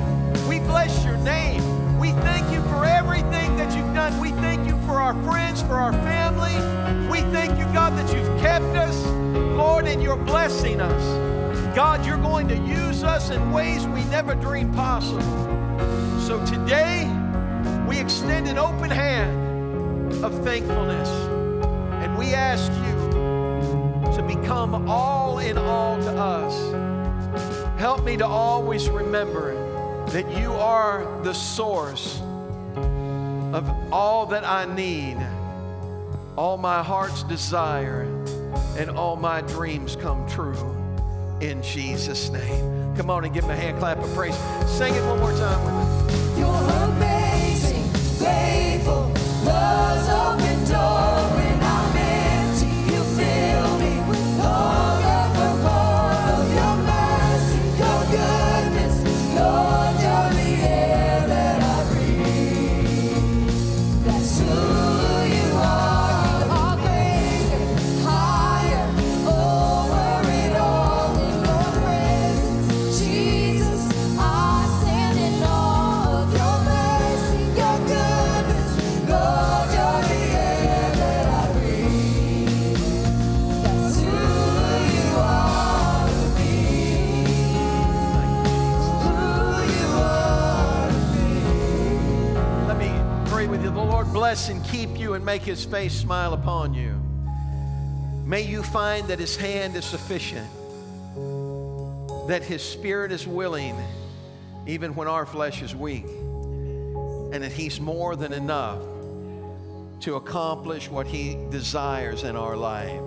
We 0.48 0.58
bless 0.60 1.04
your 1.04 1.16
name. 1.18 1.98
We 1.98 2.12
thank 2.12 2.50
you 2.52 2.62
for 2.62 2.84
everything 2.84 3.47
We 4.20 4.30
thank 4.30 4.66
you 4.66 4.78
for 4.86 5.00
our 5.00 5.12
friends, 5.24 5.60
for 5.60 5.74
our 5.74 5.92
family. 5.92 6.54
We 7.10 7.20
thank 7.32 7.58
you, 7.58 7.64
God, 7.74 7.98
that 7.98 8.14
you've 8.14 8.40
kept 8.40 8.76
us, 8.76 8.96
Lord, 9.56 9.86
and 9.86 10.00
you're 10.00 10.16
blessing 10.16 10.80
us. 10.80 11.76
God, 11.76 12.06
you're 12.06 12.16
going 12.16 12.46
to 12.48 12.56
use 12.56 13.02
us 13.02 13.30
in 13.30 13.50
ways 13.50 13.86
we 13.88 14.04
never 14.04 14.36
dreamed 14.36 14.72
possible. 14.72 15.20
So 16.20 16.44
today, 16.46 17.10
we 17.88 17.98
extend 17.98 18.46
an 18.46 18.56
open 18.56 18.88
hand 18.88 20.24
of 20.24 20.32
thankfulness, 20.44 21.08
and 22.02 22.16
we 22.16 22.34
ask 22.34 22.70
you 22.72 24.16
to 24.16 24.22
become 24.22 24.88
all 24.88 25.40
in 25.40 25.58
all 25.58 26.00
to 26.00 26.10
us. 26.10 27.80
Help 27.80 28.04
me 28.04 28.16
to 28.16 28.26
always 28.26 28.88
remember 28.88 29.54
that 30.06 30.30
you 30.40 30.52
are 30.52 31.20
the 31.24 31.34
source 31.34 32.22
of 33.52 33.92
all 33.92 34.26
that 34.26 34.44
I 34.44 34.64
need, 34.74 35.16
all 36.36 36.56
my 36.56 36.82
heart's 36.82 37.22
desire, 37.22 38.02
and 38.76 38.90
all 38.90 39.16
my 39.16 39.40
dreams 39.42 39.96
come 39.96 40.28
true 40.28 40.76
in 41.40 41.62
Jesus' 41.62 42.30
name. 42.30 42.94
Come 42.96 43.10
on 43.10 43.24
and 43.24 43.32
give 43.32 43.44
him 43.44 43.50
a 43.50 43.56
hand 43.56 43.78
clap 43.78 43.98
of 43.98 44.12
praise. 44.14 44.36
Sing 44.66 44.94
it 44.94 45.02
one 45.04 45.18
more 45.20 45.32
time 45.32 45.64
with 45.64 45.74
us. 45.74 46.38
You're 46.38 46.48
amazing, 46.84 47.84
faithful, 48.18 49.12
love's 49.44 50.08
open 50.08 50.64
you 95.08 95.14
and 95.14 95.24
make 95.24 95.40
his 95.40 95.64
face 95.64 95.94
smile 95.94 96.34
upon 96.34 96.74
you. 96.74 96.92
May 98.26 98.42
you 98.42 98.62
find 98.62 99.08
that 99.08 99.18
his 99.18 99.36
hand 99.36 99.74
is 99.74 99.86
sufficient, 99.86 100.46
that 102.28 102.42
his 102.42 102.62
spirit 102.62 103.10
is 103.10 103.26
willing, 103.26 103.74
even 104.66 104.94
when 104.94 105.08
our 105.08 105.24
flesh 105.24 105.62
is 105.62 105.74
weak, 105.74 106.04
and 106.04 107.42
that 107.42 107.52
he's 107.52 107.80
more 107.80 108.16
than 108.16 108.34
enough 108.34 108.82
to 110.00 110.16
accomplish 110.16 110.90
what 110.90 111.06
he 111.06 111.38
desires 111.48 112.22
in 112.24 112.36
our 112.36 112.54
life. 112.54 113.00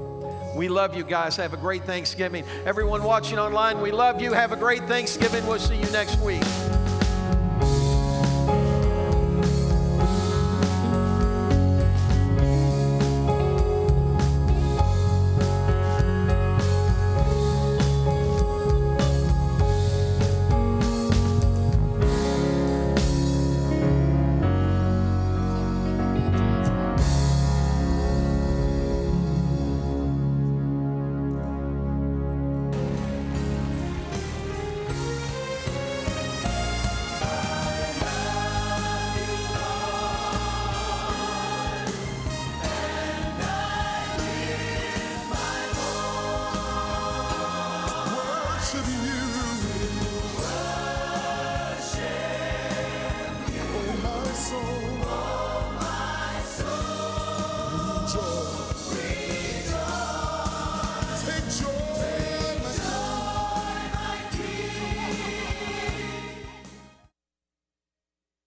We 0.55 0.69
love 0.69 0.97
you 0.97 1.03
guys. 1.03 1.35
Have 1.35 1.53
a 1.53 1.57
great 1.57 1.83
Thanksgiving. 1.83 2.43
Everyone 2.65 3.03
watching 3.03 3.37
online, 3.37 3.79
we 3.79 3.91
love 3.91 4.19
you. 4.19 4.33
Have 4.33 4.51
a 4.51 4.57
great 4.57 4.87
Thanksgiving. 4.87 5.45
We'll 5.45 5.59
see 5.59 5.77
you 5.77 5.89
next 5.91 6.19
week. 6.19 6.41